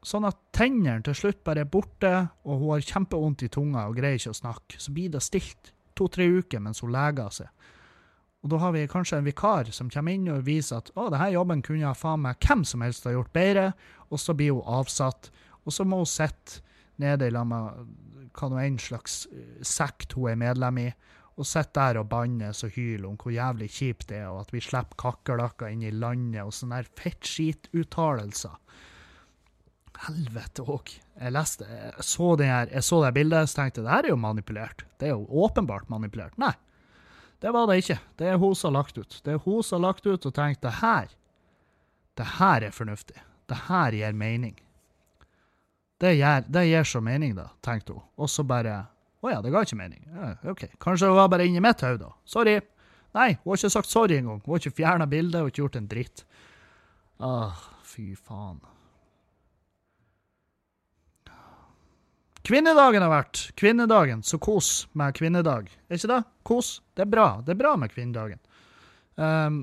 Sånn 0.07 0.27
at 0.29 0.39
tennene 0.55 1.03
til 1.03 1.17
slutt 1.19 1.41
bare 1.47 1.65
er 1.65 1.71
borte, 1.71 2.13
og 2.47 2.61
hun 2.61 2.77
har 2.77 2.85
kjempevondt 2.87 3.43
i 3.43 3.51
tunga 3.51 3.89
og 3.89 3.97
greier 3.99 4.21
ikke 4.21 4.35
å 4.35 4.39
snakke. 4.39 4.79
Så 4.79 4.95
blir 4.95 5.11
det 5.11 5.25
stilt 5.27 5.73
to-tre 5.99 6.29
uker 6.31 6.63
mens 6.63 6.85
hun 6.85 6.95
leger 6.95 7.33
seg. 7.35 7.73
Og 8.45 8.53
da 8.53 8.61
har 8.63 8.75
vi 8.77 8.85
kanskje 8.87 9.19
en 9.19 9.27
vikar 9.27 9.73
som 9.75 9.91
kommer 9.91 10.15
inn 10.15 10.29
og 10.31 10.45
viser 10.47 10.79
at 10.79 10.93
å, 10.95 11.09
denne 11.11 11.33
jobben 11.35 11.65
kunne 11.67 11.83
jeg 11.83 11.99
faen 11.99 12.23
meg 12.23 12.39
hvem 12.39 12.63
som 12.69 12.85
helst 12.87 13.09
ha 13.09 13.17
gjort 13.17 13.33
bedre, 13.35 13.73
og 14.07 14.23
så 14.23 14.37
blir 14.39 14.55
hun 14.55 14.69
avsatt. 14.79 15.33
Og 15.67 15.75
så 15.75 15.83
må 15.89 15.99
hun 16.05 16.07
sitte 16.07 16.63
nede 17.03 17.27
i 17.27 17.35
lag 17.35 17.49
med 17.51 17.91
hva 18.37 18.51
nå 18.53 18.61
enn 18.63 18.79
slags 18.79 19.25
eh, 19.33 19.63
sekt 19.67 20.15
hun 20.15 20.31
er 20.31 20.39
medlem 20.39 20.79
i, 20.85 20.89
og 21.37 21.49
sitte 21.49 21.81
der 21.81 21.99
og 22.01 22.13
bannes 22.13 22.63
og 22.65 22.77
hyle 22.77 23.09
om 23.11 23.17
hvor 23.19 23.35
jævlig 23.35 23.73
kjipt 23.75 24.07
det 24.13 24.23
er, 24.23 24.31
og 24.31 24.45
at 24.45 24.55
vi 24.55 24.63
slipper 24.63 25.01
kakerlakker 25.03 25.73
inn 25.73 25.83
i 25.83 25.91
landet, 25.91 26.45
og 26.47 26.55
sånne 26.55 26.85
der 26.85 26.95
fettskituttalelser. 27.03 28.55
Helvete 30.05 30.65
òg. 30.69 30.93
Jeg 31.17 31.33
leste, 31.33 31.67
jeg 31.71 32.05
så, 32.05 32.29
det 32.37 32.49
her, 32.51 32.69
jeg 32.75 32.85
så 32.85 33.01
det 33.05 33.13
bildet 33.17 33.51
så 33.51 33.63
tenkte 33.63 33.85
det 33.85 33.93
her 33.95 34.09
er 34.09 34.13
jo 34.13 34.19
manipulert. 34.21 34.85
Det 35.01 35.09
er 35.09 35.15
jo 35.15 35.45
åpenbart 35.47 35.89
manipulert. 35.93 36.37
Nei, 36.41 36.53
det 37.41 37.53
var 37.55 37.69
det 37.71 37.79
ikke. 37.83 37.99
Det 38.21 38.29
er 38.29 38.41
hun 38.41 38.55
som 38.57 38.73
har 38.73 38.83
lagt 38.83 38.99
ut. 38.99 39.21
Det 39.25 39.33
er 39.33 39.41
hun 39.45 39.65
som 39.65 39.81
har 39.81 39.91
lagt 39.91 40.07
ut 40.07 40.29
og 40.29 40.37
tenkt 40.37 40.63
det 40.65 40.77
her, 40.83 41.09
det 42.17 42.29
her 42.39 42.69
er 42.69 42.77
fornuftig. 42.77 43.19
Det 43.47 43.59
her 43.69 43.97
gir 43.97 44.17
mening. 44.17 44.57
Det 46.01 46.13
gir, 46.19 46.45
det 46.53 46.67
gir 46.69 46.85
så 46.85 47.01
mening, 47.01 47.35
da, 47.37 47.51
tenkte 47.65 47.97
hun. 47.97 48.05
Og 48.21 48.31
så 48.31 48.45
bare 48.45 48.85
Å 49.25 49.31
ja, 49.33 49.39
det 49.43 49.51
ga 49.51 49.63
ikke 49.65 49.79
mening. 49.79 50.03
Ja, 50.13 50.35
OK. 50.53 50.67
Kanskje 50.79 51.09
hun 51.09 51.17
var 51.17 51.31
bare 51.33 51.47
inni 51.49 51.59
mitt 51.65 51.81
hode, 51.83 52.05
da. 52.05 52.13
Sorry. 52.29 52.61
Nei, 53.17 53.31
hun 53.41 53.51
har 53.51 53.59
ikke 53.59 53.71
sagt 53.73 53.89
sorry 53.91 54.19
engang. 54.21 54.43
Hun 54.45 54.53
har 54.53 54.61
ikke 54.61 54.77
fjerna 54.77 55.07
bildet, 55.09 55.41
hun 55.41 55.47
har 55.47 55.51
ikke 55.51 55.63
gjort 55.65 55.79
en 55.81 55.89
dritt. 55.91 56.23
Åh, 57.25 57.63
fy 57.89 58.11
faen. 58.15 58.61
Kvinnedagen 62.47 63.03
har 63.03 63.11
vært. 63.11 63.41
Kvinnedagen, 63.59 64.23
så 64.23 64.39
kos 64.39 64.87
med 64.95 65.17
kvinnedag. 65.19 65.67
Er 65.91 65.99
ikke 65.99 66.13
det? 66.13 66.23
Kos. 66.47 66.77
Det 66.95 67.03
er 67.03 67.11
bra. 67.11 67.27
Det 67.43 67.57
er 67.57 67.59
bra 67.59 67.73
med 67.81 67.91
kvinnedagen. 67.91 68.39
Um, 69.17 69.59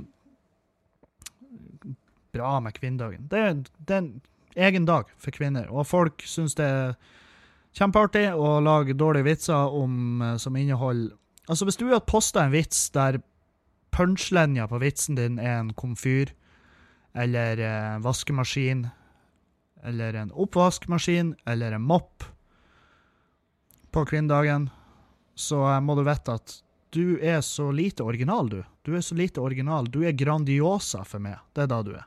bra 2.36 2.58
med 2.60 2.76
kvinnedagen. 2.76 3.30
Det 3.32 3.40
er, 3.40 3.60
det 3.78 3.96
er 3.96 4.02
en 4.02 4.14
egen 4.56 4.88
dag 4.90 5.08
for 5.18 5.32
kvinner, 5.36 5.70
og 5.72 5.88
folk 5.88 6.26
syns 6.28 6.58
det 6.60 6.68
er 6.68 6.96
kjempeartig 7.78 8.26
å 8.36 8.58
lage 8.62 8.98
dårlige 8.98 9.30
vitser 9.32 9.78
om, 9.80 10.22
eh, 10.22 10.38
som 10.38 10.56
inneholder 10.58 11.16
Altså, 11.44 11.66
hvis 11.68 11.76
du 11.76 11.90
hadde 11.90 12.08
posta 12.08 12.46
en 12.46 12.54
vits 12.54 12.86
der 12.96 13.18
punchlinja 13.92 14.64
på 14.72 14.78
vitsen 14.80 15.18
din 15.18 15.36
er 15.44 15.58
en 15.58 15.74
komfyr, 15.76 16.30
eller 17.20 17.60
en 17.60 18.06
vaskemaskin, 18.06 18.86
eller 19.84 20.16
en 20.16 20.32
oppvaskmaskin, 20.32 21.34
eller 21.44 21.76
en 21.76 21.84
mopp 21.84 22.24
på 23.94 24.06
kvinnedagen, 24.10 24.70
så 25.36 25.62
må 25.82 25.96
du 25.98 26.04
vite 26.06 26.38
at 26.38 26.58
du 26.94 27.18
er 27.22 27.42
så 27.42 27.72
lite 27.74 28.06
original, 28.06 28.50
du. 28.50 28.60
Du 28.86 28.94
er 28.96 29.02
så 29.02 29.16
lite 29.18 29.42
original. 29.42 29.88
Du 29.90 30.04
er 30.06 30.14
Grandiosa 30.14 31.02
for 31.08 31.24
meg. 31.24 31.40
Det 31.54 31.66
er 31.66 31.72
da 31.72 31.80
du 31.82 31.94
er. 31.98 32.04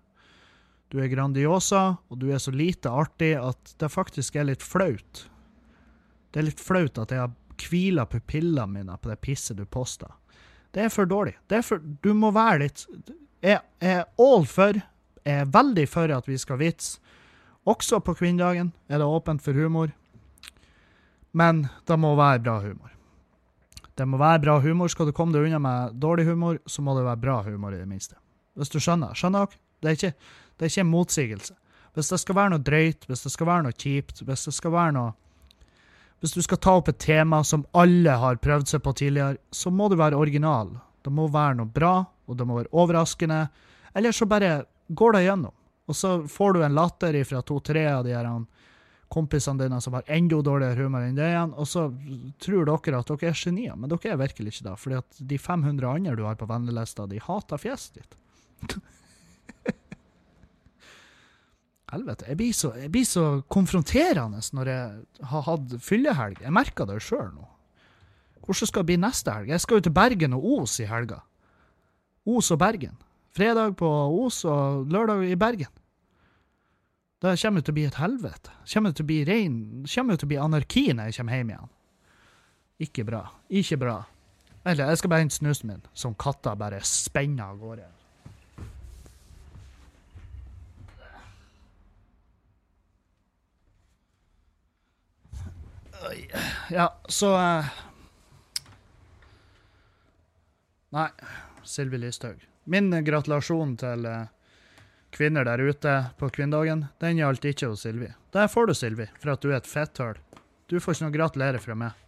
Du 0.94 1.00
er 1.02 1.10
Grandiosa, 1.10 1.96
og 2.06 2.20
du 2.22 2.28
er 2.30 2.38
så 2.38 2.52
lite 2.54 2.92
artig 2.94 3.32
at 3.40 3.74
det 3.82 3.90
faktisk 3.90 4.36
er 4.38 4.46
litt 4.52 4.62
flaut. 4.62 5.24
Det 6.30 6.38
er 6.38 6.46
litt 6.46 6.62
flaut 6.62 7.00
at 7.02 7.14
jeg 7.14 7.24
har 7.24 7.34
hvila 7.66 8.04
pupillene 8.06 8.68
mine 8.70 8.98
på 9.00 9.10
det 9.10 9.18
pisset 9.24 9.58
du 9.58 9.64
posta. 9.66 10.12
Det 10.70 10.84
er 10.84 10.92
for 10.92 11.08
dårlig. 11.08 11.34
Er 11.50 11.64
for, 11.66 11.80
du 11.80 12.12
må 12.14 12.30
være 12.36 12.66
litt 12.66 12.84
Jeg 13.42 13.62
er 13.80 14.04
all 14.20 14.44
for, 14.46 14.78
jeg 15.26 15.42
er 15.42 15.50
veldig 15.50 15.86
for 15.90 16.12
at 16.14 16.28
vi 16.28 16.38
skal 16.38 16.60
vitse. 16.60 17.00
Også 17.66 17.98
på 17.98 18.14
kvinnedagen 18.14 18.70
er 18.86 19.00
det 19.02 19.08
åpent 19.10 19.42
for 19.42 19.56
humor. 19.56 19.90
Men 21.36 21.66
det 21.84 21.98
må 22.00 22.14
være 22.16 22.40
bra 22.44 22.56
humor. 22.64 22.92
Det 23.96 24.04
må 24.08 24.20
være 24.20 24.42
bra 24.44 24.56
humor. 24.60 24.88
Skal 24.92 25.08
du 25.08 25.14
komme 25.16 25.34
deg 25.34 25.46
unna 25.48 25.60
med 25.60 26.00
dårlig 26.00 26.26
humor, 26.28 26.58
så 26.68 26.84
må 26.84 26.96
det 26.96 27.04
være 27.06 27.20
bra 27.20 27.36
humor, 27.44 27.74
i 27.74 27.80
det 27.80 27.88
minste. 27.88 28.16
Hvis 28.56 28.72
du 28.72 28.80
skjønner. 28.80 29.16
Skjønner 29.16 29.44
dere? 29.44 29.60
Det 29.80 29.88
er 29.90 29.98
ikke, 29.98 30.32
det 30.56 30.64
er 30.64 30.72
ikke 30.72 30.84
en 30.84 30.92
motsigelse. 30.92 31.56
Hvis 31.96 32.10
det 32.12 32.18
skal 32.20 32.36
være 32.36 32.52
noe 32.52 32.64
drøyt, 32.64 33.06
hvis 33.08 33.24
det 33.24 33.32
skal 33.32 33.48
være 33.48 33.64
noe 33.66 33.76
kjipt, 33.76 34.20
hvis 34.24 34.48
det 34.48 34.52
skal 34.56 34.74
være 34.74 34.96
noe 34.96 35.14
Hvis 36.20 36.32
du 36.32 36.40
skal 36.40 36.58
ta 36.64 36.72
opp 36.78 36.88
et 36.88 36.98
tema 36.98 37.42
som 37.44 37.66
alle 37.76 38.14
har 38.16 38.38
prøvd 38.40 38.70
seg 38.70 38.80
på 38.82 38.94
tidligere, 38.96 39.36
så 39.52 39.68
må 39.70 39.90
du 39.92 39.98
være 40.00 40.16
original. 40.16 40.70
Det 41.04 41.12
må 41.12 41.26
være 41.28 41.58
noe 41.58 41.68
bra, 41.68 42.06
og 42.26 42.38
det 42.38 42.46
må 42.48 42.56
være 42.56 42.72
overraskende. 42.72 43.42
Eller 43.94 44.12
så 44.16 44.24
bare 44.26 44.64
går 44.88 45.12
det 45.12 45.26
gjennom. 45.26 45.52
Og 45.86 45.96
så 45.96 46.14
får 46.28 46.56
du 46.56 46.62
en 46.64 46.74
latter 46.74 47.20
fra 47.24 47.42
to-tre 47.44 47.84
av 47.92 48.04
de 48.04 48.16
her 48.16 48.24
kompisene 49.16 49.64
dine 49.64 49.80
som 49.80 49.96
har 49.96 50.04
enda 50.12 50.38
dårligere 50.44 50.84
humor 50.84 51.06
enn 51.06 51.16
det 51.16 51.30
igjen, 51.32 51.54
og 51.56 51.66
så 51.70 51.88
tror 52.42 52.68
dere 52.68 53.00
at 53.00 53.08
dere 53.12 53.32
er 53.32 53.40
genier, 53.40 53.78
men 53.78 53.90
dere 53.92 54.12
er 54.12 54.20
virkelig 54.20 54.54
ikke 54.54 54.68
det. 54.68 54.76
fordi 54.82 55.00
at 55.00 55.10
de 55.32 55.38
500 55.40 55.88
andre 55.88 56.16
du 56.18 56.24
har 56.28 56.36
på 56.36 56.50
vennelista, 56.50 57.08
de 57.08 57.22
hater 57.22 57.58
fjeset 57.62 58.00
ditt. 58.00 58.12
Helvete. 61.92 62.26
Jeg 62.26 62.36
blir, 62.36 62.52
så, 62.56 62.72
jeg 62.74 62.90
blir 62.90 63.06
så 63.06 63.24
konfronterende 63.52 64.40
når 64.58 64.70
jeg 64.72 65.26
har 65.30 65.44
hatt 65.46 65.76
fyllehelg. 65.86 66.42
Jeg 66.42 66.54
merker 66.54 66.88
det 66.88 66.98
sjøl 67.04 67.30
nå. 67.30 67.46
Hvordan 68.42 68.70
skal 68.70 68.82
det 68.82 68.90
bli 68.90 68.98
neste 69.02 69.34
helg? 69.34 69.50
Jeg 69.54 69.62
skal 69.62 69.78
jo 69.78 69.86
til 69.86 69.94
Bergen 69.94 70.34
og 70.36 70.46
Os 70.56 70.78
i 70.82 70.86
helga. 70.86 71.20
Os 72.26 72.50
og 72.54 72.58
Bergen. 72.62 72.96
Fredag 73.34 73.76
på 73.78 73.88
Os 74.24 74.44
og 74.48 74.86
lørdag 74.90 75.24
i 75.30 75.38
Bergen. 75.38 75.70
Det 77.22 77.32
kommer 77.40 77.62
det 77.62 77.66
til 77.66 77.72
å 77.72 77.78
bli 77.78 77.86
et 77.88 77.96
helvete. 77.96 78.52
Det 78.60 78.74
kommer 78.74 78.92
til 78.92 79.06
å 79.06 79.08
bli 79.08 79.22
rein, 79.24 79.58
kommer 79.88 80.12
det 80.12 80.20
til 80.20 80.28
å 80.28 80.32
bli 80.34 80.40
anarki 80.42 80.84
når 80.92 81.08
jeg 81.08 81.18
kommer 81.20 81.40
hjem 81.40 81.52
igjen. 81.54 81.70
Ikke 82.86 83.04
bra. 83.08 83.22
Ikke 83.48 83.78
bra. 83.80 83.96
Eller, 84.66 84.90
jeg 84.90 85.00
skal 85.00 85.12
bare 85.12 85.24
hente 85.24 85.38
snusen 85.38 85.70
min, 85.70 85.84
som 85.96 86.16
katta 86.18 86.52
bare 86.58 86.82
spenner 86.84 87.54
av 87.54 87.60
gårde. 87.62 87.86
Ja, 96.70 96.90
så 97.08 97.32
uh, 97.34 97.66
Nei, 100.94 101.08
Sylvi 101.66 101.98
Listhaug. 101.98 102.44
Min 102.70 102.92
gratulasjon 103.06 103.74
til 103.80 104.06
uh, 104.06 104.26
kvinner 105.16 105.46
der 105.48 105.62
ute 105.64 105.94
på 106.20 106.28
kvinnedagen, 106.30 106.86
den 107.00 107.20
gjaldt 107.20 107.48
ikke 107.48 107.72
hos 107.72 107.86
Silvi. 107.86 108.10
Der 108.36 108.50
får 108.52 108.68
du, 108.68 108.74
Silvi, 108.76 109.08
for 109.20 109.32
at 109.32 109.42
du 109.42 109.50
er 109.50 109.58
et 109.58 109.70
fetthull. 109.70 110.18
Du 110.68 110.78
får 110.80 110.96
ikke 110.96 111.06
noe 111.06 111.14
gratulere 111.14 111.62
fra 111.62 111.76
meg. 111.78 112.02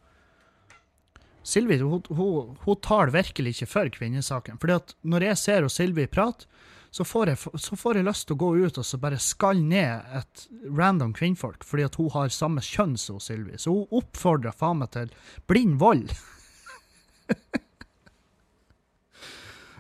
Silvi 1.49 1.79
hun, 1.81 2.03
hun, 2.13 2.57
hun, 2.65 2.81
tar 2.85 3.15
virkelig 3.15 3.55
ikke 3.55 3.71
for 3.71 3.89
kvinnesaken. 3.89 4.59
fordi 4.61 4.75
at 4.75 4.95
når 5.03 5.25
jeg 5.31 5.39
ser 5.39 5.69
Silvi 5.73 6.07
prate, 6.07 6.47
så 6.91 7.05
så 7.05 7.77
får 7.77 7.97
jeg 7.97 8.05
lyst 8.05 8.27
til 8.29 8.35
å 8.35 8.39
gå 8.41 8.57
ut 8.65 8.79
og 8.79 8.85
så 8.85 8.99
bare 8.99 9.19
skalle 9.21 9.63
ned 9.63 10.01
et 10.17 10.49
random 10.77 11.13
kvinnfolk, 11.13 11.65
fordi 11.65 11.83
at 11.85 11.95
hun 12.01 12.11
har 12.11 12.29
samme 12.29 12.61
kjønn 12.61 12.97
som 12.97 13.21
Silvi. 13.21 13.59
Så 13.59 13.71
hun 13.73 13.87
oppfordrer 13.91 14.53
faen 14.53 14.79
meg 14.83 14.91
til 14.93 15.09
blind 15.47 15.79
vold. 15.81 16.13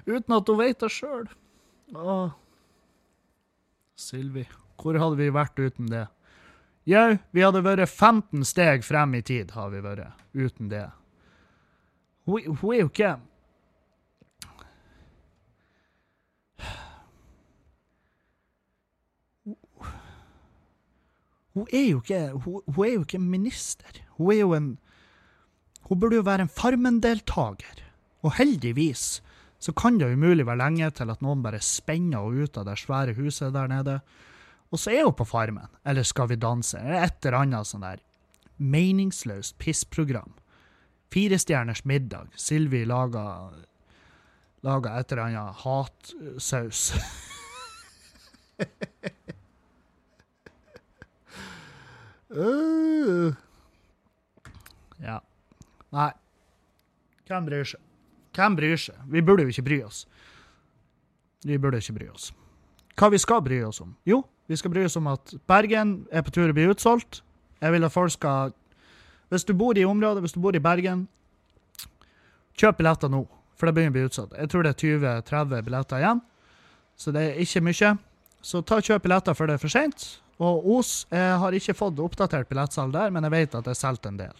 Uten 0.08 0.34
at 0.36 0.48
hun 0.48 0.58
vet 0.60 0.80
det 0.80 0.90
sjøl. 0.92 1.28
Sylvi, 3.98 4.44
hvor 4.78 4.94
hadde 4.94 5.18
vi 5.18 5.32
vært 5.34 5.58
uten 5.58 5.88
det? 5.90 6.06
Jau, 6.88 7.18
vi 7.34 7.42
hadde 7.42 7.64
vært 7.66 7.88
15 7.90 8.46
steg 8.46 8.84
frem 8.86 9.16
i 9.18 9.22
tid, 9.26 9.50
har 9.58 9.72
vi 9.74 9.82
vært, 9.84 10.20
uten 10.38 10.70
det. 10.70 10.86
Hun, 12.28 12.38
er 12.72 12.82
jo 12.82 12.88
ikke 12.92 13.16
Hun 21.56 21.66
er 21.74 21.86
jo 21.88 21.98
ikke, 21.98 22.20
hun 22.44 22.84
er 22.84 22.92
jo 22.92 23.00
ikke 23.02 23.18
minister. 23.18 24.02
Hun 24.14 24.32
er 24.32 24.38
jo 24.38 24.52
en 24.54 24.68
Hun 25.88 26.00
burde 26.00 26.20
jo 26.20 26.22
være 26.22 26.44
en 26.44 26.52
Farmen-deltaker. 26.52 27.80
Og 28.22 28.36
heldigvis 28.36 29.22
så 29.58 29.74
kan 29.74 29.98
det 29.98 30.12
umulig 30.14 30.46
være 30.46 30.60
lenge 30.62 30.90
til 30.94 31.10
at 31.10 31.22
noen 31.24 31.42
bare 31.42 31.60
spenner 31.62 32.22
henne 32.22 32.46
ut 32.46 32.58
av 32.60 32.68
det 32.68 32.76
svære 32.78 33.16
huset 33.18 33.54
der 33.54 33.70
nede. 33.70 33.98
Og 34.70 34.78
så 34.78 34.92
er 34.94 35.06
hun 35.06 35.16
på 35.16 35.26
Farmen, 35.26 35.66
eller 35.84 36.06
Skal 36.06 36.28
vi 36.28 36.36
danse, 36.36 36.78
eller 36.78 37.06
et 37.06 37.24
eller 37.24 37.38
annet 37.40 37.66
sånn 37.66 37.86
der 37.86 38.04
meningsløst 38.58 39.56
pissprogram. 39.58 40.34
Firestjerners 41.10 41.84
middag. 41.84 42.28
Sylvi 42.36 42.84
laga, 42.84 43.50
laga 44.66 44.98
et 44.98 45.12
eller 45.12 45.24
annet 45.24 45.62
hatsaus. 45.64 46.92
Uh. 52.30 53.34
Ja. 54.98 55.20
Nei. 55.94 56.08
Hvem 57.28 57.44
bryr 57.46 57.68
seg? 57.70 57.87
Hvem 58.38 58.56
bryr 58.58 58.78
seg? 58.78 58.98
Vi 59.10 59.22
burde 59.26 59.42
jo 59.46 59.50
ikke 59.50 59.66
bry 59.66 59.80
oss. 59.82 60.04
Vi 61.46 61.58
burde 61.58 61.80
ikke 61.82 61.96
bry 61.96 62.08
oss. 62.12 62.30
Hva 62.98 63.10
vi 63.10 63.18
skal 63.22 63.42
bry 63.42 63.60
oss 63.66 63.80
om? 63.82 63.96
Jo, 64.06 64.22
vi 64.50 64.56
skal 64.58 64.72
bry 64.74 64.84
oss 64.86 64.96
om 64.98 65.08
at 65.10 65.34
Bergen 65.50 66.00
er 66.14 66.22
på 66.22 66.34
tur 66.34 66.50
å 66.50 66.54
bli 66.54 66.68
utsolgt. 66.70 67.22
Jeg 67.58 67.74
vil 67.74 67.86
at 67.86 67.94
folk 67.94 68.14
skal 68.14 68.54
Hvis 69.28 69.44
du 69.44 69.52
bor 69.52 69.76
i 69.76 69.84
området, 69.84 70.22
hvis 70.24 70.32
du 70.32 70.40
bor 70.40 70.56
i 70.56 70.62
Bergen, 70.62 71.02
kjøp 72.56 72.78
billetter 72.78 73.10
nå, 73.12 73.26
for 73.60 73.68
det 73.68 73.74
begynner 73.76 73.92
å 73.92 73.96
bli 73.98 74.04
utsolgt. 74.08 74.32
Jeg 74.32 74.48
tror 74.48 74.64
det 74.64 74.70
er 74.72 75.20
20-30 75.20 75.66
billetter 75.66 76.00
igjen, 76.00 76.22
så 76.96 77.12
det 77.12 77.24
er 77.26 77.42
ikke 77.44 77.60
mye. 77.66 77.90
Så 78.40 78.62
ta 78.64 78.78
kjøp 78.80 79.04
billetter 79.04 79.36
før 79.36 79.50
det 79.50 79.58
er 79.58 79.60
for 79.66 79.74
seint. 79.74 80.06
Og 80.40 80.64
Os 80.78 80.92
jeg 81.12 81.36
har 81.42 81.58
ikke 81.60 81.76
fått 81.76 82.00
oppdatert 82.00 82.48
billettsalg 82.48 82.94
der, 82.96 83.12
men 83.12 83.28
jeg 83.28 83.34
vet 83.36 83.58
at 83.58 83.68
det 83.68 83.74
er 83.74 83.82
solgt 83.82 84.08
en 84.08 84.16
del. 84.16 84.32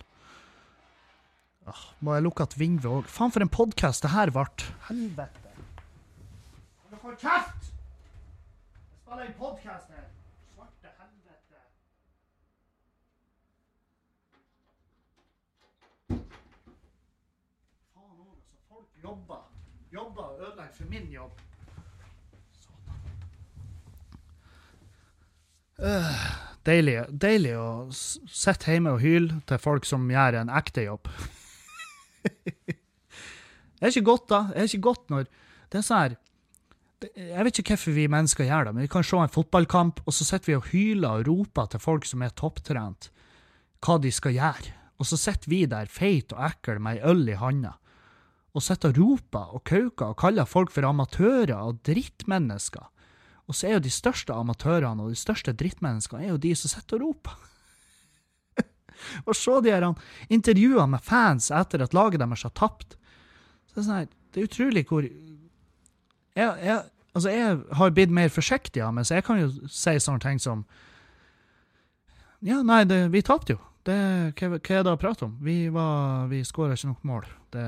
Åh, 1.69 1.81
må 2.01 2.15
jeg 2.17 2.25
lukke 2.25 2.47
igjen 2.47 2.61
vinduet 2.63 2.93
òg? 3.03 3.09
Faen, 3.13 3.33
for 3.35 3.45
en 3.45 3.51
podkast 3.53 4.05
det 4.05 4.13
her 4.15 4.33
ble. 4.33 4.45
Helvete. 4.89 5.53
Dere 6.89 7.01
får 7.03 7.19
kjeft! 7.21 7.67
Jeg 7.69 9.03
spiller 9.03 9.25
en 9.27 9.37
podkast 9.41 9.93
her. 9.93 10.07
Svarte 10.55 10.93
helvete. 11.01 11.61
Faen 17.93 18.17
òg, 18.17 18.33
altså. 18.33 18.57
Folk 18.73 19.05
jobber. 19.05 19.45
Jobber 19.93 20.23
og 20.33 20.41
ødelegger 20.47 20.75
for 20.81 20.91
min 20.95 21.13
jobb. 21.13 21.45
Deilig, 26.69 26.97
deilig 27.23 27.53
å 27.57 27.69
sitte 27.95 28.73
hjemme 28.75 28.97
og 28.97 29.01
hyle 29.01 29.39
til 29.49 29.61
folk 29.63 29.87
som 29.89 30.09
gjør 30.11 30.41
en 30.41 30.51
ekte 30.53 30.85
jobb. 30.89 31.07
Det 33.79 33.83
er 33.83 33.93
ikke 33.93 34.09
godt, 34.09 34.27
da. 34.31 34.41
Det 34.53 34.63
er 34.63 34.71
ikke 34.71 34.87
godt 34.89 35.13
når 35.13 35.29
Det 35.69 35.81
er 35.81 35.87
sånn 35.87 36.03
her 36.03 36.17
Jeg 37.15 37.47
vet 37.47 37.61
ikke 37.61 37.77
hvorfor 37.77 37.95
vi 37.95 38.07
mennesker 38.11 38.49
gjør 38.49 38.69
det, 38.69 38.75
men 38.75 38.87
vi 38.87 38.91
kan 38.91 39.07
se 39.07 39.21
en 39.23 39.31
fotballkamp, 39.31 40.01
og 40.03 40.15
så 40.17 40.27
sitter 40.27 40.51
vi 40.51 40.57
og 40.59 40.71
hyler 40.73 41.21
og 41.21 41.29
roper 41.29 41.69
til 41.71 41.83
folk 41.83 42.09
som 42.09 42.25
er 42.27 42.35
topptrent, 42.35 43.13
hva 43.87 44.01
de 44.03 44.11
skal 44.11 44.35
gjøre. 44.35 44.73
Og 44.99 45.07
så 45.07 45.15
sitter 45.21 45.53
vi 45.53 45.61
der 45.71 45.87
feit 45.87 46.35
og 46.35 46.43
ekkel 46.49 46.81
med 46.83 46.99
ei 46.99 47.13
øl 47.13 47.23
i 47.31 47.37
handa, 47.39 47.77
og 48.51 48.65
sitter 48.67 48.91
og 48.91 48.99
roper 48.99 49.55
og 49.55 49.63
kauker 49.71 50.11
og 50.11 50.19
kaller 50.19 50.49
folk 50.49 50.73
for 50.75 50.89
amatører 50.89 51.55
og 51.55 51.79
drittmennesker. 51.87 52.91
Og 53.49 53.55
så 53.55 53.69
er 53.69 53.79
jo 53.79 53.85
de 53.87 53.95
største 53.95 54.35
amatørene 54.35 55.07
og 55.07 55.15
de 55.15 55.21
største 55.23 55.55
drittmenneskene 55.57 56.27
er 56.27 56.35
jo 56.35 56.43
de 56.43 56.51
som 56.59 56.75
sitter 56.75 56.99
og 56.99 57.13
roper. 57.13 57.39
Og 59.25 59.37
se 59.37 59.57
de 59.65 59.73
her 59.75 59.87
intervjuene 60.33 60.89
med 60.97 61.05
fans 61.05 61.51
etter 61.55 61.83
at 61.85 61.95
laget 61.97 62.21
deres 62.23 62.43
har 62.47 62.55
tapt. 62.59 62.97
Så 63.69 63.75
det, 63.75 63.81
er 63.81 63.87
sånn 63.89 63.99
her, 64.01 64.09
det 64.35 64.41
er 64.43 64.49
utrolig 64.51 64.85
hvor 64.89 65.07
jeg, 65.09 66.51
jeg, 66.63 66.79
altså 67.15 67.33
jeg 67.35 67.57
har 67.81 67.95
blitt 67.97 68.13
mer 68.15 68.29
forsiktig 68.31 68.83
av 68.85 68.93
meg, 68.95 69.07
så 69.09 69.19
jeg 69.19 69.27
kan 69.27 69.41
jo 69.43 69.49
si 69.67 69.97
sånne 70.03 70.23
ting 70.23 70.39
som 70.43 70.67
Ja, 72.41 72.61
nei, 72.63 72.85
det, 72.87 73.09
vi 73.11 73.23
tapte 73.27 73.57
jo. 73.57 73.61
Det, 73.89 73.97
hva, 74.39 74.49
hva 74.59 74.75
er 74.79 74.85
det 74.87 74.93
å 74.93 75.01
prate 75.01 75.25
om? 75.27 75.33
Vi, 75.43 75.57
var- 75.75 76.29
vi 76.31 76.43
skåra 76.47 76.77
ikke 76.77 76.93
nok 76.93 77.07
mål. 77.09 77.25
Det, 77.55 77.65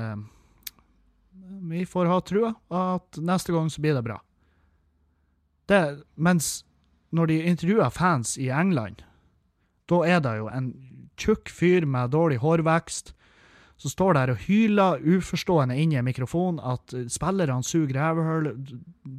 vi 1.71 1.81
får 1.89 2.07
ha 2.07 2.19
trua 2.23 2.53
at 2.71 3.19
neste 3.19 3.51
gang 3.55 3.67
så 3.73 3.81
blir 3.83 3.97
det 3.97 4.05
bra. 4.05 4.19
Det, 5.67 5.81
mens 6.15 6.61
når 7.11 7.27
de 7.33 7.39
intervjuer 7.51 7.91
fans 7.91 8.37
i 8.39 8.47
England, 8.53 9.03
da 9.91 9.99
er 10.07 10.21
det 10.23 10.37
jo 10.39 10.47
en 10.47 10.69
tjukk 11.21 11.51
fyr 11.53 11.85
med 11.85 12.13
dårlig 12.15 12.41
hårvekst 12.41 13.13
som 13.81 13.89
står 13.89 14.13
der 14.13 14.31
og 14.33 14.41
hyler 14.45 15.01
uforstående 15.01 15.75
inn 15.81 15.93
i 15.95 15.97
en 15.97 16.05
mikrofon 16.05 16.59
at 16.61 16.93
eh, 16.93 17.07
spillerne 17.09 17.65
suger 17.65 17.97
rævhull, 17.97 18.51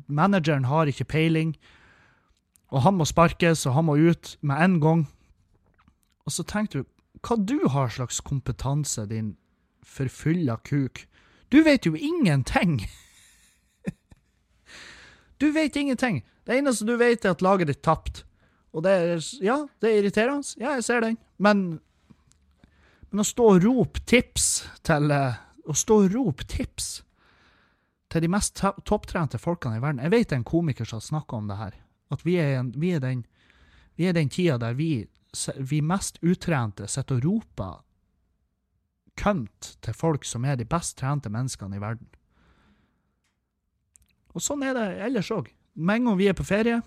manageren 0.07 0.69
har 0.71 0.91
ikke 0.91 1.09
peiling, 1.11 1.57
og 2.71 2.85
han 2.87 2.95
må 2.97 3.05
sparkes, 3.09 3.67
og 3.67 3.75
han 3.77 3.89
må 3.89 3.99
ut 3.99 4.37
med 4.41 4.63
en 4.65 4.79
gang. 4.81 5.07
Og 6.25 6.33
så 6.33 6.47
tenker 6.47 6.83
du, 6.83 6.91
hva 7.27 7.37
du 7.37 7.59
har 7.75 7.91
slags 7.93 8.23
kompetanse, 8.25 9.05
din 9.11 9.35
forfylla 9.83 10.57
kuk? 10.65 11.05
Du 11.53 11.63
vet 11.67 11.87
jo 11.87 11.95
ingenting! 11.99 12.81
Du 15.43 15.49
vet 15.51 15.75
ingenting. 15.75 16.21
Det 16.47 16.55
eneste 16.55 16.87
du 16.87 16.93
vet, 16.95 17.25
er 17.25 17.33
at 17.35 17.41
laget 17.43 17.67
ditt 17.67 17.81
tapte. 17.83 18.23
Og 18.71 18.85
det 18.85 18.93
er 18.95 19.25
Ja, 19.43 19.57
det 19.83 19.89
er 19.91 19.97
irriterende. 19.99 20.47
Ja, 20.55 20.77
jeg 20.77 20.85
ser 20.87 21.01
den. 21.03 21.17
Men 21.43 21.81
Men 23.13 23.23
å 23.23 23.29
stå 23.29 23.49
og 23.55 23.65
rope 23.65 24.01
tips 24.09 24.47
til 24.89 25.13
eh, 25.13 25.41
Å 25.69 25.75
stå 25.77 25.99
og 26.03 26.15
rope 26.15 26.47
tips 26.49 27.03
til 28.13 28.25
de 28.25 28.29
mest 28.29 28.59
topptrente 28.89 29.39
folkene 29.41 29.79
i 29.79 29.83
verden 29.83 30.03
Jeg 30.03 30.13
vet 30.13 30.29
det 30.29 30.37
er 30.37 30.41
en 30.43 30.49
komiker 30.49 30.89
som 30.89 30.99
har 30.99 31.05
snakka 31.07 31.37
om 31.39 31.47
det 31.49 31.57
her. 31.61 31.77
At 32.13 32.25
vi 32.27 32.35
er, 32.41 32.59
vi 32.77 32.91
er 32.97 33.05
den 33.05 33.23
vi 33.97 34.09
er 34.09 34.17
den 34.17 34.29
tida 34.33 34.59
der 34.59 34.75
vi, 34.75 35.07
vi 35.59 35.81
mest 35.85 36.19
utrente 36.25 36.89
sitter 36.89 37.21
og 37.21 37.25
roper 37.27 37.75
kønt 39.21 39.75
til 39.85 39.95
folk 39.95 40.25
som 40.25 40.47
er 40.49 40.57
de 40.57 40.65
best 40.65 40.97
trente 40.99 41.29
menneskene 41.33 41.77
i 41.77 41.83
verden. 41.83 42.09
Og 44.33 44.41
sånn 44.41 44.65
er 44.65 44.73
det 44.77 44.87
ellers 45.05 45.29
òg. 45.35 45.51
Med 45.77 46.01
en 46.01 46.09
gang 46.09 46.19
vi 46.21 46.29
er 46.31 46.37
på 46.37 46.47
ferie, 46.49 46.81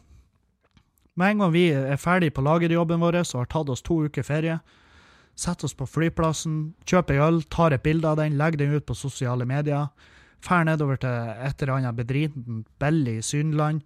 med 1.15 1.35
en 1.35 1.45
gang 1.45 1.53
vi 1.53 1.67
er 1.69 2.01
ferdig 2.01 2.31
på 2.33 2.43
lagerjobben 2.43 2.99
vår 2.99 3.21
og 3.21 3.37
har 3.43 3.51
tatt 3.53 3.69
oss 3.69 3.85
to 3.85 4.01
uker 4.09 4.25
ferie, 4.25 4.57
setter 5.35 5.67
oss 5.67 5.75
på 5.75 5.87
flyplassen, 5.89 6.73
kjøper 6.87 7.19
øl, 7.27 7.41
tar 7.51 7.75
et 7.75 7.83
bilde 7.83 8.07
av 8.07 8.19
den, 8.19 8.37
legger 8.39 8.63
den 8.63 8.79
ut 8.79 8.87
på 8.87 8.95
sosiale 8.97 9.45
medier, 9.47 9.91
drar 10.45 10.65
nedover 10.67 10.99
til 11.01 11.35
et 11.45 11.61
eller 11.61 11.77
annet 11.77 11.97
bedritent 11.97 12.67
billig 12.79 13.21
Synland. 13.25 13.83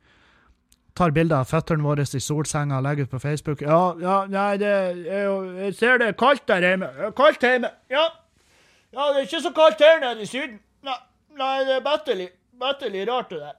Tar 0.97 1.13
bilder 1.15 1.41
av 1.41 1.47
føttene 1.47 1.85
våre 1.85 2.03
i 2.03 2.21
solsenga 2.21 2.79
og 2.79 2.83
legger 2.83 3.07
ut 3.07 3.13
på 3.13 3.21
Facebook. 3.23 3.61
Ja, 3.61 3.93
ja, 4.01 4.15
nei, 4.27 4.57
det 4.59 4.71
er 5.07 5.23
jo 5.29 5.35
Jeg 5.61 5.75
ser 5.77 6.01
det 6.01 6.09
er 6.11 6.17
kaldt 6.17 6.47
der 6.47 6.65
hjemme. 6.65 6.89
Kaldt 7.15 7.45
hjemme. 7.45 7.69
Ja. 7.89 8.09
ja, 8.91 9.05
det 9.13 9.21
er 9.21 9.29
ikke 9.29 9.41
så 9.45 9.53
kaldt 9.55 9.85
her 9.85 10.01
nede 10.03 10.25
i 10.25 10.27
Syden. 10.27 10.59
Nei, 10.83 10.97
nei 11.39 11.55
det 11.69 11.77
er 11.77 11.85
bettelig. 11.85 12.29
Bettelig 12.59 13.07
rart, 13.07 13.29
det 13.29 13.39
der. 13.39 13.55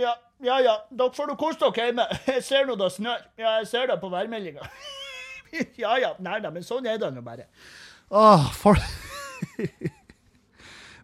Ja, 0.00 0.16
ja, 0.42 0.58
ja. 0.64 0.74
Dere 0.90 1.14
får 1.14 1.30
nå 1.30 1.36
kose 1.38 1.60
dere 1.60 1.86
hjemme. 1.86 2.08
Jeg 2.34 2.42
ser 2.48 2.66
nå 2.66 2.74
det 2.80 2.90
snør. 2.96 3.22
Ja, 3.38 3.60
jeg 3.60 3.70
ser 3.70 3.86
det 3.86 4.00
på 4.00 4.10
værmeldinga. 4.10 4.66
ja, 5.82 5.96
ja. 6.00 6.14
Nei 6.22 6.40
da, 6.44 6.52
men 6.54 6.66
sånn 6.66 6.86
er 6.88 7.00
det 7.00 7.10
nå 7.14 7.24
bare. 7.26 7.48
Åh, 8.10 8.50
for... 8.56 8.80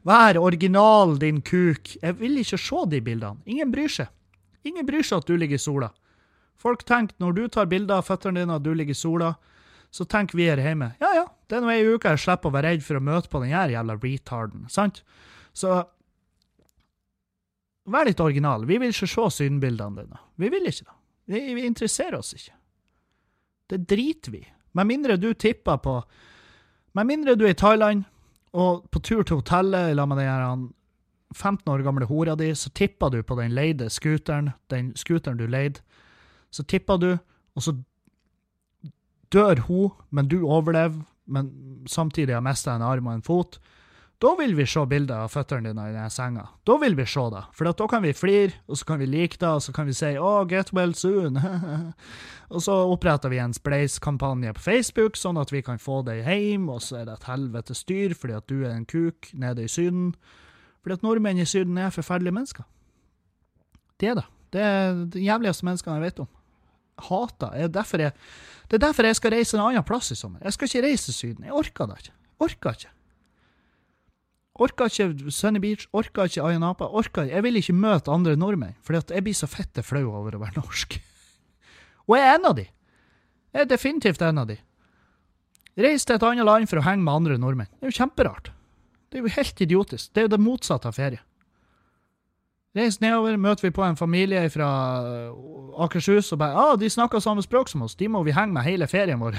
Vær 0.06 0.38
original, 0.38 1.16
din 1.18 1.40
kuk. 1.42 1.96
Jeg 1.98 2.14
vil 2.20 2.38
ikke 2.38 2.58
se 2.62 2.82
de 2.92 3.00
bildene. 3.02 3.42
Ingen 3.50 3.72
bryr 3.72 3.90
seg. 3.90 4.12
Ingen 4.66 4.86
bryr 4.86 5.02
seg 5.06 5.22
at 5.22 5.30
du 5.30 5.34
ligger 5.38 5.58
i 5.58 5.62
sola. 5.62 5.90
Folk 6.56 6.84
tenker 6.86 7.18
når 7.22 7.34
du 7.36 7.42
tar 7.52 7.66
bilder 7.70 8.00
av 8.00 8.06
føttene 8.06 8.42
dine 8.42 8.54
og 8.54 8.62
du 8.64 8.72
ligger 8.74 8.94
i 8.94 8.98
sola, 8.98 9.34
så 9.90 10.06
tenker 10.08 10.38
vi 10.38 10.48
her 10.48 10.60
hjemme 10.60 10.90
ja 11.00 11.10
ja, 11.14 11.26
det 11.46 11.56
er 11.56 11.62
nå 11.62 11.70
ei 11.70 11.84
uke 11.86 12.10
jeg 12.10 12.24
slipper 12.24 12.50
å 12.50 12.54
være 12.56 12.72
redd 12.74 12.82
for 12.84 12.98
å 12.98 13.04
møte 13.06 13.30
på 13.32 13.40
den 13.44 13.52
her 13.54 13.70
jævla 13.72 13.96
retarden, 14.02 14.66
sant? 14.72 15.02
Så 15.56 15.70
vær 17.86 18.08
litt 18.08 18.20
original. 18.20 18.66
Vi 18.66 18.80
vil 18.82 18.92
ikke 18.92 19.08
se 19.08 19.26
synbildene 19.38 20.02
dine. 20.02 20.22
Vi 20.36 20.50
vil 20.52 20.66
ikke 20.68 20.88
det. 20.88 20.96
Vi, 21.26 21.42
vi 21.58 21.66
interesserer 21.68 22.18
oss 22.18 22.34
ikke. 22.36 22.54
Det 23.70 23.88
driter 23.88 24.32
vi. 24.32 24.42
Med 24.72 24.86
mindre 24.86 25.16
du 25.16 25.32
tipper 25.34 25.76
på 25.76 26.02
Med 26.94 27.06
mindre 27.06 27.34
du 27.34 27.44
er 27.44 27.52
i 27.52 27.58
Thailand 27.58 28.04
og 28.52 28.86
på 28.90 28.98
tur 28.98 29.22
til 29.22 29.36
hotellet 29.36 29.96
sammen 29.96 30.16
med 30.16 30.24
den 30.24 30.32
her 30.32 30.44
han 30.48 30.68
15 31.34 31.72
år 31.72 31.82
gamle 31.82 32.06
hora 32.06 32.34
di, 32.34 32.54
så 32.54 32.70
tipper 32.70 33.10
du 33.10 33.22
på 33.22 33.34
den 33.40 33.52
leide 33.52 33.90
scooteren, 33.90 34.50
den 34.70 34.92
scooteren 34.96 35.38
du 35.38 35.46
leide. 35.46 35.82
Så 36.50 36.62
tipper 36.62 36.96
du, 36.96 37.16
og 37.54 37.62
så 37.62 37.74
dør 39.32 39.60
hun, 39.66 39.90
men 40.10 40.28
du 40.28 40.46
overlever, 40.46 41.02
men 41.26 41.50
samtidig 41.86 42.34
har 42.34 42.40
mista 42.40 42.76
en 42.76 42.82
arm 42.82 43.06
og 43.06 43.14
en 43.14 43.22
fot. 43.22 43.58
Da 44.18 44.30
vil 44.38 44.54
vi 44.56 44.64
se 44.64 44.80
bilder 44.88 45.26
av 45.26 45.32
føttene 45.34 45.68
dine 45.68 45.90
i 45.90 45.92
den 45.92 46.12
senga. 46.12 46.46
Da 46.64 46.78
vil 46.80 46.94
vi 46.96 47.04
se 47.04 47.20
det. 47.34 47.42
For 47.52 47.68
da 47.68 47.88
kan 47.90 48.00
vi 48.00 48.14
flire, 48.16 48.54
og 48.64 48.78
så 48.80 48.88
kan 48.88 49.00
vi 49.02 49.08
like 49.10 49.36
det, 49.36 49.48
og 49.48 49.60
så 49.62 49.74
kan 49.76 49.86
vi 49.86 49.92
si 49.92 50.14
'Å, 50.16 50.48
get 50.48 50.72
well 50.72 50.94
soon'. 50.94 51.36
og 52.54 52.62
så 52.62 52.72
oppretter 52.92 53.28
vi 53.28 53.38
en 53.38 53.52
Spleis-kampanje 53.52 54.54
på 54.54 54.60
Facebook, 54.60 55.16
sånn 55.16 55.36
at 55.36 55.52
vi 55.52 55.60
kan 55.60 55.78
få 55.78 56.00
deg 56.02 56.24
hjem, 56.24 56.68
og 56.68 56.80
så 56.80 57.02
er 57.02 57.04
det 57.04 57.18
et 57.18 57.28
helvete 57.28 57.74
styr 57.74 58.14
fordi 58.14 58.32
at 58.32 58.48
du 58.48 58.64
er 58.64 58.72
en 58.72 58.86
kuk 58.86 59.28
nede 59.34 59.64
i 59.64 59.68
Syden. 59.68 60.14
Fordi 60.80 60.94
at 60.94 61.02
nordmenn 61.02 61.38
i 61.38 61.44
Syden 61.44 61.76
er 61.76 61.90
forferdelige 61.90 62.32
mennesker. 62.32 62.64
Det 64.00 64.08
er 64.08 64.14
det. 64.14 64.26
Det 64.52 64.62
er 64.62 65.04
de 65.12 65.20
jævligste 65.20 65.64
menneskene 65.64 66.00
jeg 66.00 66.02
vet 66.02 66.20
om. 66.20 66.28
Hater. 66.98 67.52
Jeg, 67.52 67.74
derfor 67.74 67.98
jeg, 68.00 68.12
det 68.70 68.80
er 68.80 68.86
derfor 68.86 69.04
jeg 69.04 69.16
skal 69.16 69.32
reise 69.32 69.56
en 69.56 69.66
annen 69.66 69.84
plass 69.84 70.10
i 70.10 70.16
sommer. 70.16 70.40
Jeg 70.42 70.52
skal 70.52 70.68
ikke 70.70 70.86
reise 70.88 71.04
til 71.04 71.14
Syden. 71.14 71.44
Jeg 71.44 71.52
orker 71.52 71.86
det 71.86 71.98
ikke. 72.00 72.14
Orker 72.40 72.70
ikke. 72.70 72.95
Orker 74.56 74.88
ikke 74.88 75.30
Sunny 75.34 75.60
Beach, 75.60 75.84
orker 75.92 76.30
ikke 76.30 76.44
Ayanapa. 76.46 76.88
Orka, 76.88 77.26
jeg 77.28 77.44
vil 77.44 77.60
ikke 77.60 77.76
møte 77.76 78.12
andre 78.12 78.36
nordmenn, 78.40 78.76
fordi 78.86 79.14
jeg 79.14 79.26
blir 79.26 79.36
så 79.36 79.48
fette 79.50 79.84
flau 79.84 80.06
over 80.08 80.36
å 80.36 80.40
være 80.40 80.62
norsk. 80.62 80.96
Og 82.06 82.16
jeg 82.16 82.24
er 82.24 82.38
en 82.38 82.48
av 82.48 82.56
de. 82.56 82.64
Jeg 83.52 83.64
er 83.64 83.70
definitivt 83.70 84.22
en 84.24 84.40
av 84.42 84.48
de. 84.48 84.56
Reis 85.76 86.06
til 86.08 86.16
et 86.16 86.24
annet 86.24 86.46
land 86.48 86.68
for 86.70 86.80
å 86.80 86.86
henge 86.86 87.04
med 87.04 87.18
andre 87.18 87.36
nordmenn. 87.40 87.68
Det 87.76 87.84
er 87.84 87.92
jo 87.92 87.98
kjemperart. 87.98 88.52
Det 89.10 89.18
er 89.18 89.26
jo 89.26 89.36
helt 89.36 89.60
idiotisk. 89.60 90.08
Det 90.12 90.22
er 90.22 90.26
jo 90.26 90.32
det 90.32 90.40
motsatte 90.40 90.88
av 90.88 90.96
ferie. 90.96 91.20
Reis 92.76 93.00
nedover, 93.00 93.36
møter 93.40 93.68
vi 93.68 93.72
på 93.72 93.84
en 93.84 93.96
familie 93.96 94.42
fra 94.52 94.68
Akershus 95.84 96.32
og 96.34 96.40
bare 96.42 96.56
ah, 96.60 96.74
de 96.76 96.90
snakker 96.92 97.20
samme 97.24 97.44
språk 97.44 97.68
som 97.72 97.82
oss, 97.86 97.96
de 97.96 98.08
må 98.12 98.20
vi 98.26 98.34
henge 98.36 98.52
med 98.52 98.66
hele 98.66 98.86
ferien 98.90 99.20
vår. 99.20 99.38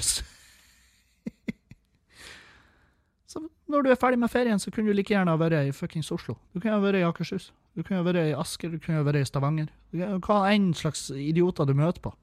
så 3.31 3.43
når 3.67 3.83
du 3.83 3.89
er 3.91 3.99
ferdig 3.99 4.19
med 4.19 4.31
ferien, 4.31 4.59
så 4.59 4.71
kunne 4.71 4.87
du 4.87 4.95
like 4.95 5.11
gjerne 5.11 5.33
vært 5.39 5.67
i 5.67 5.73
fuckings 5.75 6.11
Oslo. 6.15 6.37
Du 6.53 6.61
kunne 6.61 6.79
vært 6.83 7.01
i 7.01 7.07
Akershus. 7.07 7.49
Du 7.75 7.83
kunne 7.83 8.05
vært 8.05 8.21
i 8.31 8.37
Asker, 8.37 8.71
du 8.71 8.79
kunne 8.79 9.03
vært 9.05 9.19
i 9.19 9.27
Stavanger. 9.27 9.67
Hva 9.93 10.39
enn 10.53 10.71
slags 10.77 11.09
idioter 11.11 11.67
du 11.67 11.75
møter 11.77 12.01
på. 12.07 12.13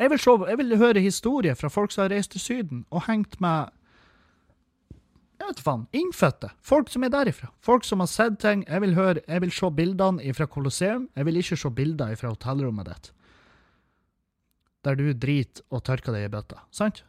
Jeg 0.00 0.10
vil, 0.10 0.18
se, 0.18 0.32
jeg 0.48 0.58
vil 0.58 0.78
høre 0.80 1.04
historier 1.04 1.54
fra 1.54 1.68
folk 1.70 1.92
som 1.92 2.06
har 2.06 2.14
reist 2.16 2.32
til 2.34 2.42
Syden 2.42 2.84
og 2.90 3.04
hengt 3.06 3.38
med 3.44 3.70
jeg 5.42 5.48
vet 5.48 5.60
faen, 5.66 5.88
innfødte. 5.90 6.52
Folk 6.62 6.90
som 6.92 7.02
er 7.02 7.10
derifra. 7.10 7.48
Folk 7.66 7.82
som 7.82 7.98
har 7.98 8.06
sett 8.06 8.36
ting. 8.38 8.60
Jeg 8.62 8.78
vil 8.84 8.92
høre, 8.94 9.24
jeg 9.26 9.42
vil 9.42 9.50
se 9.50 9.70
bildene 9.74 10.34
fra 10.38 10.46
Colosseum. 10.46 11.08
Jeg 11.18 11.26
vil 11.26 11.40
ikke 11.40 11.58
se 11.58 11.70
bilder 11.74 12.12
fra 12.20 12.30
hotellrommet 12.30 12.86
ditt. 12.86 13.08
Der 14.86 14.94
du 14.94 15.08
driter 15.18 15.66
og 15.74 15.82
tørker 15.82 16.14
deg 16.14 16.28
i 16.28 16.30
bøtta. 16.30 16.62
Sant? 16.70 17.02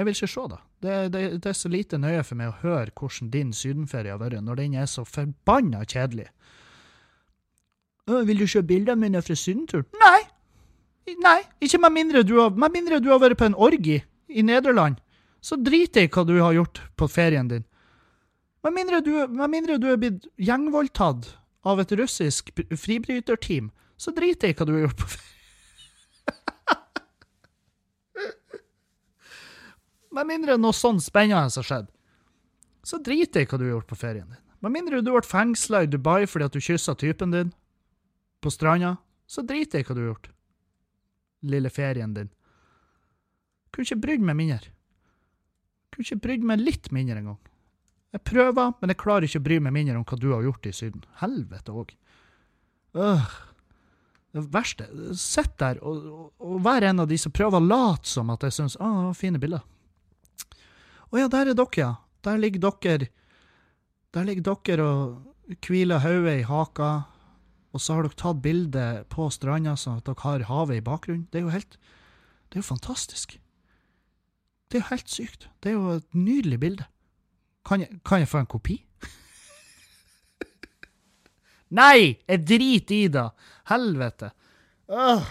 Jeg 0.00 0.06
vil 0.06 0.14
ikke 0.16 0.32
se 0.32 0.42
da. 0.48 0.56
Det, 0.80 0.92
det. 1.12 1.22
det 1.44 1.48
er 1.50 1.56
så 1.58 1.68
lite 1.68 1.98
nøye 2.00 2.22
for 2.24 2.40
meg 2.40 2.48
å 2.48 2.58
høre 2.62 2.92
hvordan 2.96 3.28
din 3.34 3.50
sydenferie 3.52 4.14
har 4.14 4.20
vært, 4.22 4.40
når 4.40 4.56
den 4.62 4.76
er 4.80 4.86
så 4.88 5.04
forbanna 5.04 5.82
kjedelig. 5.84 6.30
«Å, 8.08 8.22
vil 8.24 8.40
du 8.40 8.46
se 8.48 8.62
bildene 8.64 8.96
mine 8.96 9.20
fra 9.20 9.36
sydenturen? 9.36 9.84
Nei! 10.00 10.22
Nei, 11.20 11.36
ikke 11.60 11.82
med 11.84 11.92
mindre 11.92 12.22
du 12.24 12.38
har, 12.38 12.56
med 12.56 12.72
mindre 12.72 13.00
du 13.04 13.10
har 13.12 13.20
vært 13.20 13.36
på 13.42 13.50
en 13.50 13.58
orgi 13.60 13.98
i 14.00 14.44
Nederland. 14.46 14.96
Så 15.44 15.58
driter 15.60 16.06
jeg 16.06 16.08
i 16.08 16.14
hva 16.14 16.24
du 16.24 16.38
har 16.38 16.56
gjort 16.56 16.80
på 16.96 17.08
ferien 17.12 17.50
din. 17.50 17.66
Med 18.64 18.76
mindre 18.76 19.02
du, 19.04 19.12
med 19.28 19.52
mindre 19.52 19.76
du 19.80 19.90
er 19.92 20.00
blitt 20.00 20.30
gjengvoldtatt 20.40 21.28
av 21.68 21.84
et 21.84 21.92
russisk 22.00 22.54
fribryterteam, 22.56 23.68
så 24.00 24.16
driter 24.16 24.48
jeg 24.48 24.56
i 24.56 24.58
hva 24.62 24.68
du 24.68 24.78
har 24.78 24.86
gjort 24.86 25.02
på 25.02 25.10
ferien. 25.12 25.29
Med 30.10 30.26
mindre 30.26 30.58
noe 30.58 30.74
sånn 30.74 30.98
spennende 31.02 31.46
har 31.46 31.66
skjedd, 31.66 31.90
så 32.82 32.98
driter 32.98 33.42
jeg 33.42 33.48
i 33.48 33.50
hva 33.50 33.58
du 33.60 33.66
har 33.66 33.74
gjort 33.76 33.90
på 33.92 34.00
ferien 34.00 34.26
din. 34.26 34.42
Med 34.60 34.74
mindre 34.74 35.00
du 35.04 35.12
ble 35.12 35.22
fengsla 35.24 35.84
i 35.84 35.90
Dubai 35.90 36.26
fordi 36.28 36.48
at 36.48 36.56
du 36.56 36.60
kyssa 36.64 36.96
typen 36.98 37.32
din 37.34 37.52
på 38.40 38.52
stranda, 38.52 38.96
så 39.30 39.44
driter 39.46 39.78
jeg 39.78 39.86
i 39.86 39.88
hva 39.88 39.96
du 39.96 40.02
har 40.02 40.10
gjort. 40.10 40.30
Lille 41.52 41.70
ferien 41.72 42.16
din. 42.16 42.32
Kunne 43.70 43.86
ikke 43.86 44.02
brydd 44.02 44.26
meg 44.26 44.36
mindre. 44.40 44.74
Kunne 45.94 46.08
ikke 46.08 46.24
brydd 46.26 46.46
meg 46.46 46.64
litt 46.64 46.90
mindre 46.94 47.20
engang. 47.20 47.38
Jeg 48.10 48.26
prøver, 48.26 48.72
men 48.80 48.90
jeg 48.90 48.98
klarer 48.98 49.28
ikke 49.28 49.38
å 49.38 49.46
bry 49.46 49.60
meg 49.62 49.74
mindre 49.76 50.00
om 50.00 50.06
hva 50.08 50.18
du 50.18 50.32
har 50.32 50.42
gjort 50.42 50.66
i 50.66 50.74
Syden. 50.74 51.04
Helvete 51.20 51.74
òg. 51.76 51.94
Det 54.30 54.42
verste 54.50 54.88
Sitt 55.18 55.56
der 55.62 55.78
og, 55.86 56.02
og, 56.06 56.32
og 56.42 56.56
vær 56.64 56.86
en 56.86 57.02
av 57.04 57.10
de 57.10 57.18
som 57.18 57.32
prøver 57.34 57.58
å 57.58 57.66
late 57.66 58.10
som 58.10 58.30
at 58.34 58.42
jeg 58.46 58.56
syns 58.56 58.76
Å, 58.82 59.12
fine 59.14 59.38
bilder. 59.42 59.62
Å 61.10 61.18
ja, 61.18 61.26
der 61.30 61.50
er 61.50 61.58
dere, 61.58 61.78
ja. 61.78 61.90
Der 62.22 62.38
ligger 62.38 62.70
dere 62.70 63.08
Der 64.14 64.26
ligger 64.26 64.54
dere 64.54 64.86
og 64.86 65.56
hviler 65.66 66.02
hodet 66.04 66.40
i 66.40 66.46
haka, 66.46 66.90
og 67.74 67.82
så 67.82 67.96
har 67.96 68.06
dere 68.06 68.18
tatt 68.18 68.42
bilde 68.42 68.84
på 69.10 69.26
stranda 69.34 69.74
sånn 69.78 69.98
at 69.98 70.06
dere 70.06 70.22
har 70.22 70.46
havet 70.46 70.78
i 70.78 70.84
bakgrunnen. 70.86 71.26
Det 71.30 71.40
er 71.40 71.46
jo 71.46 71.54
helt 71.54 71.78
Det 72.50 72.58
er 72.58 72.64
jo 72.64 72.70
fantastisk. 72.70 73.36
Det 74.70 74.78
er 74.78 74.82
jo 74.82 74.90
helt 74.90 75.10
sykt. 75.10 75.48
Det 75.62 75.70
er 75.70 75.76
jo 75.76 75.98
et 75.98 76.14
nydelig 76.14 76.58
bilde. 76.62 76.86
Kan 77.66 77.82
jeg, 77.82 78.00
kan 78.06 78.22
jeg 78.22 78.30
få 78.30 78.40
en 78.40 78.50
kopi? 78.50 78.78
Nei! 81.80 82.18
Jeg 82.26 82.46
driter 82.46 82.96
i 82.96 83.08
det! 83.14 83.26
Helvete. 83.70 84.32
Åh. 84.90 85.30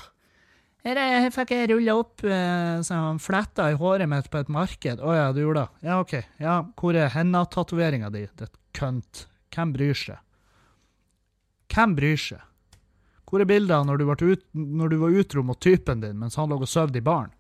Her, 0.88 0.96
er, 0.96 1.26
fikk 1.36 1.52
jeg 1.52 1.70
rulla 1.74 1.96
opp 2.00 2.24
eh, 2.24 3.16
fletter 3.20 3.74
i 3.74 3.80
håret 3.80 4.08
mitt 4.08 4.30
på 4.32 4.40
et 4.40 4.52
marked. 4.54 5.02
Å 5.04 5.16
ja, 5.16 5.26
du 5.36 5.42
gjorde 5.42 5.66
det? 5.66 5.88
Ja, 5.90 5.98
OK. 6.00 6.14
Ja, 6.40 6.54
hvor 6.80 6.96
er 6.96 7.12
henda-tatoveringa 7.12 8.12
di, 8.14 8.24
ditt 8.40 8.56
kønt? 8.78 9.26
Hvem 9.52 9.74
bryr 9.76 9.98
seg? 9.98 10.22
Hvem 11.74 11.98
bryr 11.98 12.22
seg? 12.22 12.46
Hvor 13.30 13.44
er 13.44 13.50
bildene 13.50 13.92
når 13.92 14.00
du, 14.00 14.32
når 14.56 14.94
du 14.94 14.98
var 15.04 15.20
utro 15.22 15.44
mot 15.46 15.60
typen 15.62 16.02
din 16.02 16.18
mens 16.18 16.40
han 16.40 16.50
lå 16.50 16.58
og 16.64 16.70
sov 16.70 16.96
i 16.96 17.04
baren? 17.04 17.36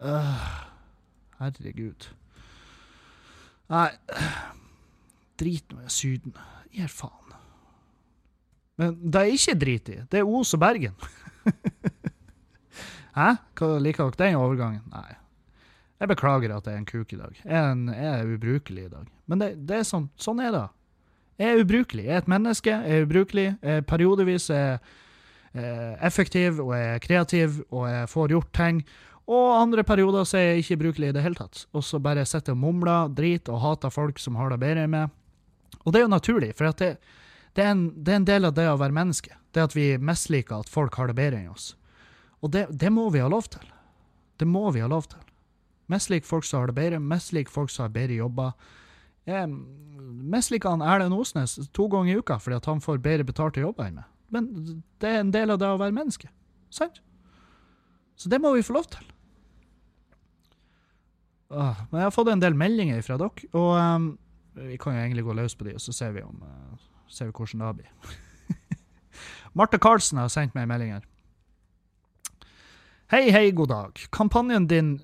Uh, 0.00 0.48
herregud. 1.42 2.08
Nei 3.70 3.90
Drit 5.40 5.72
nå 5.72 5.84
i 5.84 5.92
Syden. 5.92 6.34
Gir 6.74 6.90
faen. 6.92 7.36
Men 8.80 8.96
det 9.12 9.20
er 9.20 9.36
ikke 9.36 9.58
drit 9.60 9.88
i. 9.92 9.98
Det 10.08 10.20
er 10.20 10.28
Os 10.40 10.54
og 10.56 10.60
Bergen. 10.62 10.96
Hæ? 13.16 13.34
Hva 13.58 13.72
Liker 13.82 14.12
dere 14.14 14.30
den 14.30 14.38
overgangen? 14.40 14.84
Nei. 14.92 15.16
Jeg 16.00 16.08
beklager 16.08 16.54
at 16.56 16.66
jeg 16.66 16.74
er 16.74 16.80
en 16.80 16.88
kuk 16.88 17.12
i 17.12 17.18
dag. 17.20 17.40
Jeg 17.44 17.56
er, 17.56 17.72
en, 17.74 17.88
jeg 17.92 18.12
er 18.14 18.34
ubrukelig 18.34 18.86
i 18.86 18.92
dag. 18.92 19.08
Men 19.28 19.42
det, 19.42 19.50
det 19.68 19.80
er 19.80 19.88
sånn, 19.88 20.08
sånn 20.16 20.40
er 20.40 20.54
det. 20.54 20.64
Jeg 21.40 21.52
er 21.52 21.62
ubrukelig. 21.64 22.06
Jeg 22.06 22.16
er 22.16 22.22
et 22.22 22.30
menneske. 22.30 22.72
Jeg 22.72 22.96
er 22.96 23.06
ubrukelig. 23.06 23.46
Jeg 23.60 23.84
periodevis 23.88 24.48
er 24.54 24.78
eh, 25.52 25.94
effektiv 26.06 26.60
og 26.62 26.72
jeg 26.76 26.94
er 26.94 27.04
kreativ 27.04 27.60
og 27.68 27.86
jeg 27.90 28.10
får 28.12 28.34
gjort 28.36 28.52
ting. 28.56 28.82
Og 29.30 29.46
andre 29.54 29.84
perioder 29.86 30.26
så 30.26 30.40
er 30.40 30.46
jeg 30.48 30.64
ikke 30.64 30.80
brukelig 30.84 31.10
i 31.10 31.16
det 31.16 31.24
hele 31.24 31.38
tatt. 31.38 31.64
Og 31.76 31.84
så 31.86 32.00
bare 32.02 32.26
sitter 32.26 32.56
og 32.56 32.62
mumler 32.64 33.12
drit 33.14 33.48
og 33.52 33.60
hater 33.62 33.92
folk 33.94 34.18
som 34.18 34.38
har 34.40 34.50
det 34.50 34.60
bedre 34.62 34.86
enn 34.86 34.94
meg. 34.94 35.12
Og 35.84 35.92
det 35.92 36.00
er 36.00 36.06
jo 36.06 36.12
naturlig, 36.12 36.50
for 36.58 36.66
det, 36.66 36.96
det, 37.54 37.62
er 37.64 37.70
en, 37.74 37.84
det 37.94 38.12
er 38.12 38.18
en 38.20 38.26
del 38.28 38.48
av 38.48 38.56
det 38.56 38.66
å 38.68 38.78
være 38.80 38.96
menneske. 38.96 39.36
Det 39.54 39.68
at 39.68 39.76
vi 39.76 39.92
misliker 40.02 40.64
at 40.64 40.72
folk 40.72 40.96
har 40.98 41.10
det 41.10 41.18
bedre 41.18 41.38
enn 41.38 41.52
oss. 41.52 41.74
Og 42.40 42.52
det, 42.54 42.66
det 42.72 42.90
må 42.92 43.08
vi 43.12 43.22
ha 43.22 43.28
lov 43.28 43.48
til. 43.52 43.66
Det 44.40 44.48
må 44.48 44.70
vi 44.72 44.80
ha 44.80 44.88
lov 44.88 45.08
til. 45.12 45.20
Mest 45.90 46.10
lik 46.12 46.24
folk 46.24 46.46
som 46.46 46.62
har 46.62 46.70
det 46.70 46.78
bedre, 46.78 47.00
mest 47.02 47.34
lik 47.36 47.50
folk 47.50 47.70
som 47.72 47.88
har 47.88 47.94
bedre 47.94 48.20
jobber. 48.20 48.54
Jeg 49.28 49.50
misliker 49.50 50.72
han 50.72 50.84
Erlend 50.84 51.14
Osnes 51.14 51.58
to 51.76 51.86
ganger 51.90 52.14
i 52.14 52.22
uka 52.22 52.38
fordi 52.40 52.56
at 52.56 52.68
han 52.70 52.80
får 52.82 53.02
bedre 53.04 53.26
betalte 53.28 53.62
jobber 53.62 53.88
enn 53.88 54.00
meg. 54.00 54.08
Men 54.30 54.50
det 55.02 55.10
er 55.10 55.24
en 55.24 55.32
del 55.34 55.50
av 55.50 55.58
det 55.60 55.68
å 55.68 55.80
være 55.80 55.94
menneske. 55.96 56.30
Sant? 56.70 57.00
Så 58.16 58.30
det 58.30 58.38
må 58.40 58.52
vi 58.54 58.64
få 58.64 58.76
lov 58.76 58.86
til. 58.92 59.06
Åh, 61.50 61.78
men 61.90 61.98
jeg 61.98 62.06
har 62.06 62.14
fått 62.14 62.30
en 62.30 62.42
del 62.42 62.54
meldinger 62.54 63.02
fra 63.02 63.16
dere, 63.18 63.48
og 63.58 63.70
um, 63.74 64.10
vi 64.54 64.76
kan 64.78 64.94
jo 64.94 65.02
egentlig 65.02 65.24
gå 65.26 65.34
løs 65.34 65.56
på 65.58 65.66
de, 65.66 65.74
og 65.74 65.82
så 65.82 65.94
ser 65.94 66.12
vi, 66.14 66.22
om, 66.22 66.44
uh, 66.46 67.06
ser 67.10 67.26
vi 67.26 67.34
hvordan 67.34 67.64
det 67.64 67.70
blir. 67.80 68.76
Marte 69.58 69.80
Karlsen 69.82 70.22
har 70.22 70.30
sendt 70.30 70.54
meg 70.54 70.68
en 70.68 70.70
melding 70.70 70.92
her. 70.94 71.09
Hei, 73.10 73.30
hei, 73.30 73.50
god 73.50 73.68
dag. 73.68 74.00
Kampanjen 74.10 74.66
din 74.68 75.00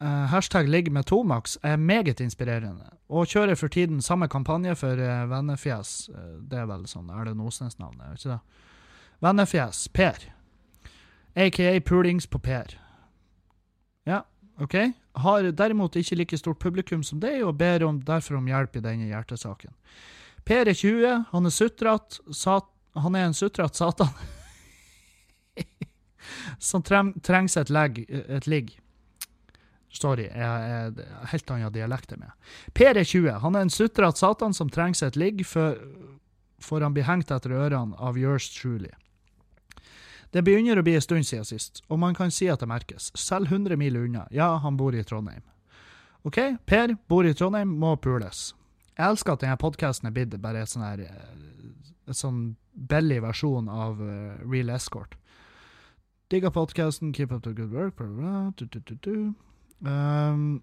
uh, 0.00 0.08
hashtag 0.08 0.68
ligg 0.68 0.92
med 0.92 1.06
Tomax 1.06 1.58
er 1.62 1.76
meget 1.76 2.22
inspirerende, 2.24 2.86
og 3.08 3.28
kjører 3.28 3.58
for 3.60 3.68
tiden 3.68 3.98
samme 4.00 4.30
kampanje 4.32 4.72
for 4.80 4.96
uh, 4.96 5.26
vennefjes. 5.28 6.08
uh, 6.08 6.38
det 6.40 6.62
er 6.62 6.70
vel 6.70 6.86
sånn 6.88 7.10
Er 7.12 7.28
det 7.28 7.34
Osnes-navnet, 7.36 8.00
det 8.00 8.16
ikke 8.22 8.30
det? 8.30 8.38
Vennefjes, 9.26 9.82
Per. 9.92 10.24
Aka 11.36 11.74
Pulings 11.84 12.26
på 12.26 12.40
Per. 12.40 12.72
Ja, 14.08 14.22
OK. 14.56 14.78
Har 15.20 15.50
derimot 15.52 16.00
ikke 16.00 16.16
like 16.22 16.40
stort 16.40 16.62
publikum 16.64 17.04
som 17.04 17.20
deg, 17.20 17.44
og 17.44 17.58
ber 17.60 17.84
om, 17.84 18.00
derfor 18.00 18.40
om 18.40 18.48
hjelp 18.48 18.80
i 18.80 18.84
denne 18.88 19.12
hjertesaken. 19.12 19.76
Per 20.48 20.64
er 20.64 20.72
20, 20.72 21.28
han 21.36 21.44
er 21.44 21.58
sutrat, 21.60 22.22
han 22.96 23.20
er 23.20 23.28
en 23.28 23.36
sutrat 23.36 23.76
satan. 23.76 24.16
som 26.58 26.82
treng, 26.82 27.14
trengs 27.24 27.56
et, 27.56 27.70
leg, 27.70 28.04
et 28.08 28.46
ligg. 28.46 28.74
Sorry, 29.94 30.28
jeg 30.28 30.44
er 30.44 31.28
helt 31.32 31.50
annen 31.50 31.72
dialekt 31.72 32.12
enn 32.12 32.22
meg. 32.26 32.54
Per 32.76 32.92
er 32.92 33.04
20. 33.04 33.40
Han 33.42 33.56
er 33.56 33.66
en 33.66 33.72
sutrete 33.72 34.20
satan 34.20 34.54
som 34.54 34.70
trengs 34.70 35.02
et 35.02 35.16
ligg 35.16 35.44
før, 35.48 35.78
før 36.60 36.84
han 36.86 36.96
blir 36.96 37.08
hengt 37.08 37.32
etter 37.34 37.54
ørene 37.56 37.96
av 37.96 38.18
yours 38.20 38.50
truly. 38.52 38.92
Det 40.30 40.42
begynner 40.44 40.76
å 40.76 40.84
bli 40.84 40.92
en 40.98 41.04
stund 41.04 41.24
siden 41.24 41.46
sist, 41.48 41.80
og 41.88 42.00
man 42.02 42.16
kan 42.16 42.30
si 42.34 42.50
at 42.52 42.60
det 42.60 42.68
merkes. 42.68 43.08
Selv 43.16 43.48
100 43.48 43.78
mil 43.80 43.96
unna. 43.96 44.26
Ja, 44.30 44.58
han 44.60 44.76
bor 44.76 44.94
i 44.94 45.04
Trondheim. 45.04 45.42
OK, 46.28 46.38
Per 46.68 46.92
bor 47.08 47.24
i 47.24 47.32
Trondheim, 47.32 47.72
må 47.80 47.94
pules. 47.96 48.50
Jeg 48.98 49.06
elsker 49.06 49.36
at 49.36 49.44
denne 49.44 49.56
podkasten 49.60 50.10
er 50.10 50.12
blitt 50.16 50.36
bare 50.42 50.64
et 50.64 50.70
sånn 50.72 50.84
her 50.84 51.04
Et 52.08 52.16
sånn 52.16 52.56
billig 52.72 53.20
versjon 53.20 53.68
av 53.68 53.98
uh, 54.00 54.36
Real 54.48 54.70
Escort. 54.72 55.16
Digger 56.28 56.50
podkasten, 56.52 57.12
keep 57.12 57.32
up 57.32 57.42
the 57.42 57.54
good 57.54 57.72
work 57.72 57.96
Bla, 57.96 58.06
bla, 58.06 58.52
du, 58.56 58.66
du, 58.66 58.94
du. 58.94 59.34
Um, 59.88 60.62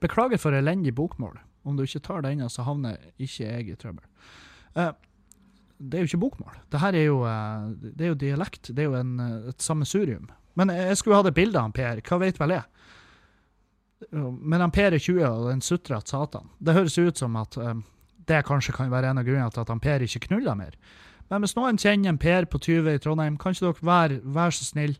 Beklager 0.00 0.38
for 0.38 0.52
elendig 0.52 0.94
bokmål. 0.94 1.38
Om 1.64 1.78
du 1.78 1.86
ikke 1.86 2.02
tar 2.04 2.22
denne, 2.26 2.48
så 2.50 2.66
havner 2.66 2.98
ikke 3.16 3.46
jeg 3.46 3.70
i 3.70 3.76
trøbbel. 3.78 4.04
Uh, 4.76 4.92
det 5.78 5.98
er 5.98 6.04
jo 6.04 6.10
ikke 6.10 6.20
bokmål. 6.22 6.58
Det 6.70 6.80
her 6.82 6.98
er 6.98 7.06
jo, 7.06 7.22
uh, 7.24 7.70
det 7.80 8.06
er 8.06 8.12
jo 8.12 8.18
dialekt. 8.20 8.70
Det 8.70 8.84
er 8.84 8.90
jo 8.90 8.98
en, 8.98 9.14
uh, 9.20 9.48
et 9.50 9.62
sammensurium. 9.62 10.28
Men 10.58 10.74
jeg 10.74 10.98
skulle 11.00 11.16
hatt 11.16 11.30
et 11.30 11.38
bilde 11.38 11.58
av 11.58 11.70
han 11.70 11.74
Per. 11.76 12.02
Hva 12.04 12.18
vet 12.20 12.40
vel 12.40 12.56
jeg? 12.58 12.68
Men 14.12 14.60
han 14.60 14.74
Per 14.74 14.92
er 14.92 15.00
20 15.00 15.24
og 15.30 15.48
en 15.52 15.64
sutrete 15.64 16.12
satan. 16.12 16.50
Det 16.58 16.74
høres 16.76 16.98
ut 16.98 17.18
som 17.22 17.38
at 17.40 17.56
um, 17.56 17.84
det 18.28 18.42
kanskje 18.46 18.74
kan 18.76 18.92
være 18.92 19.12
en 19.12 19.22
av 19.22 19.26
grunnene 19.26 19.54
til 19.54 19.64
at 19.64 19.72
han 19.72 19.80
Per 19.82 20.04
ikke 20.04 20.26
knuller 20.26 20.58
mer. 20.58 20.76
Men 21.32 21.46
hvis 21.46 21.54
noen 21.56 21.78
kjenner 21.80 22.12
en 22.12 22.20
Per 22.20 22.44
på 22.44 22.60
20 22.60 22.92
i 22.92 23.00
Trondheim, 23.00 23.38
kan 23.40 23.54
ikke 23.54 23.70
dere 23.70 23.86
være, 23.88 24.18
være 24.34 24.52
så 24.52 24.66
snill? 24.68 24.98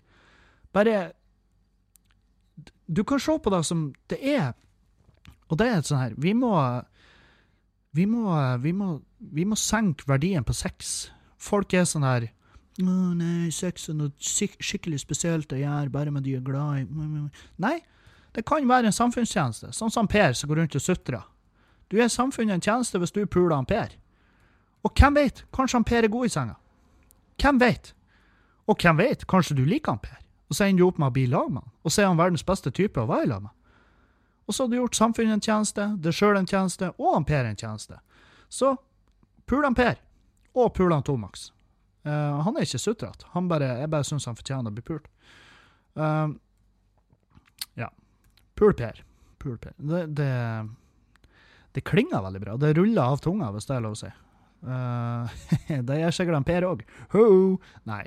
Bare 0.73 1.13
Du 2.89 3.05
kan 3.05 3.21
se 3.21 3.37
på 3.39 3.53
det 3.53 3.65
som 3.69 3.91
det 4.09 4.19
er. 4.25 4.55
Og 5.51 5.59
det 5.61 5.69
er 5.69 5.83
et 5.83 5.89
sånn 5.89 6.01
her 6.01 6.17
Vi 6.17 6.33
må 6.33 6.57
Vi 7.93 8.07
må, 8.09 8.25
vi 8.65 8.73
må, 8.73 9.03
vi 9.21 9.45
må 9.45 9.57
senke 9.61 10.09
verdien 10.09 10.45
på 10.45 10.57
sex. 10.57 11.11
Folk 11.37 11.75
er 11.75 11.85
sånn 11.85 12.09
her 12.09 12.31
Å 12.81 12.97
nei, 13.13 13.51
sex 13.53 13.91
er 13.93 13.99
noe 13.99 14.17
skik 14.17 14.57
skikkelig 14.57 15.03
spesielt 15.05 15.53
å 15.53 15.61
gjøre 15.61 15.93
bare 15.93 16.15
med 16.15 16.25
de 16.25 16.39
er 16.39 16.47
glad 16.47 16.81
i 16.81 17.27
Nei, 17.61 17.77
det 18.33 18.47
kan 18.49 18.65
være 18.65 18.89
en 18.89 18.97
samfunnstjeneste. 18.97 19.75
Sånn 19.77 19.93
som 19.93 20.09
Per 20.09 20.33
som 20.33 20.49
går 20.49 20.63
rundt 20.63 20.81
og 20.81 20.81
sutrer. 20.81 21.27
Du 21.93 22.01
er 22.01 22.09
samfunnet 22.09 22.57
en 22.57 22.65
tjeneste 22.65 22.97
hvis 22.97 23.13
du 23.13 23.27
puler 23.27 23.59
en 23.59 23.69
Per. 23.69 23.93
Og 24.83 24.93
hvem 24.99 25.19
vet, 25.19 25.45
kanskje 25.55 25.79
han 25.79 25.87
Per 25.87 26.03
er 26.03 26.13
god 26.13 26.27
i 26.27 26.33
senga. 26.33 26.57
Hvem 27.43 27.61
vet? 27.63 27.93
Og 28.71 28.79
hvem 28.79 28.99
vet, 28.99 29.27
kanskje 29.31 29.57
du 29.59 29.65
liker 29.67 29.95
han 29.95 30.03
Per, 30.03 30.21
og 30.51 30.57
så 30.57 30.67
ender 30.67 30.83
du 30.83 30.89
opp 30.89 31.01
med 31.03 31.11
å 31.11 31.17
bli 31.17 31.27
lag 31.31 31.51
med 31.51 31.63
han, 31.63 31.75
og 31.83 31.93
så 31.93 32.03
er 32.03 32.11
han 32.11 32.21
verdens 32.21 32.47
beste 32.47 32.71
type 32.75 33.01
å 33.01 33.09
være 33.11 33.27
i 33.27 33.31
lag 33.33 33.47
med. 33.47 33.55
Og 34.47 34.55
så 34.55 34.65
har 34.65 34.71
du 34.71 34.77
gjort 34.77 34.99
samfunnet 34.99 35.39
en 35.39 35.45
tjeneste, 35.45 35.87
deg 36.03 36.17
sjøl 36.17 36.39
en 36.39 36.49
tjeneste, 36.51 36.91
og 36.99 37.15
han 37.15 37.27
Per 37.27 37.49
en 37.49 37.59
tjeneste. 37.59 37.99
Så 38.51 38.75
pul 39.49 39.65
han 39.67 39.79
Per, 39.79 39.99
og 40.59 40.73
pul 40.77 40.93
han 40.93 41.05
Tomax. 41.07 41.51
Uh, 42.03 42.43
han 42.43 42.57
er 42.59 42.67
ikke 42.67 42.83
sutrete. 42.83 43.29
Jeg 43.31 43.91
bare 43.91 44.07
syns 44.07 44.27
han 44.27 44.39
fortjener 44.39 44.73
å 44.73 44.75
bli 44.75 44.83
pult. 44.83 45.07
Uh, 45.95 46.35
ja. 47.79 47.89
Pul-Per. 48.59 49.05
Pul-Per. 49.39 49.77
Det, 49.79 50.03
det, 50.19 50.33
det, 51.73 51.85
klinger 51.87 52.25
veldig 52.27 52.43
bra. 52.43 52.57
Det 52.59 52.73
ruller 52.79 53.15
av 53.15 53.23
tunga, 53.23 53.53
hvis 53.55 53.71
det 53.71 53.77
er 53.77 53.87
lov 53.87 53.95
å 53.95 54.01
si. 54.03 54.11
Uh, 54.63 55.31
det 55.89 55.99
gjør 56.01 56.15
sikkert 56.15 56.39
han 56.39 56.47
Per 56.47 56.67
òg. 56.69 56.85
Nei. 57.89 58.05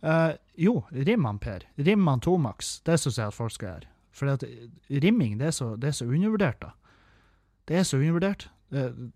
Uh, 0.00 0.32
jo, 0.60 0.80
rim 0.92 1.26
han 1.28 1.40
Per. 1.42 1.66
Rim 1.80 2.06
han 2.08 2.22
Tomax. 2.24 2.78
Det 2.86 2.98
syns 3.00 3.20
jeg 3.20 3.32
at 3.32 3.36
folk 3.36 3.54
skal 3.56 3.72
gjøre. 3.72 3.90
For 4.16 4.32
at 4.32 4.44
rimming 4.90 5.38
det 5.40 5.50
er, 5.50 5.56
så, 5.56 5.74
det 5.80 5.92
er 5.92 5.98
så 6.00 6.08
undervurdert, 6.08 6.60
da. 6.62 6.74
Det 7.68 7.80
er 7.80 7.84
så 7.86 8.00
undervurdert. 8.00 8.48
Uh, 8.74 9.10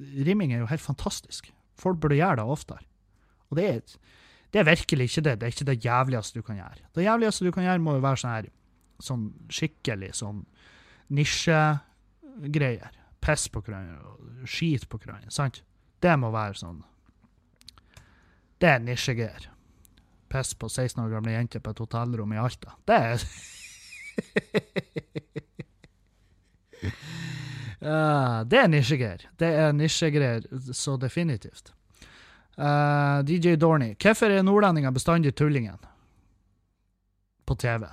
rimming 0.00 0.54
er 0.54 0.64
jo 0.64 0.70
helt 0.70 0.84
fantastisk. 0.84 1.52
Folk 1.78 2.00
burde 2.00 2.18
gjøre 2.18 2.40
det 2.40 2.48
oftere. 2.56 2.84
Og 3.50 3.58
det 3.58 3.68
er, 3.68 3.98
det 4.52 4.60
er, 4.60 4.68
virkelig 4.68 5.10
ikke 5.10 5.24
det. 5.28 5.38
Det 5.40 5.46
er 5.46 5.54
ikke 5.54 5.68
det 5.68 5.84
jævligste 5.84 6.40
du 6.40 6.46
kan 6.46 6.56
gjøre. 6.56 6.88
Det 6.94 7.04
jævligste 7.04 7.44
du 7.44 7.52
kan 7.52 7.66
gjøre, 7.68 7.84
må 7.84 7.96
jo 7.96 8.04
være 8.04 8.22
sånn 8.22 8.36
her 8.36 8.50
sånn 9.02 9.28
skikkelig 9.52 10.12
sånn 10.14 10.44
nisjegreier. 11.12 12.98
Piss 13.22 13.48
på 13.52 13.62
hverandre 13.62 14.46
skit 14.50 14.88
på 14.90 14.98
hverandre. 15.02 15.30
Sant? 15.34 15.62
Det 16.02 16.14
må 16.18 16.32
være 16.34 16.58
sånn 16.58 16.82
Det 18.58 18.68
er 18.70 18.82
nisjegreier. 18.82 19.48
Piss 20.32 20.54
på 20.58 20.68
16 20.68 21.02
år 21.04 21.10
gamle 21.12 21.34
jenter 21.34 21.62
på 21.62 21.74
et 21.74 21.82
hotellrom 21.82 22.32
i 22.32 22.40
Alta. 22.40 22.76
Det 22.88 22.96
er 22.96 23.24
uh, 27.82 28.40
Det 28.50 28.58
er 28.62 28.68
nisjegreier. 28.70 29.26
Det 29.38 29.50
er 29.64 29.72
nisjegreier 29.76 30.46
så 30.72 30.96
definitivt. 30.96 31.72
Uh, 32.58 32.64
eh, 32.66 33.18
DJ 33.26 33.56
Dorney. 33.56 33.96
Hvorfor 33.96 34.30
er 34.30 34.42
nordlendinger 34.46 34.94
bestandig 34.94 35.34
tullingen 35.34 35.78
på 37.46 37.54
TV? 37.58 37.86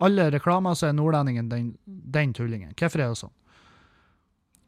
Alle 0.00 0.30
reklamer 0.32 0.74
så 0.74 0.88
er 0.88 0.96
nordlendingen 0.96 1.50
den, 1.50 1.74
den 1.86 2.32
tullingen. 2.34 2.72
Hvorfor 2.78 3.04
er 3.04 3.12
det 3.12 3.20
sånn? 3.20 3.34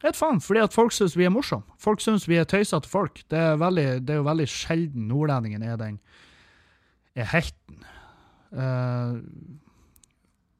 Vet 0.03 0.19
faen, 0.19 0.41
fordi 0.43 0.59
at 0.59 0.75
folk 0.75 0.91
syns 0.91 1.15
vi 1.15 1.25
er 1.27 1.31
morsomme. 1.31 1.63
Folk 1.79 2.03
syns 2.03 2.27
vi 2.27 2.35
er 2.39 2.47
tøysete 2.49 2.89
folk. 2.89 3.21
Det 3.31 3.39
er, 3.39 3.55
veldig, 3.61 3.87
det 4.03 4.15
er, 4.15 4.19
jo 4.19 4.27
veldig 4.27 4.47
sjelden 4.51 5.07
nordlendingen 5.07 5.63
er 5.63 5.77
den 5.79 5.99
er 7.15 7.29
helten. 7.29 7.83
Uh, 8.51 9.21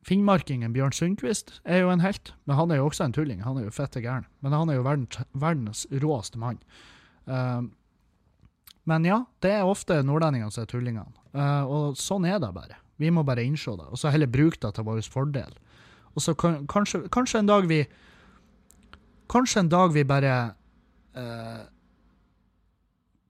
Finnmarkingen 0.04 0.74
Bjørn 0.76 0.96
Sundquist 0.96 1.58
er 1.64 1.84
jo 1.84 1.92
en 1.92 2.04
helt, 2.04 2.34
men 2.48 2.58
han 2.60 2.72
er 2.72 2.80
jo 2.80 2.88
også 2.90 3.08
en 3.08 3.16
tulling. 3.16 3.44
Han 3.44 3.60
er 3.60 3.68
jo 3.68 3.76
fette 3.76 4.04
gæren. 4.04 4.28
Men 4.44 4.56
han 4.56 4.72
er 4.72 4.80
jo 4.80 4.86
verdens, 4.86 5.20
verdens 5.34 5.86
råeste 6.04 6.40
mann. 6.40 6.60
Uh, 7.28 7.68
men 8.90 9.08
ja, 9.08 9.22
det 9.44 9.52
er 9.58 9.68
ofte 9.68 10.02
nordlendingene 10.04 10.52
som 10.52 10.64
er 10.64 10.72
tullingene. 10.72 11.12
Uh, 11.36 11.64
og 11.64 12.00
sånn 12.00 12.28
er 12.30 12.40
det 12.44 12.52
bare. 12.56 12.80
Vi 13.02 13.12
må 13.12 13.24
bare 13.28 13.44
innse 13.44 13.74
det, 13.80 13.90
og 13.90 14.00
så 14.00 14.12
heller 14.14 14.32
bruke 14.32 14.60
det 14.62 14.76
til 14.76 14.88
vår 14.88 15.04
fordel. 15.12 15.56
Og 16.14 16.22
så 16.22 16.36
kan, 16.38 16.62
kanskje, 16.70 17.08
kanskje, 17.12 17.42
en 17.42 17.50
dag 17.50 17.68
vi 17.68 17.82
Kanskje 19.32 19.64
en 19.64 19.70
dag 19.72 19.94
vi 19.96 20.04
bare 20.08 20.34
uh, 21.18 21.62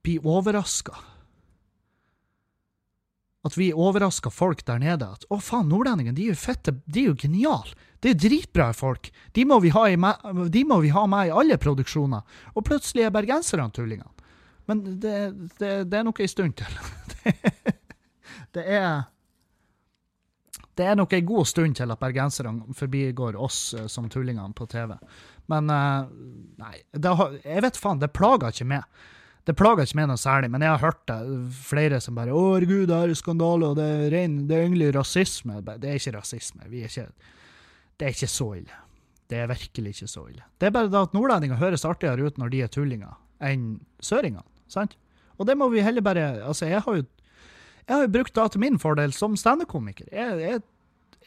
blir 0.04 0.26
overraska. 0.28 0.96
At 3.44 3.58
vi 3.60 3.74
overrasker 3.76 4.32
folk 4.32 4.64
der 4.66 4.80
nede. 4.80 5.08
At 5.08 5.26
'Å, 5.28 5.40
faen, 5.44 5.68
nordlendingene, 5.72 6.16
de 6.16 6.28
er 6.30 6.34
jo 6.34 6.40
fette, 6.40 6.76
de 6.86 7.04
er 7.04 7.12
jo 7.12 7.20
geniale'. 7.20 7.76
Det 8.00 8.12
er 8.12 8.20
dritbra 8.20 8.72
folk. 8.76 9.12
De 9.32 9.46
må, 9.48 9.60
vi 9.64 9.72
ha 9.72 9.86
i, 9.88 9.96
må 9.96 10.80
vi 10.84 10.92
ha 10.92 11.06
med 11.08 11.28
i 11.28 11.32
alle 11.32 11.58
produksjoner. 11.58 12.24
Og 12.56 12.66
plutselig 12.68 13.06
er 13.06 13.16
bergenserne 13.16 13.72
tullingene. 13.72 14.12
Men 14.68 14.84
det, 15.00 15.18
det, 15.60 15.72
det 15.92 16.00
er 16.00 16.04
nok 16.04 16.20
ei 16.24 16.28
stund 16.28 16.56
til. 16.60 16.80
det, 17.24 17.36
det 18.56 18.64
er 18.64 19.04
det 20.80 20.86
er 20.90 20.98
nok 20.98 21.14
ei 21.14 21.24
god 21.26 21.48
stund 21.50 21.78
til 21.78 21.94
at 21.94 22.02
bergenserne 22.02 22.76
forbigår 22.78 23.38
oss 23.40 23.74
uh, 23.78 23.88
som 23.92 24.10
tullingene 24.10 24.56
på 24.58 24.68
TV. 24.72 24.96
Men 25.52 25.70
uh, 25.70 26.08
nei, 26.62 26.78
har, 27.04 27.36
jeg 27.44 27.66
vet 27.66 27.80
faen, 27.80 28.02
det 28.02 28.14
plager 28.16 28.54
ikke 28.54 28.70
meg. 28.74 29.04
Det 29.44 29.58
plager 29.60 29.84
ikke 29.84 30.00
meg 30.00 30.08
noe 30.08 30.22
særlig, 30.22 30.50
men 30.54 30.64
jeg 30.64 30.72
har 30.72 30.84
hørt 30.86 31.02
det. 31.10 31.20
Flere 31.68 32.00
som 32.02 32.16
bare 32.16 32.32
'Å, 32.32 32.44
herregud, 32.56 32.88
det 32.88 33.00
er 33.00 33.18
skandale, 33.20 33.74
og 33.74 33.80
det 33.80 33.90
er, 33.90 34.06
ren, 34.14 34.38
det 34.48 34.56
er 34.56 34.66
egentlig 34.70 34.94
rasisme'. 34.96 35.60
Det 35.68 35.90
er 35.90 36.00
ikke 36.00 36.16
rasisme. 36.18 36.64
Er 36.64 36.88
ikke, 36.88 37.10
det 38.00 38.08
er 38.08 38.16
ikke 38.16 38.32
så 38.32 38.50
ille. 38.62 38.80
Det 39.30 39.42
er 39.42 39.52
virkelig 39.52 39.96
ikke 39.98 40.08
så 40.08 40.26
ille. 40.30 40.46
Det 40.60 40.70
er 40.70 40.76
bare 40.76 40.92
det 40.92 41.00
at 41.00 41.14
nordlendinger 41.16 41.60
høres 41.60 41.86
artigere 41.86 42.24
ut 42.24 42.40
når 42.40 42.54
de 42.54 42.64
er 42.64 42.72
tullinger, 42.72 43.20
enn 43.44 43.82
søringene 44.00 44.48
sant? 44.72 44.96
Og 45.40 45.48
det 45.50 45.58
må 45.58 45.70
vi 45.74 45.84
heller 45.84 46.04
bare 46.06 46.26
Altså, 46.46 46.66
jeg 46.70 46.82
har 46.86 46.96
jo, 47.00 47.06
jeg 47.88 47.96
har 47.96 48.08
brukt 48.08 48.36
det 48.36 48.46
til 48.54 48.64
min 48.64 48.80
fordel 48.80 49.14
som 49.16 49.36
standup-komiker. 49.40 50.08
Jeg, 50.12 50.40
jeg, 50.40 50.62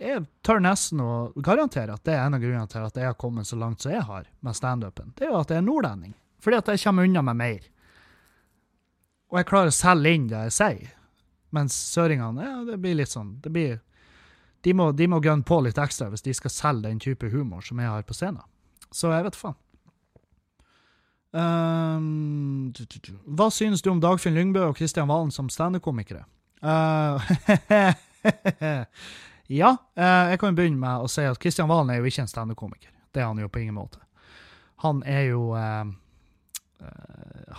jeg, 0.01 0.25
tør 0.47 0.63
nesten 0.65 1.03
å 1.05 1.13
garantere 1.37 1.97
at 1.97 2.05
det 2.09 2.15
er 2.17 2.25
en 2.25 2.37
av 2.39 2.43
grunnene 2.43 2.71
til 2.73 2.87
at 2.87 2.97
jeg 2.97 3.11
har 3.11 3.19
kommet 3.21 3.49
så 3.49 3.59
langt 3.61 3.85
som 3.85 3.93
jeg 3.93 4.05
har 4.09 4.29
med 4.41 4.57
standupen. 4.57 5.13
Det 5.19 5.27
er 5.27 5.35
jo 5.35 5.41
at 5.43 5.53
jeg 5.53 5.61
er 5.61 5.67
nordlending. 5.67 6.15
Fordi 6.41 6.61
at 6.61 6.71
jeg 6.73 6.85
kommer 6.85 7.09
unna 7.09 7.25
med 7.27 7.41
mer. 7.41 7.67
Og 9.33 9.41
jeg 9.41 9.49
klarer 9.51 9.73
å 9.73 9.75
selge 9.75 10.15
inn 10.15 10.31
det 10.31 10.47
jeg 10.47 10.57
sier. 10.57 10.95
Mens 11.57 11.77
søringene, 11.93 12.47
ja, 12.47 12.63
det 12.69 12.79
blir 12.83 12.97
litt 12.99 13.13
sånn 13.13 13.37
det 13.45 13.53
blir, 13.55 13.79
De 14.67 14.73
må, 14.75 14.91
de 14.93 15.07
må 15.07 15.21
gunne 15.23 15.47
på 15.47 15.61
litt 15.63 15.79
ekstra 15.79 16.09
hvis 16.11 16.25
de 16.27 16.35
skal 16.35 16.53
selge 16.53 16.89
den 16.89 16.99
type 17.01 17.29
humor 17.31 17.63
som 17.63 17.79
jeg 17.81 17.91
har 17.91 18.03
på 18.07 18.17
scenen. 18.17 18.45
Så 18.91 19.13
jeg 19.13 19.27
vet 19.27 19.39
faen. 19.39 19.59
Um, 21.37 22.73
hva 23.37 23.51
synes 23.53 23.83
du 23.85 23.91
om 23.93 24.01
Dagfinn 24.01 24.35
Lyngbø 24.39 24.71
og 24.71 24.79
Kristian 24.79 25.11
Valen 25.11 25.35
som 25.35 25.51
standup-komikere? 25.53 26.25
Uh, 26.63 27.21
ja, 29.61 29.77
uh, 29.99 30.31
jeg 30.31 30.39
kan 30.41 30.57
begynne 30.57 30.81
med 30.81 31.05
å 31.05 31.09
si 31.11 31.23
at 31.29 31.39
Kristian 31.43 31.69
Valen 31.69 31.91
er 31.93 31.97
jo 32.01 32.09
ikke 32.09 32.23
en 32.25 32.33
standup-komiker. 32.33 32.91
Det 33.13 33.21
er 33.23 33.29
han 33.29 33.41
jo 33.41 33.49
på 33.53 33.61
ingen 33.63 33.77
måte. 33.77 33.99
Han 34.85 35.03
er 35.09 35.23
jo 35.31 35.43
uh, 35.57 35.87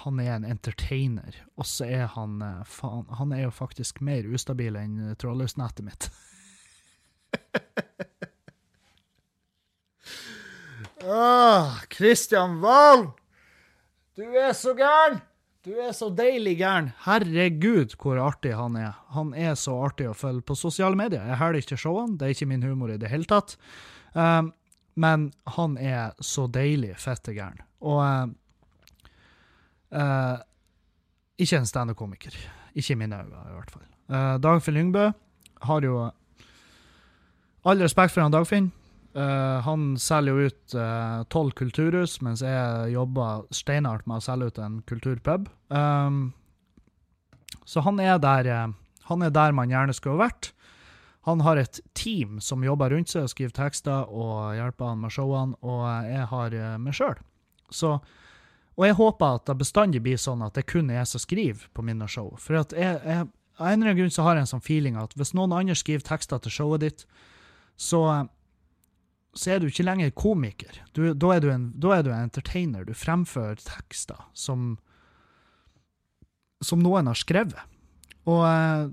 Han 0.03 0.19
er 0.21 0.35
en 0.35 0.45
entertainer, 0.45 1.33
og 1.57 1.65
så 1.65 1.85
er 1.85 2.05
han 2.13 2.41
faen, 2.69 3.05
Han 3.17 3.31
er 3.33 3.41
jo 3.47 3.51
faktisk 3.51 4.01
mer 4.05 4.23
ustabil 4.29 4.75
enn 4.77 5.15
trådløsnettet 5.17 5.85
mitt. 5.85 6.09
ah, 11.17 11.81
Kristian 11.89 12.61
Valen! 12.61 13.11
Du 14.17 14.23
er 14.33 14.53
så 14.53 14.73
gæren! 14.77 15.21
Du 15.68 15.74
er 15.84 15.89
så 15.91 16.07
deilig 16.15 16.53
gæren. 16.61 16.93
Herregud, 17.03 17.97
hvor 17.99 18.15
artig 18.24 18.53
han 18.55 18.78
er. 18.80 18.93
Han 19.11 19.34
er 19.36 19.57
så 19.59 19.74
artig 19.84 20.05
å 20.07 20.13
følge 20.15 20.45
på 20.47 20.55
sosiale 20.55 20.95
medier. 20.95 21.26
Jeg 21.28 21.39
hæler 21.41 21.59
ikke 21.59 21.80
showene, 21.82 22.15
det 22.15 22.24
er 22.24 22.36
ikke 22.38 22.47
min 22.47 22.63
humor 22.63 22.93
i 22.93 22.95
det 23.01 23.09
hele 23.11 23.28
tatt. 23.28 23.57
Um, 24.15 24.53
men 24.95 25.26
han 25.57 25.76
er 25.76 26.15
så 26.24 26.45
deilig 26.47 26.93
fette 27.03 27.36
gæren. 27.36 27.59
Og 27.84 27.99
uh, 27.99 28.32
uh, 29.91 30.39
ikke 31.36 31.59
en 31.59 31.68
standup-komiker. 31.68 32.39
Ikke 32.72 32.95
i 32.95 33.01
mine 33.03 33.20
øyne, 33.20 33.43
i 33.51 33.57
hvert 33.57 33.76
fall. 33.76 33.84
Uh, 34.07 34.38
Dagfinn 34.39 34.80
Lyngbø 34.80 35.09
har 35.68 35.84
jo 35.84 36.05
All 37.68 37.84
respekt 37.84 38.15
for 38.15 38.24
han 38.24 38.32
Dagfinn. 38.32 38.72
Uh, 39.18 39.63
han 39.65 39.95
selger 39.97 40.36
jo 40.36 40.49
ut 40.51 40.74
eh, 40.78 41.22
tolv 41.34 41.49
uh, 41.49 41.57
kulturhus, 41.57 42.20
mens 42.22 42.43
jeg 42.45 42.91
jobber 42.93 43.47
steinhardt 43.55 44.05
med 44.05 44.20
å 44.20 44.26
selge 44.28 44.51
ut 44.51 44.59
en 44.61 44.76
kulturpub. 44.86 45.47
Um, 45.74 46.20
så 47.65 47.82
han 47.82 47.97
er, 48.03 48.20
der, 48.22 48.49
uh, 48.51 48.99
han 49.09 49.26
er 49.26 49.34
der 49.34 49.55
man 49.57 49.74
gjerne 49.74 49.95
skulle 49.97 50.22
vært. 50.22 50.51
Han 51.26 51.41
har 51.41 51.57
et 51.57 51.82
team 51.97 52.38
som 52.45 52.61
jobber 52.63 52.93
rundt 52.93 53.09
seg 53.09 53.26
og 53.26 53.34
skriver 53.34 53.57
tekster 53.57 54.05
og 54.05 54.53
hjelper 54.59 54.93
han 54.93 55.01
med 55.01 55.15
showene, 55.15 55.57
og 55.65 55.82
jeg 56.05 56.30
har 56.30 56.59
meg 56.80 56.95
sjøl. 56.95 57.18
Og 58.78 58.86
jeg 58.86 58.95
håper 59.01 59.39
at 59.39 59.49
det 59.49 59.57
bestandig 59.57 60.03
blir 60.05 60.22
sånn 60.22 60.45
at 60.45 60.55
det 60.55 60.68
kun 60.70 60.93
er 60.93 61.01
jeg 61.01 61.09
som 61.11 61.26
skriver 61.26 61.68
på 61.74 61.84
mine 61.84 62.07
show. 62.07 62.30
For 62.39 62.61
at 62.61 62.78
jeg, 62.78 63.01
jeg, 63.01 63.26
av 63.57 63.65
en 63.65 63.74
eller 63.74 63.89
annen 63.89 63.99
grunn 64.03 64.13
så 64.13 64.24
har 64.24 64.38
jeg 64.38 64.45
en 64.45 64.53
sånn 64.53 64.63
feeling 64.63 65.01
at 65.01 65.18
hvis 65.18 65.34
noen 65.36 65.57
andre 65.57 65.76
skriver 65.76 66.05
tekster 66.05 66.39
til 66.45 66.53
showet 66.53 66.86
ditt, 66.86 67.07
så 67.78 68.30
så 69.38 69.53
er 69.53 69.61
du 69.61 69.69
ikke 69.69 69.85
lenger 69.85 70.11
komiker. 70.17 70.81
Du, 70.97 71.13
da, 71.13 71.31
er 71.35 71.43
du 71.43 71.49
en, 71.53 71.69
da 71.77 71.93
er 71.97 72.05
du 72.05 72.11
en 72.11 72.25
entertainer. 72.25 72.85
Du 72.88 72.93
fremfører 72.97 73.59
tekster 73.61 74.19
som, 74.38 74.75
som 76.65 76.81
noen 76.81 77.09
har 77.09 77.19
skrevet. 77.19 77.59
Og 78.27 78.43
eh, 78.47 78.88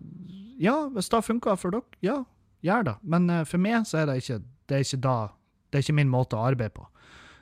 ja, 0.62 0.76
hvis 0.94 1.10
det 1.10 1.22
funker 1.26 1.56
for 1.60 1.74
dere, 1.74 2.00
ja, 2.04 2.18
gjør 2.64 2.90
det. 2.90 2.96
Men 3.02 3.30
eh, 3.32 3.46
for 3.48 3.62
meg 3.62 3.88
så 3.88 4.02
er 4.02 4.10
det 4.10 4.18
ikke, 4.22 4.42
det 4.68 4.76
er 4.76 4.86
ikke 4.86 5.02
da 5.04 5.16
Det 5.68 5.80
er 5.80 5.86
ikke 5.88 5.96
min 5.98 6.12
måte 6.12 6.38
å 6.38 6.44
arbeide 6.46 6.76
på. 6.76 6.84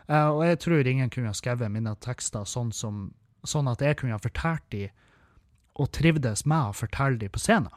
Uh, 0.09 0.31
og 0.33 0.41
jeg 0.47 0.59
tror 0.65 0.89
ingen 0.89 1.11
kunne 1.13 1.29
ha 1.29 1.37
skrevet 1.37 1.71
mine 1.71 1.93
tekster 2.01 2.47
sånn, 2.49 2.71
som, 2.73 3.11
sånn 3.45 3.69
at 3.69 3.85
jeg 3.85 3.99
kunne 4.01 4.17
ha 4.17 4.23
fortalt 4.23 4.65
dem 4.73 4.89
og 5.77 5.91
trivdes 5.93 6.47
med 6.49 6.71
å 6.71 6.77
fortelle 6.77 7.21
dem 7.21 7.33
på 7.33 7.41
scenen. 7.41 7.69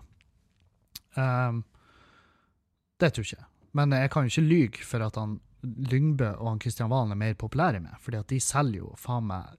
Det 2.99 3.11
tror 3.11 3.28
ikke 3.28 3.38
jeg. 3.38 3.49
Men 3.76 3.91
jeg 3.91 4.11
kan 4.13 4.26
jo 4.26 4.32
ikke 4.32 4.49
lyge 4.49 4.88
for 4.88 5.03
at 5.05 5.19
han 5.19 5.39
Lyngbø 5.65 6.28
og 6.38 6.49
han 6.51 6.59
Kristian 6.61 6.91
Valen 6.91 7.15
er 7.15 7.19
mer 7.19 7.38
populære 7.39 7.82
med, 7.82 7.95
fordi 8.01 8.19
at 8.21 8.30
de 8.30 8.39
selger 8.43 8.84
jo 8.84 8.91
faen 9.01 9.26
meg 9.32 9.55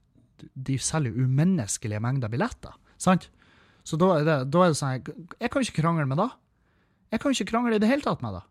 De 0.53 0.77
selger 0.79 1.11
jo 1.11 1.25
umenneskelige 1.25 1.99
mengder 2.03 2.31
billetter, 2.31 2.75
sant? 3.01 3.29
Så 3.87 3.97
da 3.99 4.11
er 4.17 4.27
det, 4.27 4.37
da 4.53 4.63
er 4.63 4.73
det 4.73 4.77
sånn 4.79 5.09
Jeg 5.39 5.51
kan 5.51 5.63
ikke 5.63 5.81
krangle 5.81 6.05
med 6.09 6.19
det. 6.21 6.29
Jeg 7.11 7.23
kan 7.23 7.33
ikke 7.33 7.51
krangle 7.51 7.77
i 7.77 7.81
det 7.81 7.89
hele 7.89 8.05
tatt 8.05 8.23
med 8.23 8.35
det. 8.37 8.43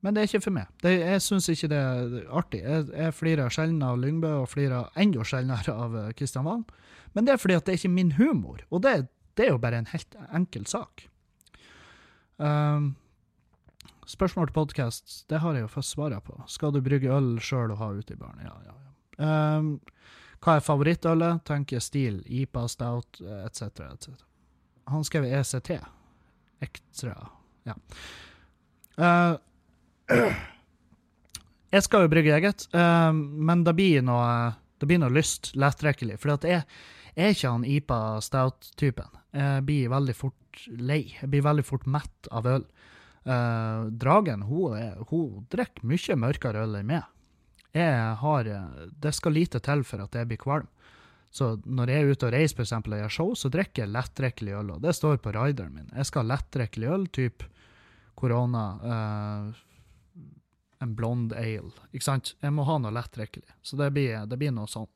Men 0.00 0.14
det 0.14 0.22
er 0.22 0.28
ikke 0.30 0.44
for 0.44 0.54
meg. 0.54 0.70
Det, 0.82 0.92
jeg 1.00 1.22
syns 1.24 1.48
ikke 1.50 1.68
det 1.72 1.78
er 1.82 2.16
artig. 2.38 2.62
Jeg, 2.62 2.86
jeg 2.94 3.14
flirer 3.16 3.52
sjelden 3.52 3.82
av 3.82 3.98
Lyngbø, 3.98 4.30
og 4.44 4.50
flirer 4.52 4.92
enda 5.02 5.24
sjeldnere 5.26 5.74
av 5.74 5.96
Kristian 6.18 6.46
Valen. 6.46 6.62
Men 7.16 7.26
det 7.26 7.34
er 7.34 7.42
fordi 7.42 7.56
at 7.58 7.66
det 7.66 7.74
er 7.74 7.80
ikke 7.80 7.96
min 7.96 8.12
humor, 8.18 8.62
og 8.70 8.84
det, 8.86 8.94
det 9.36 9.48
er 9.48 9.54
jo 9.54 9.60
bare 9.62 9.82
en 9.82 9.90
helt 9.90 10.16
enkel 10.36 10.66
sak. 10.70 11.08
Um, 12.36 12.94
spørsmål 14.06 14.50
til 14.50 14.56
podkast, 14.58 15.14
det 15.30 15.40
har 15.42 15.56
jeg 15.56 15.64
jo 15.64 15.72
først 15.72 15.94
svara 15.96 16.20
på. 16.20 16.36
Skal 16.50 16.74
du 16.74 16.82
brygge 16.84 17.12
øl 17.12 17.36
sjøl 17.42 17.72
og 17.74 17.80
ha 17.80 17.90
ute 17.96 18.14
i 18.14 18.20
baren? 18.20 18.42
Ja, 18.44 18.54
ja, 18.66 18.74
ja. 18.76 19.30
Um, 19.58 19.70
hva 20.44 20.58
er 20.58 20.66
favorittølet? 20.66 21.44
Tenker 21.48 21.80
stil, 21.80 22.20
IPA, 22.26 22.66
stout 22.68 23.22
etc. 23.46 23.62
etc. 23.88 24.26
Han 24.92 25.06
skrev 25.06 25.24
ECT. 25.24 25.72
Ekstra. 26.62 27.16
Ja. 27.66 27.74
Uh, 29.00 29.34
jeg 31.74 31.88
skal 31.88 32.04
jo 32.04 32.12
brygge 32.12 32.36
eget, 32.36 32.68
uh, 32.76 33.10
men 33.16 33.64
det 33.66 33.74
blir 33.80 34.04
noe 34.06 34.54
det 34.76 34.88
blir 34.90 35.00
noe 35.00 35.12
lyst, 35.12 35.54
lettrekkelig. 35.56 36.18
For 36.20 36.36
jeg, 36.44 36.66
er 37.16 37.32
ikke 37.32 37.52
han 37.52 37.64
IPA 37.64 38.00
stout-typen. 38.24 39.18
Jeg 39.36 39.64
blir 39.68 39.92
veldig 39.92 40.14
fort 40.16 40.66
lei. 40.76 41.02
Jeg 41.20 41.30
blir 41.32 41.44
veldig 41.46 41.64
fort 41.66 41.86
mett 41.88 42.30
av 42.32 42.48
øl. 42.50 42.64
Uh, 43.26 43.88
dragen 43.90 44.44
hun, 44.46 44.76
er, 44.78 45.00
hun 45.10 45.46
drikker 45.50 45.88
mye 45.88 46.16
mørkere 46.22 46.62
øl 46.66 46.78
enn 46.78 46.90
meg. 46.92 47.12
Jeg 47.76 48.14
har, 48.22 48.48
det 48.88 49.12
skal 49.12 49.34
lite 49.36 49.60
til 49.60 49.82
for 49.84 50.04
at 50.04 50.14
jeg 50.16 50.28
blir 50.30 50.40
kvalm. 50.40 50.68
Så 51.36 51.50
når 51.66 51.90
jeg 51.90 52.02
er 52.02 52.10
ute 52.14 52.28
og 52.28 52.32
reiser 52.32 52.56
for 52.56 52.64
eksempel, 52.64 52.94
og 52.96 53.02
gjør 53.02 53.12
show, 53.12 53.32
så 53.36 53.50
drikker 53.52 53.82
jeg 53.82 53.92
lettdrikkelig 53.92 54.54
øl. 54.56 54.70
Og 54.76 54.84
det 54.84 54.94
står 54.96 55.18
på 55.20 55.34
rideren 55.36 55.74
min. 55.74 55.90
Jeg 55.92 56.08
skal 56.08 56.24
ha 56.24 56.30
lettdrikkelig 56.30 56.92
øl, 56.94 57.06
type 57.12 57.48
korona, 58.16 58.62
uh, 58.80 60.22
en 60.80 60.94
blond 60.96 61.34
ale. 61.36 61.72
Ikke 61.92 62.06
sant? 62.06 62.34
Jeg 62.40 62.54
må 62.56 62.64
ha 62.68 62.78
noe 62.80 62.94
lettdrikkelig. 62.94 63.58
Så 63.60 63.76
det 63.80 63.90
blir, 63.96 64.24
det 64.28 64.40
blir 64.40 64.54
noe 64.56 64.70
sånn. 64.70 64.88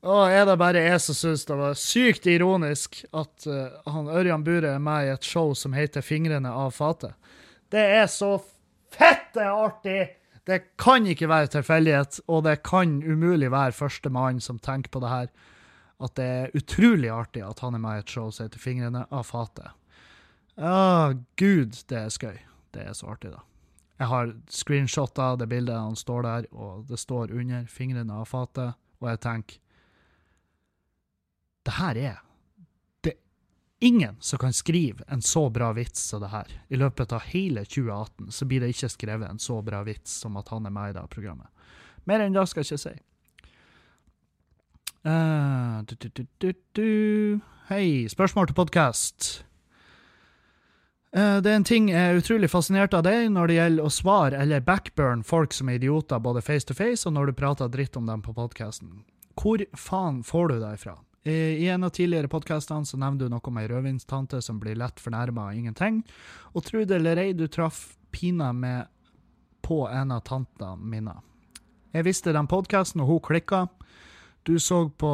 Å, 0.00 0.14
er 0.32 0.46
det 0.48 0.54
bare 0.56 0.80
jeg 0.80 1.00
som 1.04 1.16
syns 1.18 1.42
det 1.44 1.56
var 1.58 1.74
sykt 1.76 2.24
ironisk 2.30 3.02
at 3.12 3.44
uh, 3.44 3.68
han 3.90 4.08
Ørjan 4.08 4.44
Bure 4.46 4.70
er 4.72 4.80
med 4.80 5.06
i 5.06 5.12
et 5.12 5.26
show 5.28 5.52
som 5.52 5.76
heter 5.76 6.00
Fingrene 6.04 6.48
av 6.48 6.72
fatet? 6.72 7.12
Det 7.68 7.84
er 8.00 8.08
så 8.08 8.38
fette 8.96 9.44
artig! 9.44 10.16
Det 10.48 10.62
kan 10.80 11.04
ikke 11.06 11.28
være 11.28 11.52
tilfeldighet, 11.52 12.22
og 12.32 12.46
det 12.48 12.62
kan 12.64 13.02
umulig 13.04 13.50
være 13.52 13.76
første 13.76 14.08
mann 14.10 14.40
som 14.40 14.58
tenker 14.58 14.90
på 14.90 15.02
det 15.04 15.12
her. 15.12 15.28
At 16.00 16.16
det 16.16 16.24
er 16.24 16.56
utrolig 16.56 17.12
artig 17.12 17.44
at 17.44 17.60
han 17.60 17.76
er 17.76 17.84
med 17.84 18.00
i 18.00 18.02
et 18.06 18.14
show 18.16 18.32
som 18.32 18.48
heter 18.48 18.62
Fingrene 18.62 19.04
av 19.12 19.28
fatet. 19.28 19.68
Å, 20.56 21.12
gud, 21.36 21.76
det 21.92 22.00
er 22.06 22.10
skøy. 22.16 22.40
Det 22.72 22.88
er 22.88 22.96
så 22.96 23.12
artig, 23.12 23.34
da. 23.36 23.44
Jeg 24.00 24.08
har 24.08 24.30
screenshotta 24.48 25.34
det 25.36 25.50
bildet 25.50 25.76
han 25.76 25.96
står 25.98 26.22
der, 26.24 26.46
og 26.56 26.86
det 26.88 26.96
står 26.98 27.34
under 27.36 27.66
'fingrene 27.68 28.14
av 28.16 28.28
fatet', 28.28 28.74
og 29.00 29.08
jeg 29.08 29.20
tenker 29.20 29.58
Det 31.64 31.72
her 31.72 31.96
er 31.96 32.18
Det 33.02 33.12
er 33.12 33.18
ingen 33.80 34.16
som 34.20 34.38
kan 34.38 34.52
skrive 34.52 35.04
en 35.08 35.20
så 35.20 35.52
bra 35.52 35.72
vits 35.72 36.00
som 36.00 36.20
det 36.20 36.30
her. 36.30 36.46
I 36.70 36.76
løpet 36.76 37.12
av 37.12 37.20
hele 37.20 37.64
2018 37.64 38.30
så 38.30 38.46
blir 38.46 38.60
det 38.60 38.68
ikke 38.68 38.88
skrevet 38.88 39.30
en 39.30 39.38
så 39.38 39.62
bra 39.62 39.82
vits 39.82 40.10
som 40.10 40.36
at 40.36 40.48
han 40.48 40.66
er 40.66 40.70
med 40.70 40.90
i 40.90 40.98
det 40.98 41.10
programmet. 41.10 41.48
Mer 42.06 42.20
enn 42.20 42.32
det 42.32 42.48
skal 42.48 42.64
jeg 42.64 42.72
ikke 42.72 42.78
si. 42.78 43.00
Uh, 45.04 45.82
du, 45.84 46.24
du, 46.40 46.52
du, 46.72 47.40
Hei, 47.68 48.08
spørsmål 48.08 48.46
til 48.46 48.54
podkast. 48.54 49.44
Det 51.10 51.50
er 51.50 51.56
en 51.56 51.66
ting 51.66 51.88
jeg 51.90 51.98
er 51.98 52.20
utrolig 52.20 52.46
fascinert 52.52 52.94
av 52.94 53.02
deg 53.02 53.32
når 53.34 53.50
det 53.50 53.54
gjelder 53.56 53.86
å 53.86 53.90
svare 53.90 54.38
eller 54.44 54.62
backburn 54.62 55.24
folk 55.26 55.50
som 55.56 55.68
er 55.68 55.80
idioter 55.80 56.22
både 56.22 56.42
face 56.46 56.68
to 56.68 56.76
face 56.78 57.02
og 57.08 57.16
når 57.16 57.32
du 57.32 57.38
prater 57.40 57.72
dritt 57.72 57.98
om 57.98 58.06
dem 58.06 58.22
på 58.22 58.34
podkasten. 58.36 59.00
Hvor 59.34 59.64
faen 59.74 60.20
får 60.22 60.52
du 60.52 60.60
det 60.60 60.74
ifra? 60.76 60.94
I 61.22 61.66
en 61.68 61.84
av 61.84 61.90
tidligere 61.90 62.28
podkastene 62.28 62.86
så 62.86 62.96
nevnte 62.96 63.26
du 63.26 63.32
noe 63.32 63.44
om 63.44 63.58
ei 63.60 63.66
rødvinstante 63.68 64.40
som 64.40 64.60
blir 64.62 64.78
lett 64.78 65.02
fornærma 65.02 65.50
av 65.50 65.58
ingenting, 65.58 66.00
og 66.54 66.64
tru 66.64 66.84
det 66.84 66.96
eller 66.96 67.20
ei, 67.20 67.32
du 67.36 67.44
traff 67.48 67.98
pina 68.10 68.52
med 68.56 68.88
på 69.66 69.82
en 69.88 70.14
av 70.16 70.22
tantene 70.24 70.78
mine. 70.80 71.18
Jeg 71.92 72.06
visste 72.06 72.32
den 72.32 72.48
podkasten, 72.48 73.02
og 73.02 73.10
hun 73.10 73.20
klikka. 73.26 73.66
Du 74.46 74.58
så 74.58 74.88
på 74.88 75.12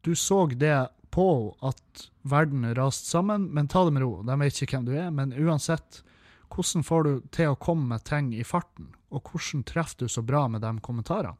Du 0.00 0.14
så 0.16 0.46
det 0.46 0.88
på 1.10 1.56
at 1.66 2.06
verden 2.22 2.68
raste 2.74 3.08
sammen, 3.10 3.48
men 3.54 3.68
ta 3.68 3.84
det 3.84 3.94
med 3.96 4.02
ro. 4.04 4.22
De 4.26 4.36
vet 4.40 4.62
ikke 4.62 4.78
hvem 4.78 4.88
du 4.88 4.94
er. 4.96 5.10
Men 5.14 5.34
uansett, 5.34 6.02
hvordan 6.50 6.86
får 6.86 7.06
du 7.06 7.12
til 7.34 7.52
å 7.52 7.58
komme 7.60 7.88
med 7.94 8.04
ting 8.08 8.32
i 8.36 8.46
farten? 8.46 8.92
Og 9.10 9.26
hvordan 9.26 9.64
treffer 9.66 10.04
du 10.04 10.12
så 10.12 10.22
bra 10.22 10.46
med 10.48 10.62
de 10.62 10.72
kommentarene? 10.84 11.36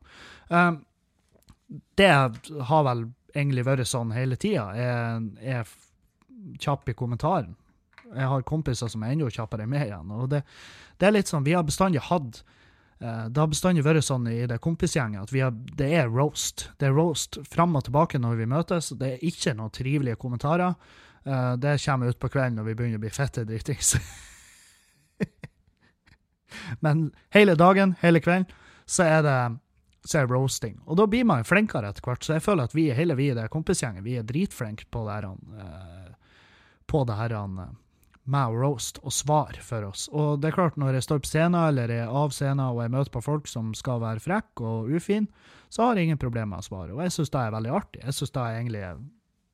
Um, 0.48 0.82
det 1.98 2.10
har 2.10 2.84
vel 2.86 3.06
egentlig 3.34 3.66
vært 3.66 3.86
sånn 3.86 4.10
hele 4.14 4.38
tida. 4.40 4.70
Jeg 4.74 5.58
er 5.58 5.74
kjapp 6.58 6.88
i 6.90 6.96
kommentaren. 6.98 7.54
Jeg 8.10 8.26
har 8.26 8.46
kompiser 8.46 8.90
som 8.90 9.04
er 9.06 9.14
enda 9.14 9.28
kjappere 9.30 9.66
enn 9.66 9.70
meg 9.70 9.86
igjen. 9.86 10.10
og 10.10 10.32
det, 10.32 10.42
det 10.98 11.06
er 11.06 11.14
litt 11.14 11.30
sånn, 11.30 11.46
Vi 11.46 11.54
har 11.54 11.62
bestandig 11.66 12.02
hatt 12.08 12.42
det 13.00 13.40
har 13.40 13.48
bestandig 13.48 13.84
vært 13.86 14.04
sånn 14.04 14.26
i 14.28 14.42
det 14.44 14.58
kompisgjengen 14.60 15.22
at 15.22 15.30
har, 15.32 15.54
det 15.78 15.86
er 16.02 16.10
roast. 16.12 16.66
Det 16.76 16.90
er 16.90 16.96
roast 16.96 17.38
fram 17.48 17.78
og 17.78 17.86
tilbake 17.86 18.20
når 18.20 18.42
vi 18.42 18.48
møtes. 18.50 18.90
Det 19.00 19.14
er 19.14 19.24
ikke 19.24 19.54
noen 19.56 19.72
trivelige 19.72 20.20
kommentarer. 20.20 20.76
Eh, 21.24 21.52
det 21.56 21.78
kommer 21.84 22.12
ut 22.12 22.18
på 22.20 22.28
kvelden 22.28 22.60
når 22.60 22.68
vi 22.68 22.74
begynner 22.76 23.00
å 23.00 23.04
bli 23.04 23.12
fette 23.12 23.44
dritings. 23.48 23.94
Men 26.84 27.10
hele 27.34 27.56
dagen, 27.56 27.96
hele 28.00 28.20
kvelden, 28.20 28.48
så 28.84 29.08
er 29.08 29.24
det 29.24 29.40
så 30.08 30.22
er 30.22 30.30
roasting. 30.32 30.78
Og 30.88 30.96
da 30.96 31.04
blir 31.08 31.26
man 31.28 31.44
flinkere 31.44 31.90
etter 31.92 32.04
hvert. 32.06 32.24
Så 32.24 32.38
jeg 32.38 32.44
føler 32.44 32.68
at 32.68 32.74
vi 32.74 32.86
hele 32.96 33.16
vi 33.18 33.28
i 33.30 33.36
det 33.36 33.50
kompisgjengen 33.52 34.04
vi 34.04 34.16
er 34.16 34.24
dritflinke 34.24 34.88
på 34.88 35.02
det 35.04 35.18
her, 35.18 35.26
uh, 35.28 36.38
på 36.88 37.02
det 37.04 37.18
her 37.18 37.34
med 38.24 38.52
å 38.52 38.58
roast 38.60 39.00
og 39.02 39.14
svare 39.14 39.62
for 39.64 39.86
oss. 39.88 40.08
Og 40.12 40.40
det 40.40 40.50
er 40.50 40.58
klart, 40.58 40.76
når 40.78 40.98
jeg 40.98 41.06
står 41.06 41.22
på 41.24 41.30
scenen 41.30 41.60
eller 41.60 41.92
er 41.94 42.10
av 42.10 42.34
scenen 42.34 42.66
og 42.66 42.82
jeg 42.84 42.92
møter 42.92 43.14
på 43.14 43.24
folk 43.24 43.48
som 43.50 43.72
skal 43.76 44.02
være 44.02 44.22
frekke 44.22 44.66
og 44.66 44.90
ufine, 44.92 45.30
så 45.70 45.86
har 45.86 45.96
jeg 45.96 46.10
ingen 46.10 46.20
problemer 46.20 46.56
med 46.56 46.64
å 46.64 46.68
svare. 46.68 46.94
Og 46.94 47.02
jeg 47.04 47.14
syns 47.14 47.32
det 47.32 47.40
er 47.40 47.56
veldig 47.56 47.72
artig. 47.78 48.02
Jeg 48.04 48.16
syns 48.16 48.34
det 48.34 48.44
er 48.44 48.58
egentlig 48.58 48.84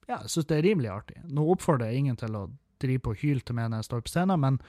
ja, 0.07 0.21
jeg 0.23 0.33
synes 0.33 0.49
det 0.51 0.57
er 0.57 0.67
rimelig 0.67 0.91
artig. 0.93 1.17
Nå 1.35 1.47
oppfordrer 1.53 1.91
jeg 1.91 2.03
ingen 2.05 2.19
til 2.19 2.37
å 2.39 2.45
drive 2.83 3.03
på 3.03 3.15
og 3.15 3.23
hyle 3.23 3.43
til 3.43 3.57
meg 3.59 3.73
når 3.73 3.83
jeg 3.83 3.89
står 3.89 4.05
på 4.05 4.13
scenen, 4.13 4.43
men 4.43 4.61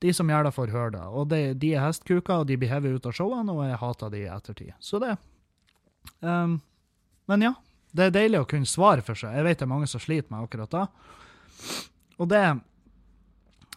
de 0.00 0.12
som 0.16 0.30
gjør 0.32 0.46
det, 0.46 0.54
får 0.56 0.72
høre 0.72 0.92
det. 0.94 1.02
Og 1.12 1.28
det, 1.28 1.40
de 1.60 1.74
er 1.74 1.84
hestkuker, 1.84 2.42
og 2.42 2.48
de 2.48 2.56
blir 2.60 2.72
hevet 2.72 2.96
ut 2.96 3.08
av 3.08 3.16
showene, 3.16 3.52
og 3.52 3.66
jeg 3.68 3.80
hater 3.82 4.12
de 4.12 4.22
i 4.22 4.30
ettertid. 4.32 4.72
Så 4.80 5.00
det. 5.02 5.12
Um, 6.24 6.58
men 7.28 7.44
ja, 7.44 7.52
det 7.96 8.06
er 8.06 8.14
deilig 8.14 8.40
å 8.40 8.48
kunne 8.48 8.68
svare 8.68 9.04
for 9.04 9.18
seg. 9.18 9.34
Jeg 9.36 9.46
vet 9.46 9.60
det 9.60 9.66
er 9.66 9.72
mange 9.74 9.88
som 9.90 10.02
sliter 10.02 10.32
med 10.32 10.46
akkurat 10.46 10.72
det. 10.72 10.86
Og 12.20 12.30
det 12.32 12.40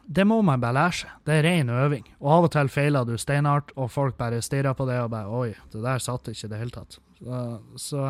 det 0.06 0.26
må 0.28 0.42
man 0.44 0.62
bare 0.62 0.76
lære 0.76 0.96
seg. 0.98 1.12
Det 1.26 1.36
er 1.38 1.46
ren 1.48 1.72
øving. 1.72 2.06
Og 2.20 2.30
av 2.36 2.48
og 2.48 2.54
til 2.54 2.70
feiler 2.72 3.08
du 3.08 3.16
steinhardt, 3.20 3.72
og 3.80 3.92
folk 3.92 4.18
bare 4.20 4.42
stirrer 4.44 4.76
på 4.76 4.88
det 4.90 5.00
og 5.00 5.12
bare 5.14 5.32
Oi, 5.32 5.52
det 5.72 5.84
der 5.84 6.04
satt 6.04 6.28
ikke 6.32 6.50
i 6.50 6.52
det 6.52 6.60
hele 6.60 6.76
tatt. 6.76 6.98
Så, 7.20 7.42
så, 7.80 8.08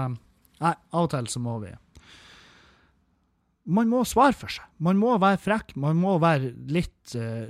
Nei, 0.64 0.74
av 0.74 1.06
og 1.06 1.12
til 1.14 1.28
så 1.30 1.42
må 1.44 1.58
vi 1.62 1.74
Man 3.74 3.92
må 3.92 4.02
svare 4.08 4.36
for 4.36 4.52
seg. 4.52 4.66
Man 4.84 4.98
må 5.00 5.14
være 5.22 5.40
frekk. 5.40 5.76
Man 5.80 6.00
må 6.02 6.18
være 6.24 6.54
litt 6.68 7.16
uh, 7.16 7.48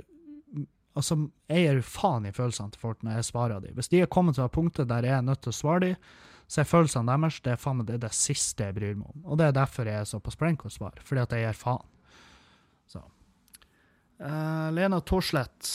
Altså, 0.94 1.16
jeg 1.50 1.64
gir 1.64 1.80
faen 1.82 2.28
i 2.28 2.30
følelsene 2.30 2.70
til 2.70 2.78
folk 2.78 3.00
når 3.02 3.16
jeg 3.16 3.26
svarer 3.26 3.64
dem. 3.64 3.74
Hvis 3.74 3.90
de 3.90 4.04
er 4.04 4.06
kommet 4.06 4.36
til 4.36 4.44
det 4.44 4.54
punktet 4.54 4.86
der 4.86 5.02
jeg 5.02 5.16
er 5.16 5.24
nødt 5.26 5.40
til 5.42 5.50
å 5.50 5.56
svare 5.56 5.80
dem, 5.82 6.12
så 6.46 6.60
er 6.62 6.68
følelsene 6.70 7.10
deres 7.10 7.40
det 7.42 7.50
er 7.50 7.58
faen 7.58 7.80
meg 7.80 7.88
det, 7.88 7.96
det 8.04 8.12
siste 8.14 8.68
jeg 8.68 8.76
bryr 8.76 8.94
meg 9.00 9.08
om. 9.10 9.24
Og 9.26 9.40
det 9.40 9.48
er 9.48 9.56
derfor 9.56 9.90
jeg 9.90 10.04
er 10.04 10.06
så 10.06 10.20
på 10.22 10.30
sprenk 10.30 10.62
å 10.62 10.70
svare. 10.70 11.02
Fordi 11.02 11.24
at 11.24 11.34
jeg 11.34 11.48
gir 11.48 11.58
faen. 11.58 11.88
Uh, 14.20 14.70
Lena 14.72 15.00
Torslett. 15.00 15.68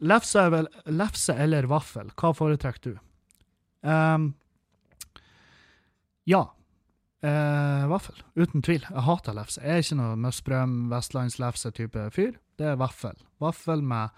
Lefse, 0.00 0.44
lefse, 0.86 1.34
eller 1.34 1.66
vaffel, 1.70 2.12
hva 2.14 2.30
foretrekker 2.36 2.92
du? 2.92 2.98
Um, 3.82 4.32
ja. 6.28 6.44
Uh, 7.20 7.88
vaffel, 7.90 8.22
uten 8.38 8.62
tvil. 8.64 8.84
Jeg 8.86 9.06
hater 9.06 9.36
lefse. 9.36 9.60
Jeg 9.64 9.80
er 9.80 9.84
ikke 9.84 9.98
noe 9.98 10.20
Møsbrøm, 10.22 10.76
vestlandslefse-type 10.92 12.06
fyr. 12.14 12.38
Det 12.60 12.70
er 12.70 12.78
vaffel. 12.80 13.18
Vaffel 13.42 13.82
med 13.84 14.14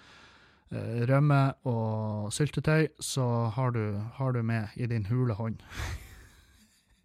uh, 0.75 1.01
rømme 1.09 1.41
og 1.69 2.29
syltetøy, 2.35 2.93
så 3.03 3.27
har 3.57 3.75
du, 3.75 3.83
har 4.21 4.37
du 4.37 4.43
med 4.47 4.77
i 4.77 4.87
din 4.91 5.09
hule 5.09 5.35
hånd. 5.39 5.65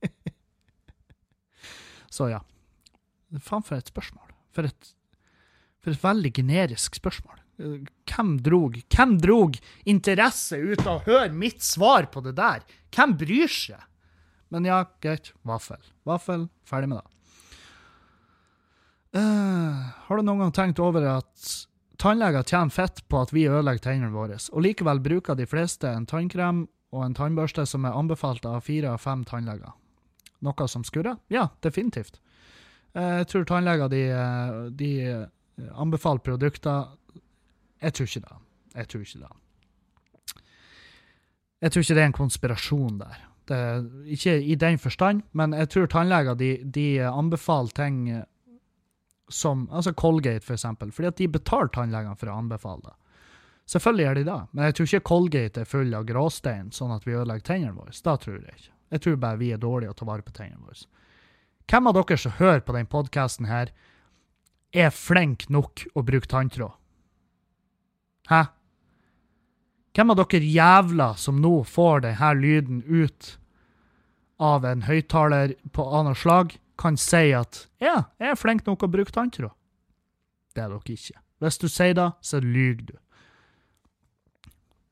så 2.20 2.30
ja. 2.36 2.44
Faen 3.40 3.66
for 3.66 3.80
et 3.80 3.90
spørsmål. 3.90 4.36
For 4.56 4.68
et 4.68 4.94
for 5.88 5.96
et 5.96 6.04
veldig 6.04 6.34
generisk 6.36 7.00
spørsmål. 7.00 7.44
hvem 7.58 8.36
drog, 8.46 8.76
hvem 8.94 9.18
drog 9.18 9.56
interesse 9.90 10.60
ut 10.60 10.84
av 10.86 11.00
å 11.00 11.06
høre 11.08 11.34
mitt 11.34 11.64
svar 11.64 12.06
på 12.12 12.22
det 12.22 12.36
der? 12.38 12.62
Hvem 12.94 13.16
bryr 13.18 13.50
seg? 13.50 13.82
Men 14.54 14.68
ja, 14.68 14.84
greit. 15.02 15.34
Vaffel. 15.48 15.82
Vaffel. 16.08 16.48
Ferdig 16.68 16.92
med 16.92 17.00
det. 17.02 17.14
Uh, 19.18 19.88
har 20.06 20.20
du 20.20 20.28
noen 20.28 20.44
gang 20.44 20.54
tenkt 20.54 20.80
over 20.84 21.08
at 21.10 21.50
tannleger 21.98 22.46
tjener 22.46 22.74
fett 22.76 23.02
på 23.10 23.24
at 23.24 23.32
vi 23.34 23.48
ødelegger 23.48 23.88
tennene 23.88 24.14
våre, 24.14 24.38
og 24.52 24.62
likevel 24.62 25.00
bruker 25.02 25.38
de 25.40 25.48
fleste 25.50 25.90
en 25.90 26.06
tannkrem 26.06 26.66
og 26.94 27.02
en 27.04 27.16
tannbørste 27.18 27.66
som 27.66 27.88
er 27.88 27.96
anbefalt 27.98 28.46
av 28.46 28.62
fire 28.68 28.94
av 28.94 29.02
fem 29.02 29.24
tannleger? 29.28 29.74
Noe 30.46 30.68
som 30.70 30.86
skurrer? 30.86 31.18
Ja, 31.34 31.48
definitivt. 31.66 32.20
Uh, 32.94 33.24
jeg 33.24 33.32
tror 33.32 33.48
tannleger 33.50 33.90
de, 33.92 34.04
eh, 34.12 34.60
de 34.78 34.92
anbefaler 35.74 36.24
produkter 36.24 36.94
Jeg 37.82 37.94
tror 37.94 38.08
ikke 38.10 38.26
det. 38.26 38.38
Jeg 38.76 38.88
tror 38.88 39.02
ikke 39.02 39.20
det. 39.20 39.34
Jeg 41.62 41.72
tror 41.72 41.82
ikke 41.82 41.96
det 41.98 42.02
er 42.02 42.12
en 42.12 42.22
konspirasjon 42.22 43.00
der. 43.00 43.24
Det, 43.48 43.60
ikke 44.18 44.34
i 44.44 44.56
den 44.56 44.78
forstand, 44.78 45.22
men 45.32 45.54
jeg 45.54 45.70
tror 45.70 45.86
tannleger 45.88 46.36
de, 46.36 46.50
de 46.64 46.88
anbefaler 47.08 47.72
ting 47.74 48.00
som 49.30 49.68
altså 49.72 49.94
Colgate, 49.94 50.46
for 50.46 50.54
eksempel, 50.54 50.92
fordi 50.92 51.08
at 51.08 51.18
de 51.18 51.28
betaler 51.28 51.72
tannlegene 51.74 52.16
for 52.20 52.32
å 52.32 52.38
anbefale 52.42 52.90
det. 52.90 52.96
Selvfølgelig 53.68 54.06
gjør 54.06 54.16
de 54.16 54.24
det, 54.30 54.40
men 54.52 54.66
jeg 54.66 54.76
tror 54.76 54.88
ikke 54.88 55.08
Colgate 55.10 55.64
er 55.64 55.68
full 55.68 55.96
av 55.98 56.06
gråstein, 56.08 56.70
sånn 56.72 56.94
at 56.96 57.08
vi 57.08 57.16
ødelegger 57.18 57.50
tennene 57.50 57.76
våre. 57.76 57.96
Da 58.04 58.16
tror 58.16 58.38
jeg 58.38 58.54
ikke. 58.56 58.74
Jeg 58.96 59.04
tror 59.04 59.18
bare 59.20 59.42
vi 59.42 59.52
er 59.52 59.60
dårlige 59.60 59.92
å 59.92 59.98
ta 59.98 60.08
vare 60.08 60.24
på 60.24 60.36
tennene 60.36 60.64
våre. 60.64 60.88
Hvem 61.68 61.90
av 61.90 61.98
dere 61.98 62.20
som 62.22 62.36
hører 62.38 62.64
på 62.64 62.76
denne 62.78 62.92
podkasten 62.92 63.50
her, 63.50 63.74
er 64.74 64.92
flink 64.94 65.48
nok 65.54 65.86
å 65.96 66.04
bruke 66.06 66.30
tanntråd? 66.30 66.76
Hæ? 68.28 68.44
Hvem 69.96 70.14
av 70.14 70.20
dere 70.20 70.46
jævla 70.46 71.08
som 71.18 71.40
nå 71.42 71.64
får 71.66 72.04
denne 72.06 72.34
lyden 72.38 72.84
ut 72.86 73.38
av 74.38 74.66
en 74.70 74.84
høyttaler 74.86 75.56
på 75.74 75.86
annet 75.98 76.20
slag, 76.22 76.58
kan 76.78 76.98
si 77.02 77.32
at 77.34 77.64
ja, 77.82 78.04
jeg 78.22 78.36
er 78.36 78.38
flink 78.38 78.68
nok 78.68 78.86
å 78.86 78.92
bruke 78.94 79.14
tanntråd. 79.16 79.56
Det 80.54 80.62
er 80.62 80.70
dere 80.70 80.94
ikke. 80.94 81.18
Hvis 81.42 81.58
du 81.58 81.68
sier 81.70 81.98
det, 81.98 82.12
så 82.22 82.42
lyver 82.44 82.92
du. 82.92 82.96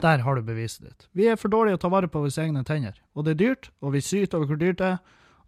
Der 0.02 0.26
har 0.26 0.36
du 0.36 0.42
beviset 0.46 0.88
ditt. 0.88 1.08
Vi 1.14 1.30
er 1.30 1.38
for 1.40 1.54
dårlige 1.54 1.78
å 1.78 1.84
ta 1.86 1.90
vare 1.94 2.10
på 2.12 2.22
våre 2.24 2.44
egne 2.44 2.66
tenner. 2.66 2.98
Og 3.14 3.26
det 3.26 3.36
er 3.36 3.42
dyrt, 3.44 3.70
og 3.82 3.94
vi 3.94 4.02
syter 4.02 4.40
over 4.40 4.52
hvor 4.52 4.60
dyrt 4.62 4.82
det 4.82 4.96
er, 4.96 5.00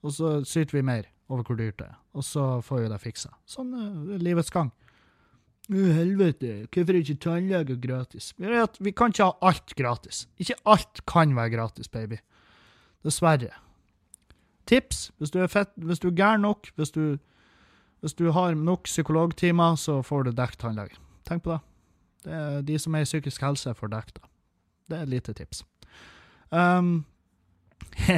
og 0.05 0.13
så 0.13 0.37
syter 0.45 0.77
vi 0.77 0.85
mer 0.85 1.09
over 1.27 1.43
hvor 1.43 1.59
dyrt 1.59 1.79
det 1.79 1.87
er. 1.89 1.95
Og 2.17 2.25
så 2.25 2.47
får 2.65 2.83
vi 2.83 2.91
det 2.91 2.99
fiksa. 3.03 3.31
Sånn 3.49 3.73
er 3.77 4.23
livets 4.23 4.53
gang. 4.53 4.71
Å, 5.67 5.83
helvete, 5.97 6.63
hvorfor 6.71 6.95
er 6.95 7.03
ikke 7.03 7.21
tannleger 7.27 7.79
gratis? 7.83 8.31
Vi 8.37 8.95
kan 8.95 9.11
ikke 9.11 9.27
ha 9.27 9.51
alt 9.51 9.75
gratis. 9.79 10.25
Ikke 10.39 10.55
alt 10.63 11.03
kan 11.09 11.35
være 11.35 11.57
gratis, 11.57 11.91
baby. 11.91 12.21
Dessverre 13.05 13.51
tips. 14.67 15.11
Hvis 15.17 15.31
du 15.31 15.39
er, 15.41 15.47
fett, 15.47 15.71
hvis 15.75 15.99
du 15.99 16.07
er 16.09 16.15
gæren 16.15 16.41
nok, 16.41 16.69
hvis 16.75 16.91
du, 16.91 17.17
hvis 18.03 18.13
du 18.13 18.31
har 18.31 18.53
nok 18.53 18.83
psykologtimer, 18.83 19.75
så 19.75 20.01
får 20.01 20.23
du 20.27 20.31
dekket 20.31 20.59
tannlege. 20.59 20.95
Tenk 21.27 21.43
på 21.43 21.51
det. 21.55 21.59
det 22.25 22.33
er 22.33 22.61
de 22.61 22.79
som 22.79 22.95
er 22.95 23.05
i 23.05 23.09
psykisk 23.09 23.41
helse, 23.41 23.73
får 23.75 23.87
dekket 23.87 24.15
det. 24.19 24.23
Det 24.89 24.97
er 24.97 25.01
et 25.01 25.09
lite 25.09 25.33
tips. 25.33 25.65
Um, 26.51 27.05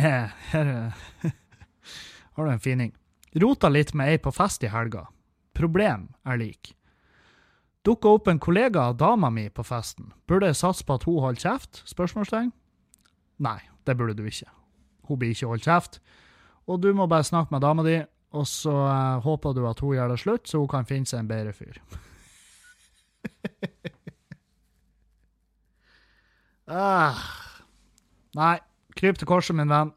har 2.40 2.48
du 2.48 2.52
en 2.56 2.60
fining. 2.64 2.94
Rota 3.36 3.70
litt 3.70 3.94
med 3.94 4.14
ei 4.14 4.18
på 4.18 4.32
fest 4.32 4.64
i 4.64 4.72
helga. 4.72 5.06
Problem 5.54 6.08
er 6.24 6.40
lik. 6.40 6.76
Dukka 7.84 8.08
opp 8.16 8.28
en 8.28 8.40
kollega 8.40 8.82
av 8.90 8.98
dama 8.98 9.30
mi 9.30 9.50
på 9.50 9.64
festen. 9.64 10.14
Burde 10.28 10.46
jeg 10.50 10.56
satse 10.60 10.86
på 10.86 10.94
at 10.96 11.04
hun 11.08 11.20
holder 11.24 11.42
kjeft? 11.44 11.84
Spørsmålstegn. 11.90 12.52
Nei, 13.44 13.60
det 13.88 13.98
burde 14.00 14.16
du 14.16 14.26
ikke. 14.28 14.50
Hun 15.08 15.20
blir 15.20 15.32
ikke 15.36 15.48
holdt 15.52 15.68
kjeft. 15.68 16.00
Og 16.70 16.82
du 16.84 16.94
må 16.96 17.08
bare 17.12 17.28
snakke 17.28 17.54
med 17.54 17.62
dama 17.66 17.84
di, 17.84 17.98
og 18.36 18.48
så 18.48 18.72
uh, 18.72 19.20
håper 19.24 19.54
du 19.58 19.68
at 19.68 19.80
hun 19.84 19.96
gjør 19.96 20.08
det 20.14 20.20
slutt, 20.22 20.48
så 20.48 20.58
hun 20.62 20.70
kan 20.70 20.86
finne 20.88 21.06
seg 21.10 21.20
en 21.24 21.32
bedre 21.32 21.54
fyr. 21.56 21.82
ah. 26.70 27.20
Nei, 28.38 28.58
kryp 28.96 29.18
til 29.18 29.28
korset, 29.28 29.56
min 29.58 29.72
venn. 29.72 29.92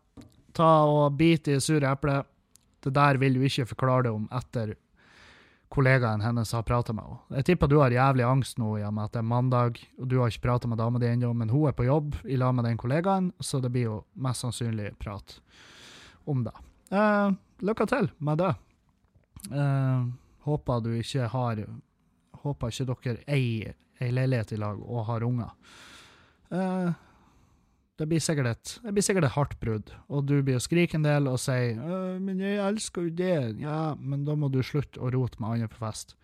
Ta 0.56 0.84
og 0.88 1.16
Bit 1.18 1.48
i 1.48 1.52
det 1.58 1.64
sure 1.64 1.90
eplet. 1.92 2.31
Det 2.82 2.94
der 2.94 3.18
vil 3.20 3.38
du 3.38 3.44
ikke 3.46 3.68
forklare 3.74 4.08
det 4.08 4.14
om 4.14 4.24
etter 4.34 4.74
kollegaen 5.72 6.20
hennes 6.20 6.52
har 6.52 6.64
prata 6.68 6.92
med 6.92 7.04
henne. 7.04 7.20
Jeg 7.38 7.46
tipper 7.48 7.70
du 7.70 7.78
har 7.80 7.94
jævlig 7.94 8.24
angst 8.28 8.58
nå 8.60 8.74
i 8.76 8.82
og 8.84 8.92
med 8.92 9.08
at 9.08 9.14
det 9.14 9.22
er 9.22 9.28
mandag, 9.30 9.78
og 9.98 10.08
du 10.10 10.18
har 10.20 10.32
ikke 10.32 10.44
prata 10.44 10.68
med 10.68 10.80
dama 10.82 11.00
di 11.00 11.08
ennå, 11.08 11.32
men 11.32 11.52
hun 11.52 11.70
er 11.70 11.76
på 11.76 11.86
jobb 11.86 12.18
i 12.28 12.36
lag 12.36 12.52
med 12.54 12.68
den 12.68 12.80
kollegaen, 12.80 13.30
så 13.40 13.60
det 13.62 13.72
blir 13.72 13.88
jo 13.88 14.02
mest 14.12 14.44
sannsynlig 14.44 14.90
prat 15.00 15.38
om 16.28 16.44
det. 16.44 16.52
Eh, 16.92 17.30
lykke 17.64 17.86
til 17.88 18.10
med 18.18 18.42
det. 18.42 18.52
Eh, 19.48 20.04
håper 20.44 20.84
du 20.84 20.92
ikke 20.98 21.30
har 21.32 21.64
Håper 22.42 22.72
ikke 22.72 22.84
dere 23.04 23.20
eier 23.30 23.74
ei 24.02 24.10
leilighet 24.10 24.56
i 24.56 24.58
lag 24.58 24.80
og 24.82 25.04
har 25.06 25.22
unger. 25.22 25.52
Eh, 26.50 26.88
det 28.00 28.06
blir 28.08 28.22
sikkert 28.24 28.48
et, 28.48 28.70
det 28.82 28.94
blir 28.96 29.04
sikkert 29.04 29.26
et 29.28 29.36
hardt 29.36 29.58
brudd, 29.60 29.92
og 30.08 30.24
du 30.26 30.38
blir 30.42 30.56
å 30.56 30.62
skrike 30.62 30.96
en 30.96 31.04
del 31.04 31.28
og 31.28 31.38
si 31.40 31.76
'Men 31.76 32.40
jeg 32.40 32.58
elsker 32.58 33.02
jo 33.02 33.10
det'. 33.10 33.60
Ja, 33.60 33.94
men 33.94 34.24
da 34.24 34.34
må 34.34 34.50
du 34.50 34.62
slutte 34.62 35.00
å 35.00 35.12
rote 35.12 35.40
med 35.40 35.50
andre 35.50 35.68
på 35.68 35.78
fest. 35.78 36.16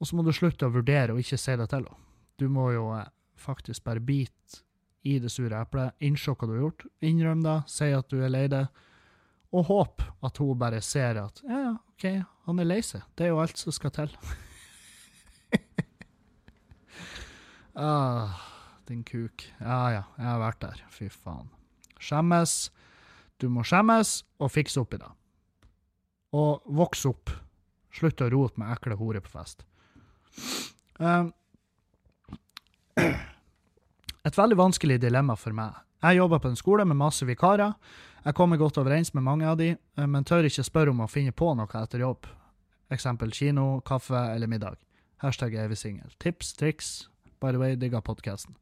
Og 0.00 0.06
så 0.06 0.16
må 0.16 0.24
du 0.24 0.32
slutte 0.32 0.66
å 0.66 0.74
vurdere 0.74 1.12
og 1.12 1.20
ikke 1.20 1.38
si 1.38 1.56
det 1.56 1.68
til 1.68 1.84
henne. 1.84 1.96
Du 2.38 2.48
må 2.48 2.72
jo 2.72 2.90
eh, 2.96 3.08
faktisk 3.36 3.84
bare 3.84 4.00
bite 4.00 4.64
i 5.04 5.18
det 5.18 5.30
sure 5.30 5.60
eplet, 5.60 5.92
innse 6.00 6.30
hva 6.30 6.46
du 6.46 6.54
har 6.54 6.64
gjort, 6.64 6.86
innrømme 7.00 7.44
det, 7.44 7.68
si 7.68 7.92
at 7.92 8.08
du 8.08 8.20
er 8.20 8.32
lei 8.32 8.48
deg 8.48 8.66
og 9.52 9.64
håpe 9.66 10.04
at 10.22 10.38
hun 10.38 10.58
bare 10.58 10.80
ser 10.80 11.18
at 11.24 11.42
ja, 11.46 11.58
ja, 11.64 11.72
OK, 11.94 12.04
han 12.46 12.62
er 12.62 12.68
lei 12.68 12.80
seg. 12.86 13.02
Det 13.16 13.26
er 13.26 13.32
jo 13.32 13.40
alt 13.42 13.58
som 13.58 13.74
skal 13.74 13.92
til. 13.96 14.12
ah, 17.74 18.36
din 18.90 19.04
kuk. 19.06 19.46
Ja 19.60 19.80
ja, 19.94 20.04
jeg 20.18 20.26
har 20.26 20.42
vært 20.42 20.62
der. 20.64 20.84
Fy 20.92 21.08
faen. 21.12 21.48
Skjemmes. 22.00 22.70
Du 23.40 23.48
må 23.52 23.64
skjemmes 23.64 24.20
og 24.40 24.52
fikse 24.52 24.80
opp 24.82 24.94
i 24.96 25.00
det. 25.00 25.10
Og 26.36 26.66
vokse 26.76 27.10
opp. 27.10 27.32
Slutt 27.94 28.22
å 28.22 28.30
rote 28.30 28.60
med 28.60 28.70
ekle 28.74 28.98
horer 28.98 29.22
på 29.24 29.32
fest. 29.32 29.64
Um, 31.00 31.32
et 34.28 34.38
veldig 34.38 34.58
vanskelig 34.60 35.00
dilemma 35.02 35.36
for 35.38 35.56
meg. 35.56 35.80
Jeg 36.00 36.20
jobber 36.20 36.40
på 36.40 36.52
en 36.52 36.56
skole 36.56 36.86
med 36.88 36.96
masse 37.00 37.26
vikarer. 37.28 37.74
Jeg 38.24 38.36
kommer 38.36 38.60
godt 38.60 38.78
overens 38.80 39.12
med 39.14 39.24
mange 39.24 39.48
av 39.48 39.58
de, 39.60 39.72
eh, 39.74 40.06
men 40.06 40.24
tør 40.24 40.48
ikke 40.48 40.64
spørre 40.64 40.92
om 40.92 41.02
å 41.04 41.08
finne 41.10 41.32
på 41.32 41.50
noe 41.56 41.82
etter 41.82 42.04
jobb. 42.04 42.28
Eksempel 42.92 43.32
kino, 43.32 43.80
kaffe 43.86 44.18
eller 44.34 44.48
middag. 44.50 44.80
Hashtag 45.20 45.54
evig 45.54 45.78
singel. 45.78 46.12
Tips, 46.18 46.54
triks. 46.56 47.09
By 47.40 47.52
the 47.54 47.60
way, 47.60 47.76
digga 47.80 48.02
podkasten. 48.04 48.56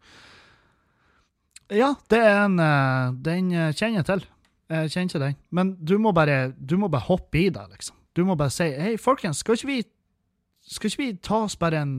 Ja, 1.68 1.94
det 2.08 2.18
er 2.24 2.44
en 2.46 2.58
eh, 2.62 3.14
Den 3.26 3.52
eh, 3.52 3.72
kjenner 3.74 4.00
jeg 4.00 4.08
til. 4.08 4.26
Jeg 4.68 4.92
kjenner 4.92 5.08
ikke 5.08 5.24
den. 5.24 5.38
Men 5.50 5.76
du 5.80 5.96
må 5.98 6.12
bare, 6.12 6.52
du 6.52 6.76
må 6.80 6.88
bare 6.92 7.08
hoppe 7.08 7.40
i 7.40 7.48
det, 7.52 7.64
liksom. 7.72 7.96
Du 8.16 8.24
må 8.24 8.34
bare 8.36 8.52
si 8.52 8.66
hei, 8.74 8.96
folkens, 9.00 9.42
skal 9.44 9.56
ikke 9.56 9.70
vi, 9.70 9.78
skal 10.66 10.90
ikke 10.90 11.02
vi 11.02 11.12
ta 11.22 11.44
oss 11.46 11.56
bare 11.56 11.82
en 11.84 11.94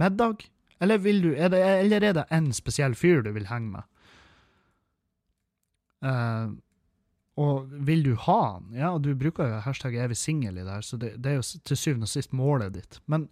middag? 0.00 0.44
Eller, 0.82 0.98
du, 0.98 1.32
er 1.32 1.48
det, 1.52 1.60
eller 1.84 2.04
er 2.04 2.16
det 2.18 2.24
en 2.34 2.52
spesiell 2.52 2.96
fyr 2.98 3.22
du 3.24 3.30
vil 3.32 3.46
henge 3.48 3.76
med? 3.76 3.90
Uh, 6.04 6.50
og 7.40 7.70
vil 7.86 8.04
du 8.04 8.12
ha 8.26 8.38
han? 8.42 8.66
Ja, 8.76 8.92
og 8.94 9.04
du 9.06 9.14
bruker 9.18 9.48
jo 9.48 9.62
hashtag 9.64 9.96
evig 10.04 10.18
singel 10.20 10.58
i 10.58 10.64
det 10.66 10.70
her, 10.70 10.84
så 10.84 10.98
det, 11.00 11.14
det, 11.22 11.32
er 11.32 11.40
jo 11.40 11.60
til 11.64 11.78
syvende 11.78 12.08
og 12.08 12.12
sist 12.12 12.34
målet 12.36 12.76
ditt. 12.76 13.00
Men 13.10 13.28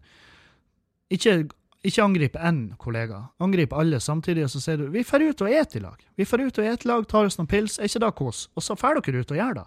ikke, 1.12 1.42
ikke 1.82 2.04
angripe 2.04 2.38
én 2.38 2.60
kollega. 2.78 3.24
Angrip 3.42 3.72
alle 3.74 3.98
samtidig, 4.00 4.44
og 4.46 4.52
så 4.52 4.60
sier 4.62 4.78
du 4.78 4.90
vi 4.94 5.02
drar 5.02 5.24
ut 5.26 5.42
og 5.42 5.50
et 5.50 5.76
i 5.76 5.82
lag. 5.82 6.04
Vi 6.14 6.26
drar 6.28 6.44
ut 6.46 6.60
og 6.62 6.68
et 6.70 6.84
i 6.84 6.88
lag, 6.88 7.06
tar 7.10 7.26
oss 7.26 7.38
noen 7.40 7.50
pils, 7.50 7.78
er 7.78 7.90
ikke 7.90 8.04
det 8.04 8.12
kos? 8.20 8.42
Og 8.54 8.62
så 8.62 8.76
drar 8.78 9.00
dere 9.00 9.22
ut 9.22 9.34
og 9.34 9.40
gjør 9.40 9.58
det. 9.58 9.66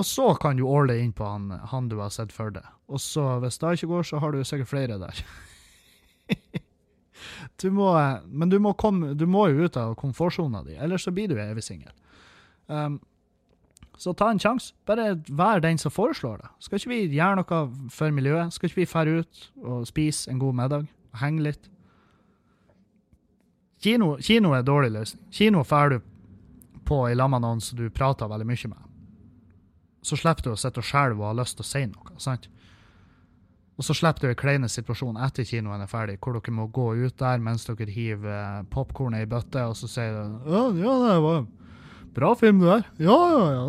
Og 0.00 0.08
så 0.08 0.26
kan 0.40 0.58
du 0.58 0.64
åle 0.66 0.96
inn 0.98 1.12
på 1.14 1.26
han, 1.28 1.50
han 1.70 1.88
du 1.92 1.98
har 2.00 2.10
sett 2.10 2.32
for 2.34 2.50
deg. 2.50 2.66
Og 2.90 3.00
så, 3.00 3.36
hvis 3.44 3.60
det 3.62 3.76
ikke 3.76 3.92
går, 3.92 4.08
så 4.08 4.18
har 4.24 4.32
du 4.32 4.42
sikkert 4.44 4.72
flere 4.72 4.98
der. 4.98 5.22
du 7.62 7.68
må, 7.70 7.92
men 8.26 8.50
du 8.50 8.58
må, 8.58 8.72
komme, 8.74 9.12
du 9.14 9.26
må 9.30 9.46
jo 9.52 9.68
ut 9.68 9.78
av 9.78 9.94
komfortsona 10.00 10.64
di, 10.66 10.74
ellers 10.80 11.06
så 11.06 11.14
blir 11.14 11.30
du 11.30 11.38
evig 11.38 11.62
singel. 11.66 11.92
Um, 12.66 12.98
så 14.02 14.14
ta 14.18 14.32
en 14.32 14.40
sjanse. 14.42 14.72
Bare 14.88 15.14
vær 15.30 15.62
den 15.62 15.78
som 15.78 15.94
foreslår 15.94 16.40
det. 16.42 16.48
Skal 16.64 16.80
ikke 16.80 16.90
vi 16.90 17.02
gjøre 17.14 17.38
noe 17.38 17.90
for 17.94 18.14
miljøet? 18.14 18.54
Skal 18.54 18.70
ikke 18.70 18.80
vi 18.80 18.88
dra 18.90 19.20
ut 19.20 19.42
og 19.62 19.86
spise 19.86 20.30
en 20.30 20.40
god 20.42 20.58
middag? 20.58 20.88
Og 21.12 21.20
henge 21.22 21.44
litt? 21.46 21.68
Kino, 23.82 24.16
kino 24.22 24.54
er 24.54 24.66
dårlig 24.66 24.92
løsning. 24.94 25.22
Kino 25.34 25.62
drar 25.66 25.94
du 25.94 26.00
på 26.86 27.04
i 27.10 27.14
lag 27.14 27.30
med 27.30 27.42
noen 27.44 27.62
som 27.62 27.78
du 27.78 27.88
prater 27.94 28.30
veldig 28.30 28.46
mye 28.46 28.72
med. 28.72 28.90
Så 30.02 30.18
slipper 30.18 30.48
du 30.48 30.52
å 30.52 30.58
sitte 30.58 30.82
og 30.82 30.86
skjelve 30.86 31.22
og 31.22 31.30
ha 31.30 31.38
lyst 31.38 31.58
til 31.58 31.66
å 31.66 31.70
si 31.70 31.84
noe. 31.86 32.18
sant? 32.18 32.50
Og 33.78 33.86
så 33.86 33.94
slipper 33.96 34.26
du 34.26 34.32
en 34.32 34.38
kleine 34.38 34.68
situasjon 34.70 35.18
etter 35.24 35.46
kinoen 35.48 35.82
er 35.82 35.90
ferdig, 35.90 36.18
hvor 36.22 36.36
dere 36.36 36.54
må 36.54 36.68
gå 36.74 36.92
ut 37.06 37.16
der 37.18 37.42
mens 37.42 37.64
dere 37.66 37.90
hiver 37.90 38.66
popkornet 38.70 39.24
i 39.24 39.30
bøtte, 39.30 39.64
og 39.70 39.78
så 39.78 39.88
sier 39.90 40.12
du 40.18 40.50
ja, 40.52 40.64
ja, 40.82 40.96
det 41.06 41.16
var 41.24 41.44
bra 42.14 42.34
film, 42.38 42.60
det 42.62 42.70
der. 42.70 42.88
Ja, 43.06 43.18
ja, 43.32 43.44
ja, 43.56 43.64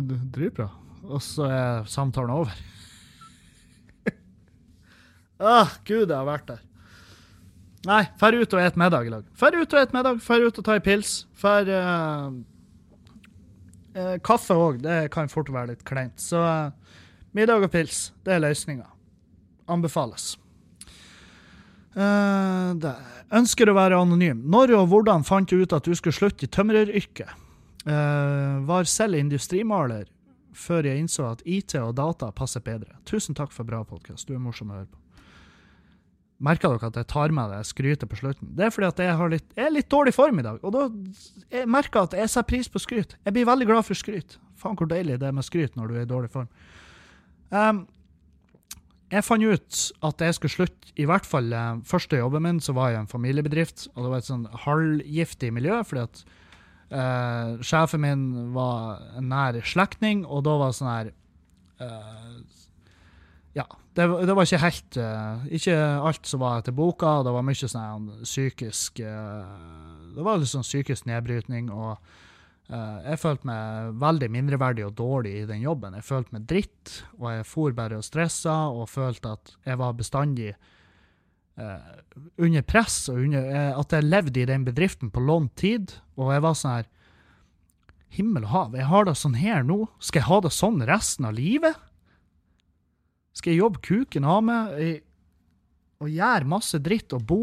det 0.00 0.16
var 0.16 0.24
dritbra. 0.36 0.68
Og 1.06 1.22
så 1.22 1.46
er 1.48 1.84
samtalen 1.90 2.32
over. 2.34 2.54
ah, 5.40 5.76
gud, 5.86 6.08
jeg 6.08 6.16
har 6.16 6.26
vært 6.28 6.48
der. 6.50 6.62
Nei, 7.86 8.02
drar 8.18 8.34
ut 8.34 8.56
og 8.56 8.62
et 8.64 8.78
middag 8.80 9.06
i 9.06 9.12
lag. 9.12 9.26
Drar 9.38 9.54
ut 9.54 9.74
og 9.76 9.80
et 9.80 9.94
middag, 9.94 10.18
drar 10.24 10.46
ut 10.48 10.58
og 10.58 10.66
tar 10.66 10.80
en 10.80 10.86
pils. 10.86 11.12
Drar 11.38 11.70
uh, 11.70 12.32
uh, 13.94 14.16
Kaffe 14.26 14.56
òg, 14.58 14.80
det 14.82 14.98
kan 15.14 15.30
fort 15.30 15.52
være 15.54 15.74
litt 15.74 15.86
kleint. 15.86 16.18
Så 16.18 16.40
uh, 16.42 16.98
middag 17.36 17.62
og 17.62 17.70
pils, 17.70 18.08
det 18.26 18.34
er 18.34 18.42
løsninga. 18.42 18.88
Anbefales. 19.70 20.34
Uh, 21.96 22.74
ønsker 23.34 23.70
å 23.70 23.78
være 23.78 24.02
anonym. 24.02 24.42
Når 24.50 24.74
og 24.80 24.90
hvordan 24.90 25.24
fant 25.26 25.48
du 25.48 25.62
ut 25.62 25.74
at 25.76 25.86
du 25.86 25.94
skulle 25.94 26.16
slutte 26.16 26.48
i 26.48 26.50
tømreryrket? 26.50 27.45
Uh, 27.86 28.66
var 28.66 28.88
selv 28.90 29.14
industrimaler 29.14 30.08
før 30.56 30.88
jeg 30.88 30.98
innså 30.98 31.26
at 31.28 31.42
IT 31.46 31.76
og 31.78 31.94
data 31.98 32.32
passer 32.34 32.64
bedre. 32.64 32.96
Tusen 33.06 33.36
takk 33.36 33.52
for 33.54 33.68
bra 33.68 33.82
podkast. 33.86 34.26
Du 34.26 34.34
er 34.34 34.42
morsom 34.42 34.72
å 34.72 34.80
høre 34.80 34.88
på. 34.88 35.02
Merker 36.46 36.74
dere 36.74 36.90
at 36.90 36.98
jeg 37.00 37.08
tar 37.08 37.32
med 37.32 37.52
det 37.52 37.62
skrytet 37.64 38.10
på 38.10 38.18
slutten? 38.18 38.50
Det 38.56 38.66
er 38.66 38.72
fordi 38.72 38.88
at 38.90 38.98
jeg, 39.00 39.28
litt, 39.32 39.46
jeg 39.56 39.68
er 39.68 39.72
litt 39.72 39.88
dårlig 39.92 40.12
form 40.12 40.40
i 40.40 40.44
dag. 40.44 40.58
Og 40.66 40.74
da 40.74 40.82
jeg 41.54 41.68
merker 41.70 42.02
jeg 42.02 42.10
at 42.10 42.16
jeg 42.20 42.32
setter 42.32 42.48
pris 42.50 42.68
på 42.72 42.82
skryt. 42.82 43.14
Jeg 43.24 43.36
blir 43.36 43.48
veldig 43.48 43.68
glad 43.70 43.86
for 43.88 43.96
skryt. 43.96 44.36
Faen 44.60 44.76
hvor 44.76 44.90
deilig 44.90 45.20
det 45.22 45.30
er 45.30 45.36
med 45.36 45.46
skryt 45.46 45.78
når 45.78 45.88
du 45.88 45.96
er 45.96 46.04
i 46.04 46.10
dårlig 46.10 46.32
form. 46.34 46.50
Um, 47.48 47.86
jeg 49.12 49.24
fant 49.24 49.46
ut 49.46 49.80
at 50.10 50.26
jeg 50.26 50.36
skulle 50.36 50.56
slutte, 50.56 50.92
i 50.98 51.06
hvert 51.08 51.28
fall 51.28 51.48
uh, 51.54 51.78
første 51.86 52.18
jobben 52.18 52.44
min, 52.44 52.60
så 52.60 52.74
var 52.76 52.90
jeg 52.90 52.98
i 52.98 53.02
en 53.04 53.12
familiebedrift. 53.14 53.86
Og 53.94 54.02
det 54.02 54.12
var 54.12 54.20
et 54.20 54.28
sånn 54.28 54.48
halvgiftig 54.66 55.52
miljø, 55.56 55.80
fordi 55.88 56.04
at 56.04 56.24
uh, 56.92 57.56
sjefen 57.64 58.04
min 58.04 58.26
var 58.54 59.00
en 59.18 59.30
nær 59.32 59.58
slektning, 59.66 60.24
og 60.26 60.44
da 60.46 60.58
var 60.60 60.76
sånn 60.76 60.92
her 60.92 61.10
uh, 61.82 62.36
Ja 63.56 63.66
det, 63.96 64.04
det, 64.28 64.34
var 64.36 64.44
ikke 64.44 64.60
helt 64.60 64.98
uh, 65.00 65.46
Ikke 65.56 65.76
alt 65.76 66.28
som 66.28 66.42
var 66.42 66.60
etter 66.60 66.76
boka. 66.76 67.22
Det 67.24 67.32
var 67.32 67.44
mye 67.46 67.70
sånn 67.72 68.10
psykisk 68.22 69.00
uh, 69.00 70.12
Det 70.12 70.24
var 70.24 70.40
litt 70.40 70.52
sånn 70.52 70.66
psykisk 70.66 71.08
nedbrytning. 71.08 71.70
og 71.72 71.96
uh, 71.96 72.98
Jeg 73.06 73.22
følte 73.22 73.48
meg 73.48 73.96
veldig 74.02 74.30
mindreverdig 74.36 74.84
og 74.88 74.96
dårlig 75.00 75.34
i 75.40 75.46
den 75.48 75.64
jobben. 75.64 75.96
Jeg 75.96 76.08
følte 76.08 76.36
meg 76.36 76.48
dritt, 76.50 76.96
og 77.16 77.30
jeg 77.32 77.48
for 77.48 77.76
bare 77.76 78.00
og 78.00 78.06
stressa 78.06 78.58
og 78.68 78.90
følte 78.92 79.36
at 79.38 79.56
jeg 79.64 79.80
var 79.80 79.96
bestandig 79.96 80.52
under 81.56 82.62
press, 82.68 83.08
og 83.08 83.22
under, 83.24 83.46
at 83.80 83.92
jeg 83.92 84.04
levde 84.04 84.42
i 84.42 84.48
den 84.48 84.64
bedriften 84.66 85.10
på 85.12 85.22
lånt 85.24 85.54
tid. 85.56 85.94
Og 86.20 86.34
jeg 86.34 86.44
var 86.44 86.56
sånn 86.58 86.78
her 86.78 86.92
Himmel 88.16 88.46
og 88.46 88.52
hav, 88.52 88.76
jeg 88.78 88.86
har 88.88 89.04
det 89.04 89.16
sånn 89.18 89.34
her 89.36 89.64
nå. 89.66 89.82
Skal 90.00 90.22
jeg 90.22 90.28
ha 90.30 90.38
det 90.44 90.52
sånn 90.54 90.78
resten 90.88 91.26
av 91.28 91.34
livet? 91.36 91.76
Skal 93.36 93.52
jeg 93.52 93.60
jobbe 93.60 93.82
kuken 93.84 94.24
av 94.24 94.44
meg 94.46 94.78
og 96.00 96.12
gjøre 96.12 96.48
masse 96.48 96.80
dritt 96.84 97.12
og 97.16 97.24
bo 97.28 97.42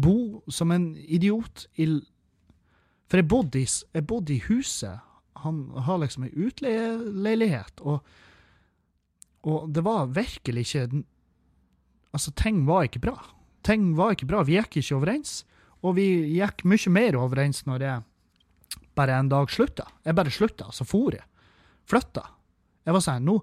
Bo 0.00 0.14
som 0.50 0.72
en 0.72 0.86
idiot 0.96 1.66
i 1.78 1.86
For 3.10 3.20
jeg 3.20 3.28
bodde 3.28 3.60
i, 3.60 3.66
jeg 3.66 4.06
bodde 4.06 4.32
i 4.34 4.42
huset. 4.46 5.02
Han 5.44 5.60
har 5.86 6.00
liksom 6.02 6.24
ei 6.26 6.46
utleieleilighet, 6.46 7.80
og, 7.82 8.06
og 9.42 9.70
det 9.74 9.82
var 9.86 10.12
virkelig 10.14 10.66
ikke 10.66 11.02
Altså, 12.16 12.32
ting 12.36 12.64
var 12.68 12.88
ikke 12.88 13.02
bra. 13.04 13.16
Ting 13.66 13.92
var 13.98 14.16
ikke 14.16 14.28
bra. 14.30 14.42
Vi 14.46 14.56
gikk 14.58 14.80
ikke 14.80 14.98
overens. 14.98 15.40
Og 15.86 15.96
vi 15.96 16.06
gikk 16.36 16.64
mye 16.68 16.92
mer 16.92 17.16
overens 17.16 17.64
når 17.68 17.86
jeg 17.86 18.06
bare 18.98 19.16
en 19.16 19.30
dag 19.32 19.50
slutta. 19.52 19.86
Jeg 20.04 20.18
bare 20.18 20.34
slutta, 20.34 20.68
så 20.74 20.84
for 20.84 21.14
jeg. 21.14 21.24
Flytta. 21.88 22.26
Jeg 22.84 22.96
var 22.96 23.04
sånn, 23.04 23.26
nå 23.28 23.40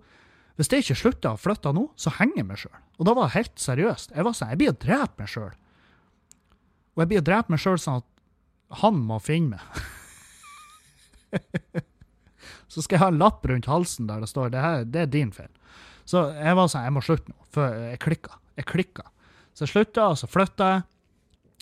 hvis 0.58 0.72
jeg 0.74 0.82
ikke 0.82 0.98
slutta 0.98 1.36
å 1.36 1.38
flytte 1.38 1.70
nå, 1.76 1.84
så 2.02 2.10
henger 2.18 2.40
jeg 2.40 2.48
meg 2.50 2.58
sjøl. 2.58 2.78
Og 2.98 3.06
da 3.06 3.14
var 3.14 3.28
det 3.28 3.36
helt 3.36 3.60
seriøst. 3.62 4.16
Jeg 4.16 4.26
var 4.26 4.34
sånn, 4.34 4.50
jeg 4.50 4.60
blir 4.62 4.72
å 4.72 4.80
drepe 4.82 5.22
meg 5.22 5.30
sjøl. 5.30 5.52
Og 6.96 7.04
jeg 7.04 7.12
blir 7.12 7.22
å 7.22 7.28
drepe 7.28 7.54
meg 7.54 7.62
sjøl 7.62 7.78
sånn 7.82 8.00
at 8.02 8.80
han 8.82 8.98
må 9.06 9.20
finne 9.22 9.60
meg. 9.60 9.68
så 12.74 12.82
skal 12.82 12.98
jeg 12.98 13.04
ha 13.04 13.12
en 13.14 13.22
lapp 13.22 13.46
rundt 13.46 13.70
halsen 13.70 14.10
der 14.10 14.26
det 14.26 14.32
står 14.32 14.50
det, 14.56 14.64
her, 14.66 14.90
det 14.90 15.04
er 15.04 15.14
din 15.14 15.30
feil. 15.36 15.54
Så 16.10 16.26
jeg 16.34 16.58
var 16.58 16.74
sånn, 16.74 16.88
jeg 16.90 16.96
må 16.98 17.06
slutte 17.06 17.30
nå, 17.30 17.38
for 17.54 17.78
jeg 17.92 18.02
klikka. 18.02 18.42
Jeg 18.58 18.68
klikka. 18.70 19.06
Så 19.54 19.66
jeg 19.66 19.74
slutta, 19.74 20.10
og 20.12 20.18
så 20.20 20.30
flytta 20.30 20.70
jeg. 20.74 20.86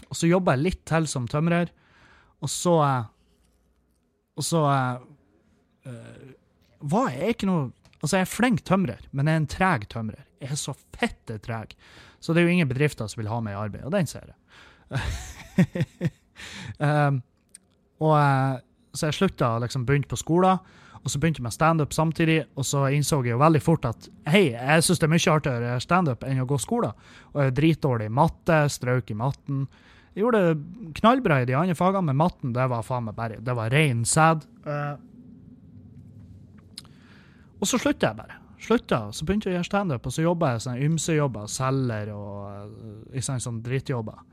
Og 0.10 0.18
så 0.20 0.30
jobba 0.30 0.56
jeg 0.56 0.66
litt 0.66 0.82
til 0.88 1.08
som 1.10 1.28
tømrer. 1.32 1.72
Og 2.43 2.52
så 2.52 2.76
Og 4.36 4.43
så 4.43 4.62
uh, 4.68 6.26
var 6.80 7.10
jeg 7.14 7.36
ikke 7.36 7.48
noe 7.50 7.72
Altså, 8.04 8.20
jeg 8.20 8.26
er 8.26 8.30
flink 8.30 8.60
tømrer, 8.68 9.06
men 9.16 9.26
jeg 9.26 9.34
er 9.34 9.39
en 9.39 9.48
treg 9.50 9.86
tømrer. 9.89 10.26
Jeg 10.43 10.52
er 10.54 10.58
så 10.60 10.76
fette 10.93 11.39
treg. 11.41 11.72
Så 12.22 12.36
det 12.36 12.41
er 12.41 12.46
jo 12.46 12.52
ingen 12.54 12.70
bedrifter 12.70 13.08
som 13.10 13.18
vil 13.18 13.32
ha 13.32 13.39
meg 13.41 13.56
i 13.56 13.58
arbeid, 13.58 13.86
og 13.88 13.96
den 13.96 14.06
ser 14.06 14.28
jeg. 14.30 14.36
um, 16.86 17.18
og 18.04 18.14
uh, 18.14 18.60
Så 18.93 19.10
jeg 19.10 19.18
slutta 19.18 19.56
liksom 19.64 19.88
begynte 19.88 20.12
på 20.12 20.20
skolen, 20.22 20.62
og 21.06 21.12
så 21.14 21.20
begynte 21.22 21.38
jeg 21.38 21.45
med 21.45 21.53
standup 21.53 21.91
samtidig, 21.93 22.39
og 22.58 22.66
så 22.66 22.88
innså 22.89 23.20
jeg 23.22 23.36
jo 23.36 23.41
veldig 23.41 23.60
fort 23.62 23.84
at 23.86 24.08
hei, 24.34 24.47
jeg 24.56 24.86
syns 24.86 25.01
det 25.01 25.06
er 25.06 25.12
mye 25.14 25.34
artigere 25.36 25.76
standup 25.84 26.24
enn 26.26 26.41
å 26.41 26.47
gå 26.49 26.58
skole. 26.58 26.89
Og 27.36 27.43
jeg 27.43 27.51
er 27.51 27.60
dritdårlig 27.60 28.08
i 28.10 28.16
matte, 28.20 28.58
strøk 28.74 29.14
i 29.14 29.18
matten. 29.20 29.68
Jeg 30.16 30.24
gjorde 30.24 30.41
det 30.41 30.95
knallbra 30.97 31.43
i 31.43 31.45
de 31.45 31.58
andre 31.60 31.76
fagene, 31.78 32.10
men 32.10 32.18
matten 32.24 32.56
det 32.56 32.66
var 32.72 32.88
faen 32.88 33.06
meg 33.06 33.18
bare 33.20 33.38
Det 33.38 33.53
var 33.53 33.70
rein 33.70 34.01
sæd. 34.10 34.47
Uh, 34.66 34.95
og 37.62 37.70
så 37.70 37.78
slutta 37.78 38.10
jeg 38.10 38.20
bare. 38.24 38.41
Slutta, 38.66 39.12
Så 39.14 39.28
begynte 39.28 39.51
jeg 39.51 39.53
å 39.53 39.60
gjøre 39.60 39.70
standup, 39.70 40.08
og 40.10 40.14
så 40.16 40.26
jobba 40.26 40.56
jeg 40.56 40.66
sånn 40.66 40.82
ymsejobber, 40.88 41.45
selger 41.53 42.16
og 42.16 43.14
sånn 43.45 43.62
drittjobber. 43.62 44.26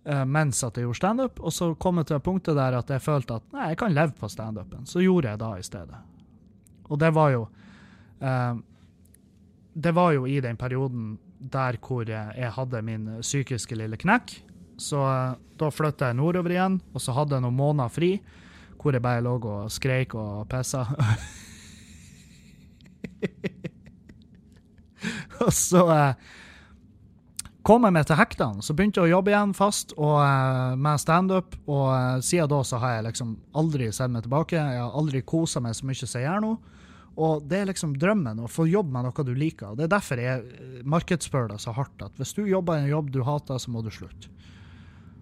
Uh, 0.00 0.22
mens 0.24 0.62
at 0.64 0.78
jeg 0.78 0.86
gjorde 0.86 0.96
standup, 0.96 1.40
og 1.44 1.52
så 1.52 1.74
kom 1.76 2.00
jeg 2.00 2.06
til 2.08 2.22
punktet 2.24 2.56
der 2.56 2.72
at 2.78 2.88
jeg 2.88 3.02
følte 3.04 3.36
at 3.36 3.44
nei, 3.52 3.66
jeg 3.72 3.78
kan 3.82 3.92
leve 3.92 4.14
på 4.16 4.30
standupen. 4.32 4.86
Så 4.88 5.02
gjorde 5.04 5.28
jeg 5.28 5.40
da 5.42 5.50
i 5.58 5.66
stedet. 5.66 5.98
Og 6.88 6.98
det 6.98 7.10
var 7.14 7.28
jo 7.34 7.42
uh, 8.24 8.54
Det 9.74 9.92
var 9.94 10.12
jo 10.16 10.26
i 10.26 10.40
den 10.40 10.56
perioden 10.56 11.18
der 11.38 11.76
hvor 11.80 12.08
jeg 12.08 12.52
hadde 12.56 12.82
min 12.82 13.20
psykiske 13.20 13.76
lille 13.76 13.96
knekk. 14.00 14.42
Så 14.80 15.04
uh, 15.04 15.36
da 15.60 15.68
flytta 15.68 16.08
jeg 16.08 16.16
nordover 16.16 16.50
igjen, 16.56 16.80
og 16.94 17.00
så 17.04 17.12
hadde 17.12 17.36
jeg 17.36 17.42
noen 17.44 17.60
måneder 17.60 17.92
fri 17.92 18.16
hvor 18.80 18.96
jeg 18.96 19.04
bare 19.04 19.20
lå 19.20 19.36
og 19.44 19.68
skreik 19.68 20.16
og 20.16 20.48
pissa. 20.48 20.86
og 25.44 25.52
så 25.52 25.84
eh, 25.92 26.14
kom 27.66 27.84
jeg 27.84 27.94
meg 27.94 28.06
til 28.08 28.18
hektene, 28.18 28.64
så 28.64 28.74
begynte 28.76 29.00
jeg 29.00 29.10
å 29.10 29.16
jobbe 29.18 29.32
igjen 29.32 29.54
fast 29.56 29.94
og 29.98 30.16
uh, 30.22 30.76
med 30.80 31.00
standup. 31.02 31.56
Og 31.68 31.86
uh, 31.92 32.18
siden 32.24 32.50
da 32.52 32.60
så 32.66 32.80
har 32.82 32.96
jeg 32.96 33.08
liksom 33.10 33.34
aldri 33.60 33.90
sett 33.92 34.12
meg 34.12 34.24
tilbake. 34.26 34.58
Jeg 34.58 34.82
har 34.82 34.96
aldri 34.96 35.22
kosa 35.26 35.62
meg 35.64 35.76
så 35.76 35.88
mye 35.88 36.00
som 36.00 36.20
jeg 36.20 36.28
gjør 36.28 36.44
nå. 36.46 36.54
Og 37.20 37.44
det 37.50 37.58
er 37.58 37.68
liksom 37.68 37.96
drømmen, 38.00 38.40
å 38.40 38.48
få 38.48 38.68
jobbe 38.70 38.94
med 38.94 39.08
noe 39.08 39.26
du 39.26 39.34
liker. 39.36 39.74
Det 39.76 39.86
er 39.86 39.92
derfor 39.92 40.22
jeg 40.22 40.44
eh, 40.46 40.80
markedsspør 40.88 41.50
deg 41.50 41.60
så 41.60 41.74
hardt 41.76 42.04
at 42.06 42.16
hvis 42.20 42.32
du 42.36 42.44
jobber 42.48 42.78
i 42.78 42.84
en 42.84 42.92
jobb 42.92 43.10
du 43.12 43.20
hater, 43.26 43.58
så 43.60 43.72
må 43.74 43.82
du 43.84 43.90
slutte. 43.92 44.30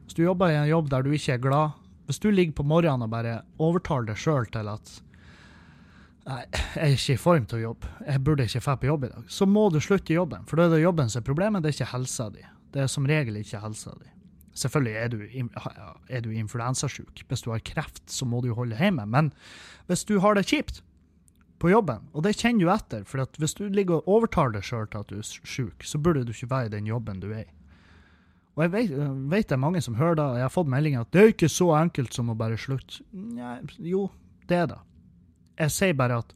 Hvis 0.05 0.19
du 0.19 0.23
jobber 0.23 0.53
i 0.53 0.61
en 0.61 0.69
jobb 0.69 0.93
der 0.93 1.03
du 1.05 1.11
ikke 1.17 1.35
er 1.35 1.43
glad, 1.43 1.81
hvis 2.07 2.21
du 2.23 2.31
ligger 2.31 2.61
på 2.61 2.69
morgenen 2.69 3.09
og 3.09 3.13
bare 3.13 3.41
overtaler 3.61 4.13
deg 4.13 4.21
sjøl 4.21 4.47
til 4.53 4.71
at 4.71 4.93
Nei, 6.29 6.43
jeg 6.53 6.83
er 6.85 6.95
ikke 6.95 7.15
i 7.15 7.21
form 7.21 7.49
til 7.49 7.57
å 7.59 7.63
jobbe. 7.63 7.91
Jeg 8.05 8.21
burde 8.27 8.45
ikke 8.45 8.61
dra 8.61 8.75
på 8.77 8.89
jobb 8.91 9.07
i 9.07 9.11
dag. 9.15 9.29
Så 9.33 9.47
må 9.49 9.69
du 9.73 9.79
slutte 9.81 10.13
i 10.13 10.19
jobben, 10.19 10.45
for 10.49 10.61
da 10.61 10.67
er 10.67 10.75
det 10.75 10.83
jobben 10.83 11.09
som 11.09 11.23
er 11.23 11.29
problemet, 11.29 11.65
det 11.65 11.71
er 11.71 11.79
ikke 11.79 11.93
helsa 11.95 12.29
di. 12.35 12.45
Det 12.75 12.83
er 12.85 12.91
som 12.93 13.09
regel 13.09 13.39
ikke 13.41 13.63
helsa 13.63 13.95
di. 13.97 14.11
Selvfølgelig 14.59 14.97
er 14.99 15.09
du, 15.13 15.23
er 16.11 16.25
du 16.25 16.29
influensasjuk. 16.35 17.23
Hvis 17.31 17.45
du 17.47 17.53
har 17.53 17.63
kreft, 17.65 18.03
så 18.11 18.27
må 18.29 18.43
du 18.45 18.51
holde 18.59 18.77
hjemme. 18.77 19.07
Men 19.09 19.31
hvis 19.89 20.05
du 20.05 20.19
har 20.21 20.37
det 20.37 20.49
kjipt 20.51 20.83
på 21.63 21.71
jobben, 21.71 22.11
og 22.13 22.27
det 22.27 22.35
kjenner 22.37 22.67
du 22.67 22.73
etter, 22.75 23.07
for 23.09 23.25
hvis 23.39 23.57
du 23.57 23.65
ligger 23.71 24.03
og 24.03 24.19
overtar 24.19 24.53
deg 24.53 24.67
sjøl 24.67 24.89
til 24.91 25.01
at 25.01 25.13
du 25.15 25.23
er 25.23 25.31
sjuk, 25.31 25.87
så 25.87 26.01
burde 26.03 26.27
du 26.27 26.35
ikke 26.35 26.51
være 26.51 26.69
i 26.69 26.75
den 26.75 26.91
jobben 26.91 27.23
du 27.23 27.31
er 27.31 27.47
i. 27.47 27.53
Og 28.59 28.67
jeg 28.67 28.75
vet, 28.75 28.93
vet 29.31 29.49
det 29.49 29.55
er 29.55 29.63
mange 29.63 29.81
som 29.81 29.97
hører 29.97 30.19
da, 30.19 30.29
og 30.33 30.41
jeg 30.41 30.49
har 30.49 30.53
fått 30.53 30.71
meldinger 30.71 31.07
at 31.07 31.13
det 31.15 31.23
er 31.23 31.33
ikke 31.33 31.51
så 31.55 31.71
enkelt 31.79 32.15
som 32.19 32.33
å 32.33 32.37
bare 32.39 32.59
slutte. 32.59 33.05
Nei, 33.15 33.61
jo, 33.87 34.09
det 34.51 34.59
er 34.65 34.71
det. 34.75 34.81
Jeg 35.59 35.75
sier 35.75 35.97
bare 35.99 36.21
at 36.23 36.35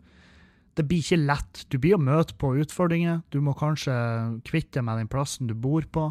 det 0.78 0.86
blir 0.88 1.02
ikke 1.04 1.20
lett. 1.20 1.64
Du 1.68 1.76
blir 1.78 1.98
å 1.98 2.02
møte 2.02 2.34
på 2.40 2.54
utfordringer. 2.62 3.20
Du 3.30 3.40
må 3.44 3.54
kanskje 3.58 3.94
kvitte 4.48 4.82
med 4.84 5.02
den 5.02 5.10
plassen 5.12 5.50
du 5.50 5.54
bor 5.54 5.84
på. 5.84 6.08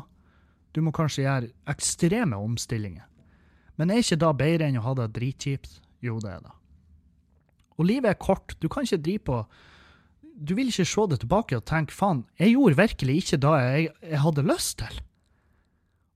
Du 0.72 0.84
må 0.86 0.94
kanskje 0.96 1.26
gjøre 1.26 1.52
ekstreme 1.72 2.38
omstillinger. 2.40 3.08
Men 3.80 3.90
er 3.90 4.04
ikke 4.04 4.20
da 4.22 4.32
bedre 4.38 4.70
enn 4.70 4.80
å 4.80 4.86
ha 4.86 4.94
det 5.00 5.10
dritkjipt? 5.18 5.82
Jo, 6.06 6.20
det 6.22 6.36
er 6.38 6.46
det. 6.46 6.54
Og 7.80 7.88
livet 7.90 8.14
er 8.14 8.22
kort. 8.22 8.56
Du 8.62 8.70
kan 8.70 8.86
ikke 8.86 9.02
drive 9.02 9.26
på 9.28 9.44
du 10.42 10.56
vil 10.58 10.72
ikke 10.72 10.88
se 10.88 11.06
det 11.12 11.22
tilbake 11.22 11.58
og 11.60 11.66
tenke 11.70 11.94
faen, 11.94 12.24
jeg 12.40 12.56
gjorde 12.56 12.80
virkelig 12.80 13.18
ikke 13.22 13.40
det 13.44 13.56
jeg, 13.62 13.90
jeg 14.10 14.22
hadde 14.24 14.48
lyst 14.48 14.78
til. 14.82 15.02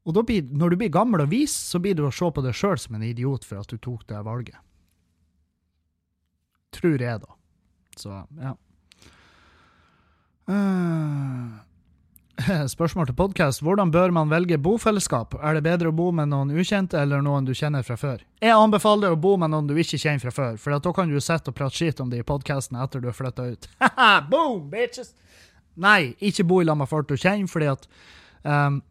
Og 0.05 0.21
blir, 0.25 0.45
når 0.53 0.73
du 0.73 0.77
blir 0.81 0.93
gammel 0.93 1.23
og 1.23 1.31
vis, 1.31 1.53
så 1.53 1.81
blir 1.81 1.97
du 1.97 2.05
å 2.05 2.13
se 2.13 2.29
på 2.29 2.43
deg 2.45 2.57
sjøl 2.57 2.77
som 2.81 2.97
en 2.97 3.05
idiot 3.05 3.45
for 3.45 3.61
at 3.61 3.69
du 3.69 3.77
tok 3.81 4.05
det 4.09 4.21
valget. 4.25 4.57
Tror 6.75 7.01
jeg, 7.01 7.21
da. 7.23 7.35
Så, 7.95 8.21
ja. 8.41 8.55
Uh, 10.45 11.55
Spørsmål 12.67 13.07
til 13.07 13.15
podkast. 13.15 13.61
Hvordan 13.63 13.91
bør 13.91 14.11
man 14.11 14.29
velge 14.29 14.57
bofellesskap? 14.57 15.37
Er 15.39 15.55
det 15.55 15.63
bedre 15.63 15.89
å 15.89 15.95
bo 15.95 16.09
med 16.11 16.29
noen 16.29 16.51
ukjente 16.51 16.99
eller 16.99 17.23
noen 17.23 17.47
du 17.47 17.53
kjenner 17.55 17.85
fra 17.87 17.95
før? 17.99 18.25
Jeg 18.43 18.51
anbefaler 18.51 19.15
å 19.15 19.19
bo 19.19 19.35
med 19.39 19.53
noen 19.53 19.69
du 19.69 19.75
ikke 19.79 19.99
kjenner 20.01 20.19
fra 20.25 20.33
før, 20.35 20.57
for 20.59 20.75
da 20.75 20.93
kan 20.95 21.11
du 21.11 21.21
sitte 21.23 21.53
og 21.53 21.57
prate 21.57 21.79
skit 21.79 22.01
om 22.03 22.11
det 22.11 22.19
i 22.21 22.27
podkasten 22.27 22.77
etter 22.83 23.03
du 23.03 23.07
har 23.07 23.15
flytta 23.15 23.47
ut. 23.53 23.69
Boom, 24.31 24.67
bitches! 24.71 25.13
Nei, 25.79 26.15
ikke 26.23 26.45
bo 26.47 26.61
i 26.61 26.67
lag 26.67 26.77
med 26.79 26.91
folk 26.91 27.07
du 27.07 27.15
kjenner, 27.15 27.47
fordi 27.51 27.71
at 27.71 27.87
um, 28.43 28.81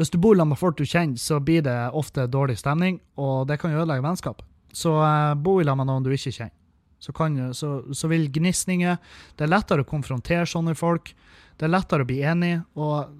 hvis 0.00 0.12
du 0.12 0.20
bor 0.20 0.36
i 0.36 0.40
lag 0.40 0.48
med 0.48 0.60
folk 0.60 0.78
du 0.78 0.84
kjenner, 0.84 1.20
så 1.20 1.40
blir 1.40 1.64
det 1.64 1.76
ofte 1.96 2.28
dårlig 2.28 2.58
stemning, 2.60 3.00
og 3.16 3.48
det 3.48 3.58
kan 3.60 3.74
ødelegge 3.74 4.04
vennskap. 4.04 4.44
Så 4.72 4.94
uh, 5.00 5.32
bo 5.36 5.60
i 5.60 5.64
lag 5.68 5.76
med 5.80 5.88
noen 5.88 6.04
du 6.04 6.12
ikke 6.12 6.32
kjenner. 6.32 6.56
Så, 7.02 7.10
kan, 7.16 7.34
så, 7.54 7.80
så 7.90 8.08
vil 8.12 8.28
gnisninger 8.30 8.98
Det 9.34 9.42
er 9.42 9.50
lettere 9.50 9.82
å 9.82 9.88
konfrontere 9.88 10.46
sånne 10.46 10.76
folk. 10.78 11.10
Det 11.58 11.66
er 11.66 11.72
lettere 11.72 12.04
å 12.04 12.08
bli 12.08 12.20
enig, 12.22 12.52
og 12.78 13.10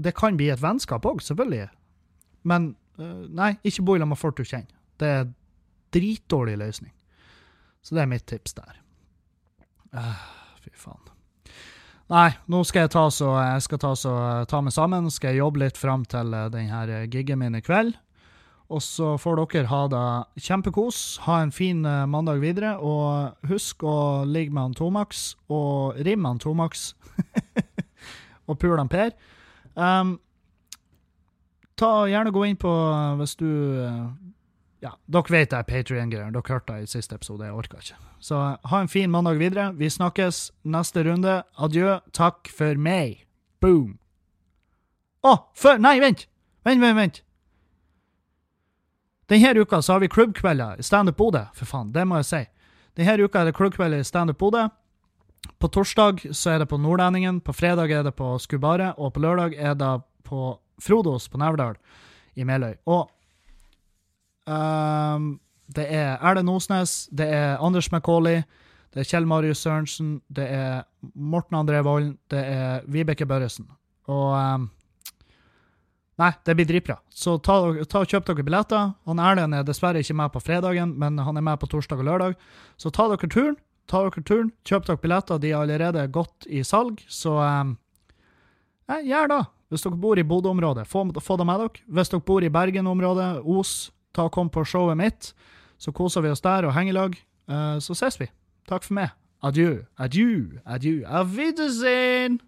det 0.00 0.14
kan 0.16 0.36
bli 0.38 0.48
et 0.52 0.62
vennskap 0.62 1.04
òg, 1.08 1.20
selvfølgelig. 1.24 1.68
Men 2.48 2.72
uh, 3.00 3.26
nei, 3.28 3.52
ikke 3.68 3.84
bo 3.84 3.96
i 3.96 4.00
lag 4.00 4.08
med 4.10 4.20
folk 4.20 4.38
du 4.40 4.46
kjenner. 4.46 4.72
Det 4.98 5.12
er 5.20 5.28
dritdårlig 5.94 6.56
løsning. 6.60 6.94
Så 7.84 7.96
det 7.96 8.02
er 8.04 8.10
mitt 8.10 8.26
tips 8.28 8.56
der. 8.56 8.80
Uh, 9.92 10.24
fy 10.64 10.72
faen. 10.76 11.04
Nei, 12.08 12.30
nå 12.48 12.62
skal 12.64 12.86
jeg 12.86 12.94
ta, 12.94 13.04
så, 13.12 13.34
jeg 13.36 13.64
skal 13.66 13.80
ta, 13.84 13.92
så, 13.96 14.12
ta 14.48 14.62
meg 14.64 14.72
sammen. 14.72 15.10
Skal 15.12 15.34
jeg 15.34 15.42
jobbe 15.42 15.60
litt 15.66 15.80
fram 15.80 16.06
til 16.08 16.32
denne 16.54 17.02
giggen 17.12 17.42
min 17.42 17.58
i 17.58 17.64
kveld. 17.64 17.98
Og 18.68 18.82
så 18.84 19.14
får 19.16 19.40
dere 19.40 19.68
ha 19.70 19.80
det 19.88 20.44
kjempekos. 20.44 21.18
Ha 21.24 21.40
en 21.40 21.52
fin 21.52 21.80
uh, 21.86 22.04
mandag 22.06 22.42
videre. 22.42 22.74
Og 22.84 23.48
husk 23.48 23.84
å 23.84 24.24
ligge 24.28 24.52
med 24.52 24.62
han 24.62 24.76
Tomax, 24.76 25.36
og 25.48 25.96
rimme 26.04 26.28
han 26.28 26.40
Tomax. 26.42 26.90
og 28.48 28.58
pule 28.60 28.76
han 28.76 28.90
Per. 28.92 29.14
Um, 29.74 30.18
ta 31.78 31.92
Gjerne 32.10 32.34
gå 32.34 32.42
inn 32.48 32.58
på 32.58 32.72
hvis 33.20 33.36
du 33.38 33.46
uh, 33.46 34.08
Ja, 34.82 34.92
dere 35.06 35.32
vet 35.32 35.54
det 35.54 35.62
er 35.62 35.68
Patrion-greier. 35.70 36.34
Dere 36.34 36.52
hørte 36.52 36.76
det 36.76 36.84
i 36.90 36.90
siste 36.92 37.16
episode. 37.16 37.48
Jeg 37.48 37.56
orka 37.56 37.80
ikke. 37.80 37.96
Så 38.20 38.42
ha 38.68 38.82
en 38.82 38.92
fin 38.92 39.10
mandag 39.10 39.40
videre. 39.40 39.70
Vi 39.78 39.88
snakkes 39.88 40.50
neste 40.68 41.06
runde. 41.08 41.40
Adjø. 41.56 41.96
Takk 42.12 42.52
for 42.52 42.76
meg. 42.76 43.24
Boom. 43.64 43.96
Å, 45.24 45.32
oh, 45.32 45.40
før 45.56 45.80
Nei, 45.82 45.96
vent! 46.04 46.28
Vent, 46.68 46.82
vent, 46.84 46.98
vent. 46.98 47.22
Denne 49.28 49.60
uka 49.60 49.82
så 49.82 49.92
har 49.92 50.00
vi 50.00 50.08
klubbkvelder 50.08 50.78
i 50.80 50.82
Standup 50.82 51.16
Bodø. 51.16 51.44
For 51.54 51.68
faen, 51.68 51.92
det 51.92 52.06
må 52.08 52.20
jeg 52.22 52.28
si. 52.28 52.42
Denne 52.96 53.18
uka 53.24 53.42
er 53.42 53.50
det 53.50 53.56
klubbkvelder 53.58 54.00
i 54.00 54.06
Standup 54.06 54.38
Bodø. 54.40 54.68
På 55.58 55.68
torsdag 55.68 56.22
så 56.32 56.54
er 56.54 56.62
det 56.62 56.68
på 56.70 56.78
Nordlendingen, 56.80 57.40
på 57.40 57.52
fredag 57.52 57.92
er 57.92 58.02
det 58.06 58.14
på 58.16 58.38
Skubare, 58.38 58.94
og 58.96 59.12
på 59.14 59.20
lørdag 59.20 59.54
er 59.58 59.74
det 59.74 59.92
på 60.24 60.58
Frodos 60.82 61.28
på 61.28 61.38
Neverdal 61.38 61.76
i 62.38 62.44
Meløy. 62.46 62.74
Og 62.86 63.10
um, 64.46 65.38
det 65.74 65.86
er 65.92 66.16
Erlend 66.22 66.50
Osnes, 66.50 67.08
det 67.12 67.28
er 67.28 67.58
Anders 67.58 67.90
McCauley, 67.92 68.42
det 68.94 69.02
er 69.02 69.10
Kjell 69.10 69.26
Marius 69.26 69.62
Sørensen, 69.66 70.20
det 70.28 70.46
er 70.48 70.82
Morten 71.14 71.58
André 71.58 71.82
Volden, 71.84 72.16
det 72.30 72.44
er 72.46 72.86
Vibeke 72.86 73.26
Børresen. 73.26 73.68
Og 74.08 74.32
um, 74.32 74.70
Nei, 76.18 76.32
det 76.44 76.54
blir 76.58 76.66
dritbra. 76.66 76.98
Så 77.14 77.36
ta, 77.38 77.60
ta 77.86 78.02
og 78.02 78.10
kjøp 78.10 78.26
dere 78.26 78.42
billetter. 78.42 78.92
Han 79.06 79.22
Erlend 79.22 79.54
er 79.54 79.66
dessverre 79.66 80.02
ikke 80.02 80.16
med 80.18 80.32
på 80.34 80.42
fredagen, 80.42 80.96
men 80.98 81.20
han 81.22 81.38
er 81.38 81.44
med 81.46 81.60
på 81.62 81.68
torsdag 81.70 82.02
og 82.02 82.08
lørdag. 82.08 82.38
Så 82.80 82.90
ta 82.94 83.06
dere 83.12 83.30
turen 83.30 83.58
ta 83.88 84.04
dere 84.04 84.24
turen, 84.24 84.50
kjøp 84.68 84.86
dere 84.86 85.00
billetter, 85.02 85.40
de 85.40 85.52
er 85.52 85.60
allerede 85.62 86.06
godt 86.12 86.48
i 86.48 86.62
salg, 86.66 87.00
så 87.08 87.38
um, 87.40 87.76
gjør 88.88 89.32
det. 89.32 89.44
Hvis 89.68 89.84
dere 89.84 90.00
bor 90.00 90.20
i 90.20 90.24
Bodø-området, 90.24 90.86
få, 90.88 91.04
få, 91.20 91.36
det 91.36 91.46
med 91.48 91.62
dere. 91.64 91.84
Hvis 91.96 92.12
dere 92.12 92.24
bor 92.24 92.44
i 92.44 92.52
Bergen-området, 92.52 93.30
Os, 93.44 93.90
ta 94.16 94.28
og 94.28 94.34
kom 94.36 94.48
på 94.52 94.64
showet 94.64 94.96
mitt. 94.96 95.32
Så 95.78 95.92
koser 95.94 96.24
vi 96.24 96.32
oss 96.32 96.42
der 96.42 96.66
og 96.66 96.74
henger 96.74 96.94
i 96.94 96.96
lag. 96.96 97.18
Uh, 97.48 97.76
så 97.84 97.96
ses 97.96 98.16
vi. 98.20 98.30
Takk 98.68 98.86
for 98.88 98.96
meg. 98.98 99.12
Adjø, 99.44 99.84
adjø, 100.00 100.58
adjø. 100.66 101.02
Auf 101.06 101.36
Wiedersehen! 101.36 102.40